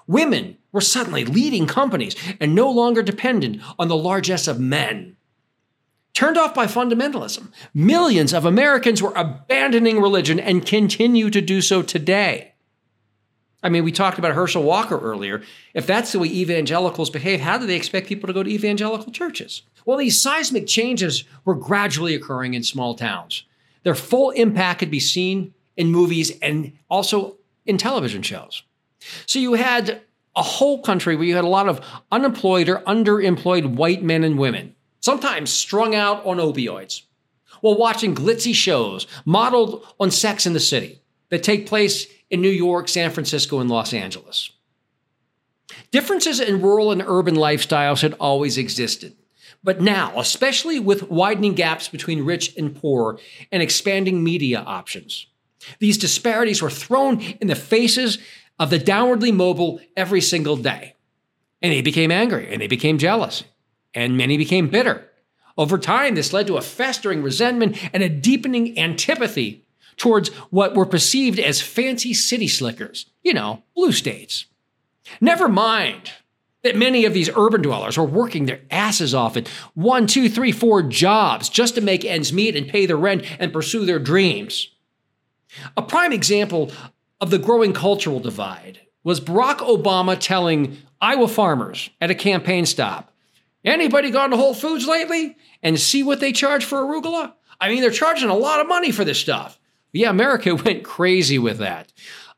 Women 0.06 0.56
were 0.72 0.80
suddenly 0.80 1.24
leading 1.24 1.66
companies 1.66 2.16
and 2.40 2.54
no 2.54 2.70
longer 2.70 3.02
dependent 3.02 3.60
on 3.78 3.88
the 3.88 3.96
largesse 3.96 4.48
of 4.48 4.58
men. 4.58 5.16
Turned 6.14 6.38
off 6.38 6.54
by 6.54 6.66
fundamentalism, 6.66 7.52
millions 7.74 8.32
of 8.32 8.46
Americans 8.46 9.02
were 9.02 9.12
abandoning 9.16 10.00
religion 10.00 10.40
and 10.40 10.64
continue 10.64 11.28
to 11.28 11.42
do 11.42 11.60
so 11.60 11.82
today. 11.82 12.53
I 13.64 13.70
mean, 13.70 13.82
we 13.82 13.92
talked 13.92 14.18
about 14.18 14.34
Herschel 14.34 14.62
Walker 14.62 14.98
earlier. 14.98 15.42
If 15.72 15.86
that's 15.86 16.12
the 16.12 16.18
way 16.18 16.28
evangelicals 16.28 17.08
behave, 17.08 17.40
how 17.40 17.56
do 17.56 17.66
they 17.66 17.76
expect 17.76 18.06
people 18.06 18.26
to 18.26 18.34
go 18.34 18.42
to 18.42 18.50
evangelical 18.50 19.10
churches? 19.10 19.62
Well, 19.86 19.96
these 19.96 20.20
seismic 20.20 20.66
changes 20.66 21.24
were 21.46 21.54
gradually 21.54 22.14
occurring 22.14 22.52
in 22.52 22.62
small 22.62 22.94
towns. 22.94 23.44
Their 23.82 23.94
full 23.94 24.30
impact 24.30 24.80
could 24.80 24.90
be 24.90 25.00
seen 25.00 25.54
in 25.78 25.88
movies 25.88 26.38
and 26.40 26.72
also 26.90 27.36
in 27.64 27.78
television 27.78 28.22
shows. 28.22 28.62
So 29.24 29.38
you 29.38 29.54
had 29.54 30.02
a 30.36 30.42
whole 30.42 30.82
country 30.82 31.16
where 31.16 31.26
you 31.26 31.34
had 31.34 31.44
a 31.44 31.48
lot 31.48 31.68
of 31.68 31.80
unemployed 32.12 32.68
or 32.68 32.80
underemployed 32.80 33.76
white 33.76 34.02
men 34.02 34.24
and 34.24 34.38
women 34.38 34.74
sometimes 35.00 35.50
strung 35.50 35.94
out 35.94 36.24
on 36.24 36.38
opioids, 36.38 37.02
while 37.60 37.76
watching 37.76 38.14
glitzy 38.14 38.54
shows 38.54 39.06
modeled 39.24 39.86
on 40.00 40.10
sex 40.10 40.46
in 40.46 40.54
the 40.54 40.60
city 40.60 41.00
that 41.28 41.42
take 41.42 41.66
place 41.66 42.06
in 42.30 42.40
New 42.40 42.48
York, 42.48 42.88
San 42.88 43.10
Francisco, 43.10 43.60
and 43.60 43.70
Los 43.70 43.92
Angeles. 43.92 44.50
Differences 45.90 46.40
in 46.40 46.62
rural 46.62 46.92
and 46.92 47.02
urban 47.06 47.34
lifestyles 47.34 48.02
had 48.02 48.14
always 48.14 48.58
existed. 48.58 49.16
But 49.62 49.80
now, 49.80 50.18
especially 50.20 50.78
with 50.78 51.10
widening 51.10 51.54
gaps 51.54 51.88
between 51.88 52.24
rich 52.24 52.54
and 52.56 52.76
poor 52.76 53.18
and 53.50 53.62
expanding 53.62 54.22
media 54.22 54.60
options, 54.60 55.26
these 55.78 55.96
disparities 55.96 56.60
were 56.60 56.70
thrown 56.70 57.20
in 57.20 57.48
the 57.48 57.54
faces 57.54 58.18
of 58.58 58.70
the 58.70 58.78
downwardly 58.78 59.32
mobile 59.32 59.80
every 59.96 60.20
single 60.20 60.56
day. 60.56 60.94
And 61.62 61.72
they 61.72 61.80
became 61.80 62.10
angry 62.10 62.52
and 62.52 62.60
they 62.60 62.66
became 62.66 62.98
jealous 62.98 63.44
and 63.94 64.18
many 64.18 64.36
became 64.36 64.68
bitter. 64.68 65.08
Over 65.56 65.78
time, 65.78 66.14
this 66.14 66.32
led 66.32 66.46
to 66.48 66.56
a 66.56 66.62
festering 66.62 67.22
resentment 67.22 67.78
and 67.94 68.02
a 68.02 68.08
deepening 68.08 68.78
antipathy 68.78 69.63
towards 69.96 70.28
what 70.50 70.74
were 70.74 70.86
perceived 70.86 71.38
as 71.38 71.60
fancy 71.60 72.14
city 72.14 72.48
slickers, 72.48 73.06
you 73.22 73.34
know, 73.34 73.62
blue 73.74 73.92
states. 73.92 74.46
Never 75.20 75.48
mind 75.48 76.12
that 76.62 76.76
many 76.76 77.04
of 77.04 77.12
these 77.12 77.30
urban 77.36 77.62
dwellers 77.62 77.98
were 77.98 78.04
working 78.04 78.46
their 78.46 78.60
asses 78.70 79.14
off 79.14 79.36
at 79.36 79.48
one, 79.74 80.06
two, 80.06 80.28
three, 80.28 80.52
four 80.52 80.82
jobs 80.82 81.48
just 81.48 81.74
to 81.74 81.80
make 81.80 82.04
ends 82.04 82.32
meet 82.32 82.56
and 82.56 82.68
pay 82.68 82.86
the 82.86 82.96
rent 82.96 83.24
and 83.38 83.52
pursue 83.52 83.84
their 83.84 83.98
dreams. 83.98 84.70
A 85.76 85.82
prime 85.82 86.12
example 86.12 86.72
of 87.20 87.30
the 87.30 87.38
growing 87.38 87.72
cultural 87.72 88.20
divide 88.20 88.80
was 89.02 89.20
Barack 89.20 89.58
Obama 89.58 90.18
telling 90.18 90.78
Iowa 91.00 91.28
farmers 91.28 91.90
at 92.00 92.10
a 92.10 92.14
campaign 92.14 92.64
stop 92.64 93.14
Anybody 93.64 94.10
gone 94.10 94.30
to 94.30 94.36
Whole 94.36 94.54
Foods 94.54 94.86
lately 94.86 95.36
and 95.62 95.80
see 95.80 96.02
what 96.02 96.20
they 96.20 96.32
charge 96.32 96.64
for 96.64 96.82
arugula? 96.82 97.32
I 97.60 97.70
mean, 97.70 97.80
they're 97.80 97.90
charging 97.90 98.28
a 98.28 98.36
lot 98.36 98.60
of 98.60 98.68
money 98.68 98.92
for 98.92 99.04
this 99.04 99.18
stuff. 99.18 99.58
Yeah, 99.94 100.10
America 100.10 100.54
went 100.64 100.84
crazy 100.84 101.38
with 101.38 101.58
that. 101.58 101.92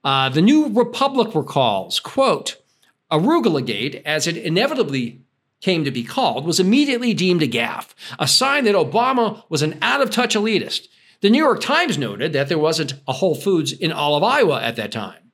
Uh, 0.05 0.29
the 0.29 0.43
New 0.43 0.69
Republic 0.69 1.35
recalls, 1.35 1.99
quote, 1.99 2.63
Arugula 3.11 3.65
Gate, 3.65 4.03
as 4.05 4.27
it 4.27 4.37
inevitably 4.37 5.23
came 5.61 5.85
to 5.85 5.91
be 5.91 6.05
called, 6.05 6.45
was 6.45 6.61
immediately 6.61 7.15
deemed 7.15 7.43
a 7.43 7.49
gaffe, 7.49 7.95
a 8.19 8.29
sign 8.29 8.65
that 8.65 8.75
Obama 8.75 9.43
was 9.49 9.63
an 9.63 9.79
out 9.81 10.03
of 10.03 10.11
touch 10.11 10.35
elitist. 10.37 10.87
The 11.23 11.31
New 11.31 11.43
York 11.43 11.61
Times 11.61 11.97
noted 11.97 12.33
that 12.35 12.49
there 12.49 12.59
wasn't 12.59 12.95
a 13.09 13.15
Whole 13.15 13.35
Foods 13.35 13.73
in 13.73 13.91
all 13.91 14.17
of 14.17 14.23
Iowa 14.23 14.63
at 14.63 14.77
that 14.77 14.93
time. 14.93 15.33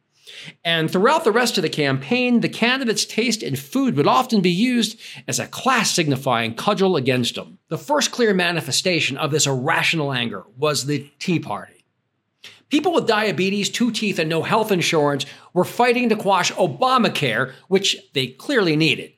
And 0.64 0.90
throughout 0.90 1.24
the 1.24 1.32
rest 1.32 1.58
of 1.58 1.62
the 1.62 1.68
campaign, 1.68 2.40
the 2.40 2.48
candidate's 2.48 3.04
taste 3.04 3.42
in 3.42 3.56
food 3.56 3.96
would 3.96 4.06
often 4.06 4.40
be 4.40 4.50
used 4.50 4.98
as 5.26 5.38
a 5.38 5.46
class 5.46 5.90
signifying 5.90 6.54
cudgel 6.54 6.96
against 6.96 7.34
them. 7.34 7.58
The 7.68 7.78
first 7.78 8.10
clear 8.10 8.32
manifestation 8.32 9.16
of 9.16 9.30
this 9.30 9.46
irrational 9.46 10.12
anger 10.12 10.44
was 10.56 10.86
the 10.86 11.10
Tea 11.18 11.38
Party. 11.38 11.81
People 12.72 12.94
with 12.94 13.06
diabetes, 13.06 13.68
two 13.68 13.90
teeth, 13.90 14.18
and 14.18 14.30
no 14.30 14.42
health 14.42 14.72
insurance 14.72 15.26
were 15.52 15.62
fighting 15.62 16.08
to 16.08 16.16
quash 16.16 16.50
Obamacare, 16.52 17.52
which 17.68 17.98
they 18.14 18.28
clearly 18.28 18.76
needed. 18.76 19.12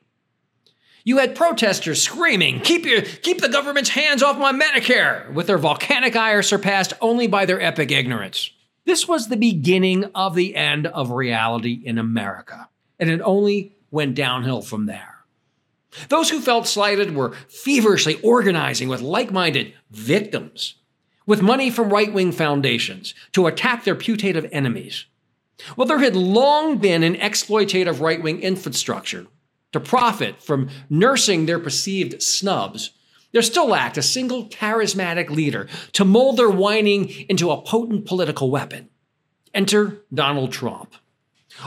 You 1.05 1.19
had 1.19 1.37
protesters 1.37 2.01
screaming, 2.01 2.59
keep, 2.59 2.85
your, 2.85 3.01
keep 3.01 3.39
the 3.39 3.47
government's 3.47 3.91
hands 3.91 4.21
off 4.21 4.37
my 4.37 4.51
Medicare, 4.51 5.31
with 5.33 5.47
their 5.47 5.57
volcanic 5.57 6.17
ire 6.17 6.41
surpassed 6.41 6.91
only 6.99 7.27
by 7.27 7.45
their 7.45 7.61
epic 7.61 7.91
ignorance. 7.91 8.51
This 8.83 9.07
was 9.07 9.29
the 9.29 9.37
beginning 9.37 10.03
of 10.13 10.35
the 10.35 10.53
end 10.53 10.87
of 10.87 11.11
reality 11.11 11.81
in 11.85 11.97
America, 11.97 12.67
and 12.99 13.09
it 13.09 13.21
only 13.21 13.73
went 13.89 14.15
downhill 14.15 14.63
from 14.63 14.85
there. 14.85 15.23
Those 16.09 16.29
who 16.29 16.41
felt 16.41 16.67
slighted 16.67 17.15
were 17.15 17.31
feverishly 17.47 18.19
organizing 18.21 18.89
with 18.89 18.99
like 18.99 19.31
minded 19.31 19.73
victims, 19.91 20.75
with 21.25 21.41
money 21.41 21.69
from 21.69 21.89
right 21.89 22.13
wing 22.13 22.31
foundations 22.31 23.13
to 23.33 23.47
attack 23.47 23.83
their 23.83 23.95
putative 23.95 24.47
enemies. 24.51 25.05
Well, 25.75 25.87
there 25.87 25.99
had 25.99 26.15
long 26.15 26.77
been 26.77 27.03
an 27.03 27.15
exploitative 27.15 28.01
right 28.01 28.21
wing 28.21 28.41
infrastructure 28.41 29.27
to 29.71 29.79
profit 29.79 30.41
from 30.41 30.69
nursing 30.89 31.45
their 31.45 31.59
perceived 31.59 32.21
snubs 32.21 32.91
there 33.35 33.41
still 33.41 33.67
lacked 33.67 33.97
a 33.97 34.01
single 34.01 34.47
charismatic 34.47 35.29
leader 35.29 35.67
to 35.91 36.05
mold 36.05 36.37
their 36.37 36.49
whining 36.49 37.09
into 37.27 37.51
a 37.51 37.61
potent 37.61 38.05
political 38.05 38.49
weapon. 38.49 38.87
Enter 39.53 40.05
Donald 40.13 40.53
Trump. 40.53 40.95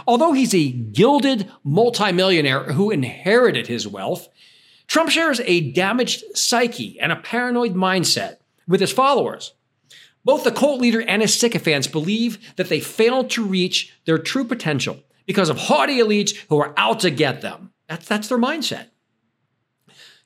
Although 0.06 0.32
he's 0.32 0.54
a 0.54 0.70
gilded 0.70 1.52
multimillionaire 1.64 2.72
who 2.72 2.90
inherited 2.90 3.66
his 3.66 3.86
wealth, 3.86 4.30
Trump 4.86 5.10
shares 5.10 5.42
a 5.44 5.70
damaged 5.72 6.24
psyche 6.34 6.98
and 7.00 7.12
a 7.12 7.16
paranoid 7.16 7.74
mindset 7.74 8.37
with 8.68 8.80
his 8.80 8.92
followers. 8.92 9.54
Both 10.24 10.44
the 10.44 10.52
cult 10.52 10.80
leader 10.80 11.00
and 11.00 11.22
his 11.22 11.34
sycophants 11.34 11.86
believe 11.86 12.54
that 12.56 12.68
they 12.68 12.80
failed 12.80 13.30
to 13.30 13.44
reach 13.44 13.94
their 14.04 14.18
true 14.18 14.44
potential 14.44 15.00
because 15.26 15.48
of 15.48 15.58
haughty 15.58 15.98
elites 15.98 16.36
who 16.48 16.60
are 16.60 16.74
out 16.76 17.00
to 17.00 17.10
get 17.10 17.40
them. 17.40 17.72
That's, 17.88 18.06
that's 18.06 18.28
their 18.28 18.38
mindset. 18.38 18.88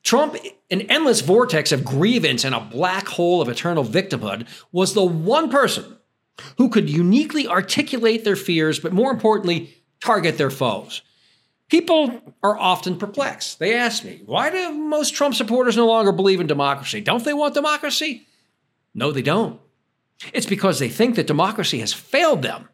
Trump, 0.03 0.37
an 0.71 0.81
endless 0.83 1.21
vortex 1.21 1.71
of 1.71 1.85
grievance 1.85 2.45
and 2.45 2.55
a 2.55 2.61
black 2.61 3.07
hole 3.07 3.41
of 3.41 3.49
eternal 3.49 3.85
victimhood, 3.85 4.49
was 4.73 4.95
the 4.95 5.05
one 5.05 5.49
person 5.49 5.97
who 6.59 6.69
could 6.69 6.91
uniquely 6.91 7.47
articulate 7.47 8.25
their 8.25 8.37
fears, 8.37 8.81
but 8.81 8.93
more 8.93 9.13
importantly, 9.13 9.73
target 10.01 10.39
their 10.39 10.51
foes. 10.51 11.03
People 11.69 12.35
are 12.43 12.59
often 12.59 12.99
perplexed. 12.99 13.59
They 13.59 13.75
ask 13.75 14.05
me, 14.05 14.23
why 14.27 14.51
do 14.51 14.73
most 14.73 15.15
Trump 15.15 15.35
supporters 15.35 15.77
no 15.77 15.87
longer 15.87 16.13
believe 16.13 16.41
in 16.41 16.47
democracy? 16.47 17.01
Don't 17.01 17.25
they 17.25 17.33
want 17.33 17.55
democracy? 17.55 18.27
No, 18.95 19.13
they 19.13 19.23
don't. 19.23 19.61
It's 20.33 20.47
because 20.47 20.79
they 20.79 20.89
think 20.89 21.17
that 21.17 21.27
democracy 21.27 21.81
has 21.81 21.93
failed 21.93 22.43
them. 22.43 22.69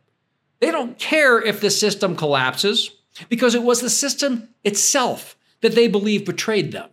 They 0.61 0.71
don't 0.71 0.99
care 0.99 1.41
if 1.41 1.61
the 1.61 1.71
system 1.71 2.17
collapses 2.17 2.91
because 3.29 3.55
it 3.55 3.63
was 3.63 3.81
the 3.81 3.91
system 3.91 4.49
itself 4.65 5.37
that 5.61 5.75
they 5.75 5.89
believe 5.89 6.25
betrayed 6.25 6.73
them. 6.73 6.91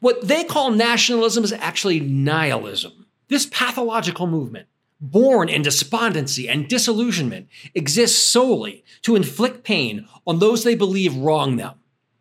What 0.00 0.26
they 0.26 0.44
call 0.44 0.70
nationalism 0.70 1.44
is 1.44 1.52
actually 1.52 2.00
nihilism. 2.00 3.06
This 3.28 3.46
pathological 3.46 4.26
movement, 4.26 4.66
born 5.00 5.48
in 5.48 5.62
despondency 5.62 6.48
and 6.48 6.68
disillusionment, 6.68 7.48
exists 7.74 8.22
solely 8.22 8.84
to 9.02 9.16
inflict 9.16 9.64
pain 9.64 10.06
on 10.26 10.38
those 10.38 10.64
they 10.64 10.74
believe 10.74 11.16
wrong 11.16 11.56
them. 11.56 11.74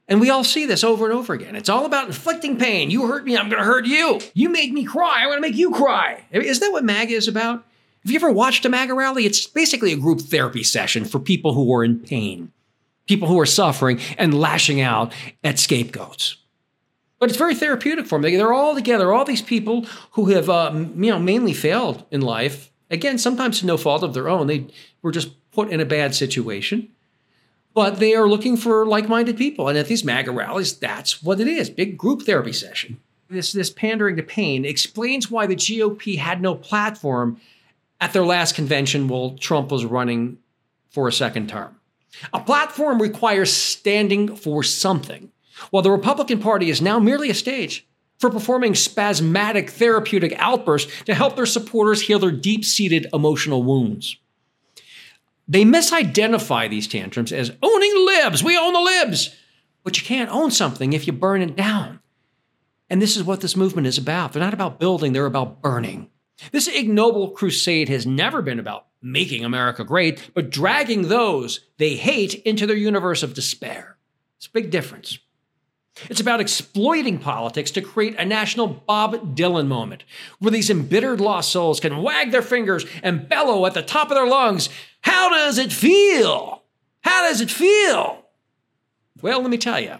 And 0.10 0.20
we 0.20 0.32
all 0.32 0.43
see 0.43 0.66
this 0.66 0.84
over 0.84 1.05
and 1.05 1.14
over 1.14 1.34
again. 1.34 1.55
It's 1.55 1.70
all 1.70 1.86
about 1.86 2.07
inflicting 2.07 2.57
pain. 2.57 2.89
You 2.89 3.05
hurt 3.05 3.24
me, 3.24 3.38
I'm 3.38 3.47
going 3.47 3.62
to 3.62 3.66
hurt 3.66 3.86
you. 3.86 4.20
You 4.34 4.49
made 4.49 4.74
me 4.74 4.84
cry, 4.84 5.22
I'm 5.22 5.28
going 5.28 5.38
to 5.38 5.47
make 5.47 5.55
you 5.55 5.72
cry. 5.72 6.26
Isn't 6.32 6.66
that 6.66 6.72
what 6.72 6.84
MAGA 6.84 7.14
is 7.14 7.28
about? 7.28 7.64
Have 8.03 8.12
you 8.12 8.16
ever 8.16 8.32
watched 8.32 8.66
a 8.66 8.70
MAGA 8.70 8.93
rally? 8.93 9.26
It's 9.26 9.45
basically 9.45 9.93
a 9.93 9.97
group 9.97 10.22
therapy 10.22 10.64
session 10.64 11.05
for 11.05 11.20
people 11.20 11.53
who 11.53 11.72
are 11.74 11.84
in 11.84 11.99
pain, 11.99 12.51
people 13.07 13.28
who 13.28 13.39
are 13.39 13.45
suffering 13.45 13.99
and 14.18 14.39
lashing 14.39 14.82
out 14.82 15.14
at 15.43 15.60
scapegoats. 15.60 16.38
But 17.20 17.30
it's 17.30 17.38
very 17.38 17.53
therapeutic 17.53 18.07
for 18.07 18.20
them. 18.20 18.32
They're 18.34 18.53
all 18.53 18.74
together, 18.74 19.14
all 19.14 19.26
these 19.26 19.41
people 19.41 19.86
who 20.12 20.28
have, 20.28 20.49
uh, 20.49 20.72
you 20.74 21.12
know, 21.12 21.20
mainly 21.20 21.53
failed 21.53 22.05
in 22.10 22.22
life. 22.22 22.72
Again, 22.89 23.20
sometimes 23.20 23.64
no 23.64 23.78
fault 23.78 24.01
of 24.01 24.14
their 24.14 24.30
own. 24.30 24.47
They 24.47 24.68
were 25.01 25.12
just 25.12 25.30
put 25.51 25.70
in 25.70 25.82
a 25.82 25.86
bad 25.86 26.16
situation. 26.16 26.89
But 27.74 27.99
they 27.99 28.15
are 28.15 28.28
looking 28.28 28.57
for 28.57 28.86
like-minded 28.86 29.38
people. 29.38 29.67
And 29.67 29.78
at 29.78 29.88
these 29.88 30.03
MAGA 30.03 30.32
rallies, 30.32 30.78
that's 30.78 31.22
what 31.24 31.39
it 31.39 31.47
is. 31.47 31.70
Big 31.70 31.97
group 31.97 32.24
therapy 32.24 32.53
session. 32.53 32.99
This, 33.30 33.51
this 33.51 33.70
pandering 33.70 34.15
to 34.15 34.24
pain 34.24 34.65
explains 34.65 35.30
why 35.30 35.45
the 35.45 35.55
GOP 35.55 36.17
had 36.17 36.41
no 36.41 36.55
platform 36.55 37.39
at 38.01 38.11
their 38.11 38.26
last 38.26 38.55
convention 38.55 39.07
while 39.07 39.38
Trump 39.38 39.72
was 39.72 39.86
running 39.86 40.39
for 40.89 41.07
a 41.07 41.13
second 41.13 41.49
term. 41.49 41.76
A 42.34 42.39
platform 42.39 43.01
requires 43.01 43.53
standing 43.53 44.36
for 44.36 44.63
something, 44.63 45.32
while 45.70 45.84
the 45.84 45.91
Republican 45.91 46.39
Party 46.39 46.70
is 46.70 46.82
now 46.82 46.97
merely 46.97 47.30
a 47.30 47.36
stage 47.36 47.86
for 48.17 48.30
performing 48.30 48.76
spasmodic 48.76 49.70
therapeutic 49.70 50.34
outbursts 50.38 51.03
to 51.03 51.13
help 51.13 51.36
their 51.36 51.45
supporters 51.45 52.01
heal 52.01 52.20
their 52.20 52.32
deep 52.32 52.65
seated 52.65 53.07
emotional 53.13 53.63
wounds. 53.63 54.17
They 55.50 55.64
misidentify 55.64 56.70
these 56.70 56.88
tantrums 56.88 57.34
as 57.34 57.52
owning 57.62 58.06
libs. 58.06 58.43
We 58.43 58.56
own 58.56 58.74
the 58.74 58.80
libs. 58.80 59.36
But 59.84 60.00
you 60.00 60.06
can't 60.06 60.30
own 60.30 60.52
something 60.52 60.93
if 60.93 61.08
you 61.08 61.14
burn 61.14 61.41
it 61.41 61.56
down. 61.56 62.00
And 62.89 63.02
this 63.02 63.18
is 63.18 63.24
what 63.24 63.41
this 63.41 63.56
movement 63.56 63.88
is 63.88 63.97
about. 63.97 64.32
They're 64.32 64.43
not 64.43 64.54
about 64.54 64.80
building, 64.80 65.14
they're 65.14 65.26
about 65.26 65.62
burning. 65.62 66.10
This 66.52 66.68
ignoble 66.68 67.32
crusade 67.32 67.89
has 67.89 68.06
never 68.06 68.41
been 68.41 68.60
about 68.60 68.86
making 69.02 69.43
America 69.43 69.84
great, 69.84 70.30
but 70.34 70.50
dragging 70.50 71.08
those 71.08 71.62
they 71.78 71.95
hate 71.95 72.36
into 72.36 72.68
their 72.68 72.76
universe 72.76 73.24
of 73.24 73.34
despair. 73.34 73.97
It's 74.38 74.47
a 74.47 74.52
big 74.52 74.70
difference. 74.70 75.20
It's 76.10 76.22
about 76.22 76.39
exploiting 76.39 77.18
politics 77.18 77.72
to 77.72 77.82
create 77.82 78.16
a 78.18 78.26
national 78.26 78.68
Bob 78.68 79.36
Dylan 79.36 79.68
moment 79.68 80.04
where 80.39 80.52
these 80.52 80.70
embittered 80.70 81.20
lost 81.20 81.52
souls 81.52 81.80
can 81.80 81.97
wag 81.97 82.32
their 82.32 82.41
fingers 82.41 82.86
and 83.04 83.28
bellow 83.28 83.66
at 83.66 83.74
the 83.74 83.82
top 83.82 84.10
of 84.10 84.16
their 84.16 84.28
lungs, 84.28 84.70
How 85.02 85.30
does 85.30 85.58
it 85.58 85.72
feel? 85.72 86.64
How 87.02 87.24
does 87.24 87.41
it 87.41 87.52
feel? 87.52 88.26
Well, 89.22 89.41
let 89.41 89.50
me 89.50 89.58
tell 89.58 89.80
you, 89.80 89.97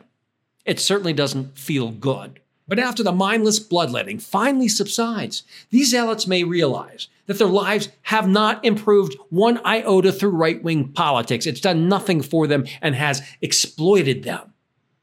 it 0.66 0.80
certainly 0.80 1.14
doesn't 1.14 1.58
feel 1.58 1.92
good. 1.92 2.40
But 2.68 2.78
after 2.78 3.02
the 3.02 3.12
mindless 3.12 3.60
bloodletting 3.60 4.20
finally 4.20 4.68
subsides, 4.68 5.42
these 5.72 5.90
zealots 5.90 6.28
may 6.28 6.44
realize 6.44 7.08
that 7.26 7.40
their 7.40 7.48
lives 7.48 7.90
have 8.04 8.28
not 8.28 8.64
improved 8.64 9.18
one 9.30 9.60
iota 9.66 10.12
through 10.12 10.30
right 10.30 10.62
wing 10.64 10.90
politics. 10.90 11.48
It's 11.48 11.62
done 11.62 11.90
nothing 11.90 12.22
for 12.22 12.46
them 12.46 12.66
and 12.80 12.94
has 12.94 13.24
exploited 13.42 14.24
them. 14.24 14.54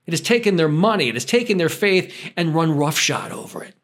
It 0.06 0.12
has 0.12 0.20
taken 0.20 0.54
their 0.54 0.68
money, 0.68 1.08
it 1.08 1.14
has 1.14 1.24
taken 1.24 1.58
their 1.58 1.68
faith, 1.68 2.14
and 2.36 2.54
run 2.54 2.76
roughshod 2.76 3.32
over 3.32 3.64
it. 3.64 3.74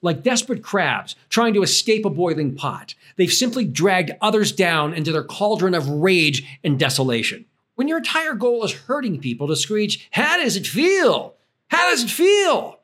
Like 0.00 0.22
desperate 0.22 0.62
crabs 0.62 1.16
trying 1.28 1.54
to 1.54 1.62
escape 1.62 2.04
a 2.04 2.10
boiling 2.10 2.54
pot, 2.54 2.94
they've 3.18 3.30
simply 3.30 3.66
dragged 3.66 4.12
others 4.22 4.52
down 4.52 4.94
into 4.94 5.12
their 5.12 5.22
cauldron 5.22 5.74
of 5.74 5.88
rage 5.90 6.42
and 6.64 6.78
desolation. 6.78 7.44
When 7.74 7.86
your 7.88 7.98
entire 7.98 8.34
goal 8.34 8.64
is 8.64 8.72
hurting 8.72 9.20
people 9.20 9.46
to 9.48 9.56
screech, 9.56 10.08
How 10.12 10.38
does 10.38 10.56
it 10.56 10.66
feel? 10.66 11.34
How 11.68 11.90
does 11.90 12.04
it 12.04 12.10
feel? 12.10 12.80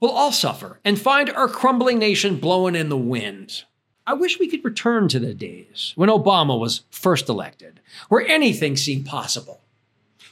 We'll 0.00 0.10
all 0.10 0.32
suffer 0.32 0.80
and 0.84 0.98
find 0.98 1.30
our 1.30 1.46
crumbling 1.46 1.98
nation 1.98 2.36
blowing 2.36 2.74
in 2.74 2.88
the 2.88 2.98
wind. 2.98 3.64
I 4.06 4.14
wish 4.14 4.40
we 4.40 4.48
could 4.48 4.64
return 4.64 5.08
to 5.08 5.20
the 5.20 5.34
days 5.34 5.92
when 5.94 6.08
Obama 6.08 6.58
was 6.58 6.82
first 6.90 7.28
elected, 7.28 7.80
where 8.08 8.26
anything 8.26 8.76
seemed 8.76 9.06
possible. 9.06 9.60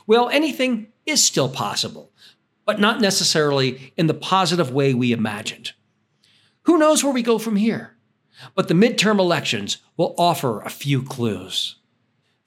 Well, 0.07 0.31
anything 0.31 0.89
is 1.05 1.23
still 1.23 1.51
possible, 1.51 2.11
but 2.65 2.81
not 2.81 3.01
necessarily 3.01 3.93
in 3.97 4.07
the 4.07 4.15
positive 4.15 4.73
way 4.73 4.95
we 4.95 5.13
imagined. 5.13 5.73
Who 6.63 6.79
knows 6.79 7.05
where 7.05 7.13
we 7.13 7.23
go 7.23 7.39
from 7.39 7.57
here? 7.57 7.95
But 8.55 8.69
the 8.69 8.75
midterm 8.75 9.19
elections 9.19 9.79
will 9.97 10.15
offer 10.19 10.61
a 10.61 10.71
few 10.71 11.03
clues. 11.03 11.77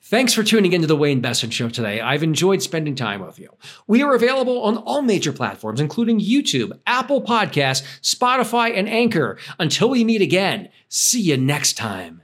Thanks 0.04 0.34
for 0.34 0.44
tuning 0.44 0.74
into 0.74 0.88
the 0.88 0.98
Wayne 0.98 1.22
Besen 1.22 1.54
Show 1.54 1.70
today. 1.70 2.02
I've 2.02 2.22
enjoyed 2.22 2.62
spending 2.62 2.96
time 2.96 3.26
with 3.26 3.40
you. 3.40 3.50
We 3.88 4.04
are 4.04 4.14
available 4.14 4.62
on 4.62 4.78
all 4.78 5.02
major 5.02 5.32
platforms, 5.32 5.80
including 5.80 6.20
YouTube, 6.20 6.78
Apple 6.86 7.22
Podcasts, 7.22 7.84
Spotify, 8.02 8.78
and 8.78 8.90
Anchor. 8.90 9.38
Until 9.58 9.90
we 9.90 10.04
meet 10.04 10.22
again, 10.22 10.68
see 10.90 11.22
you 11.22 11.38
next 11.38 11.78
time. 11.78 12.24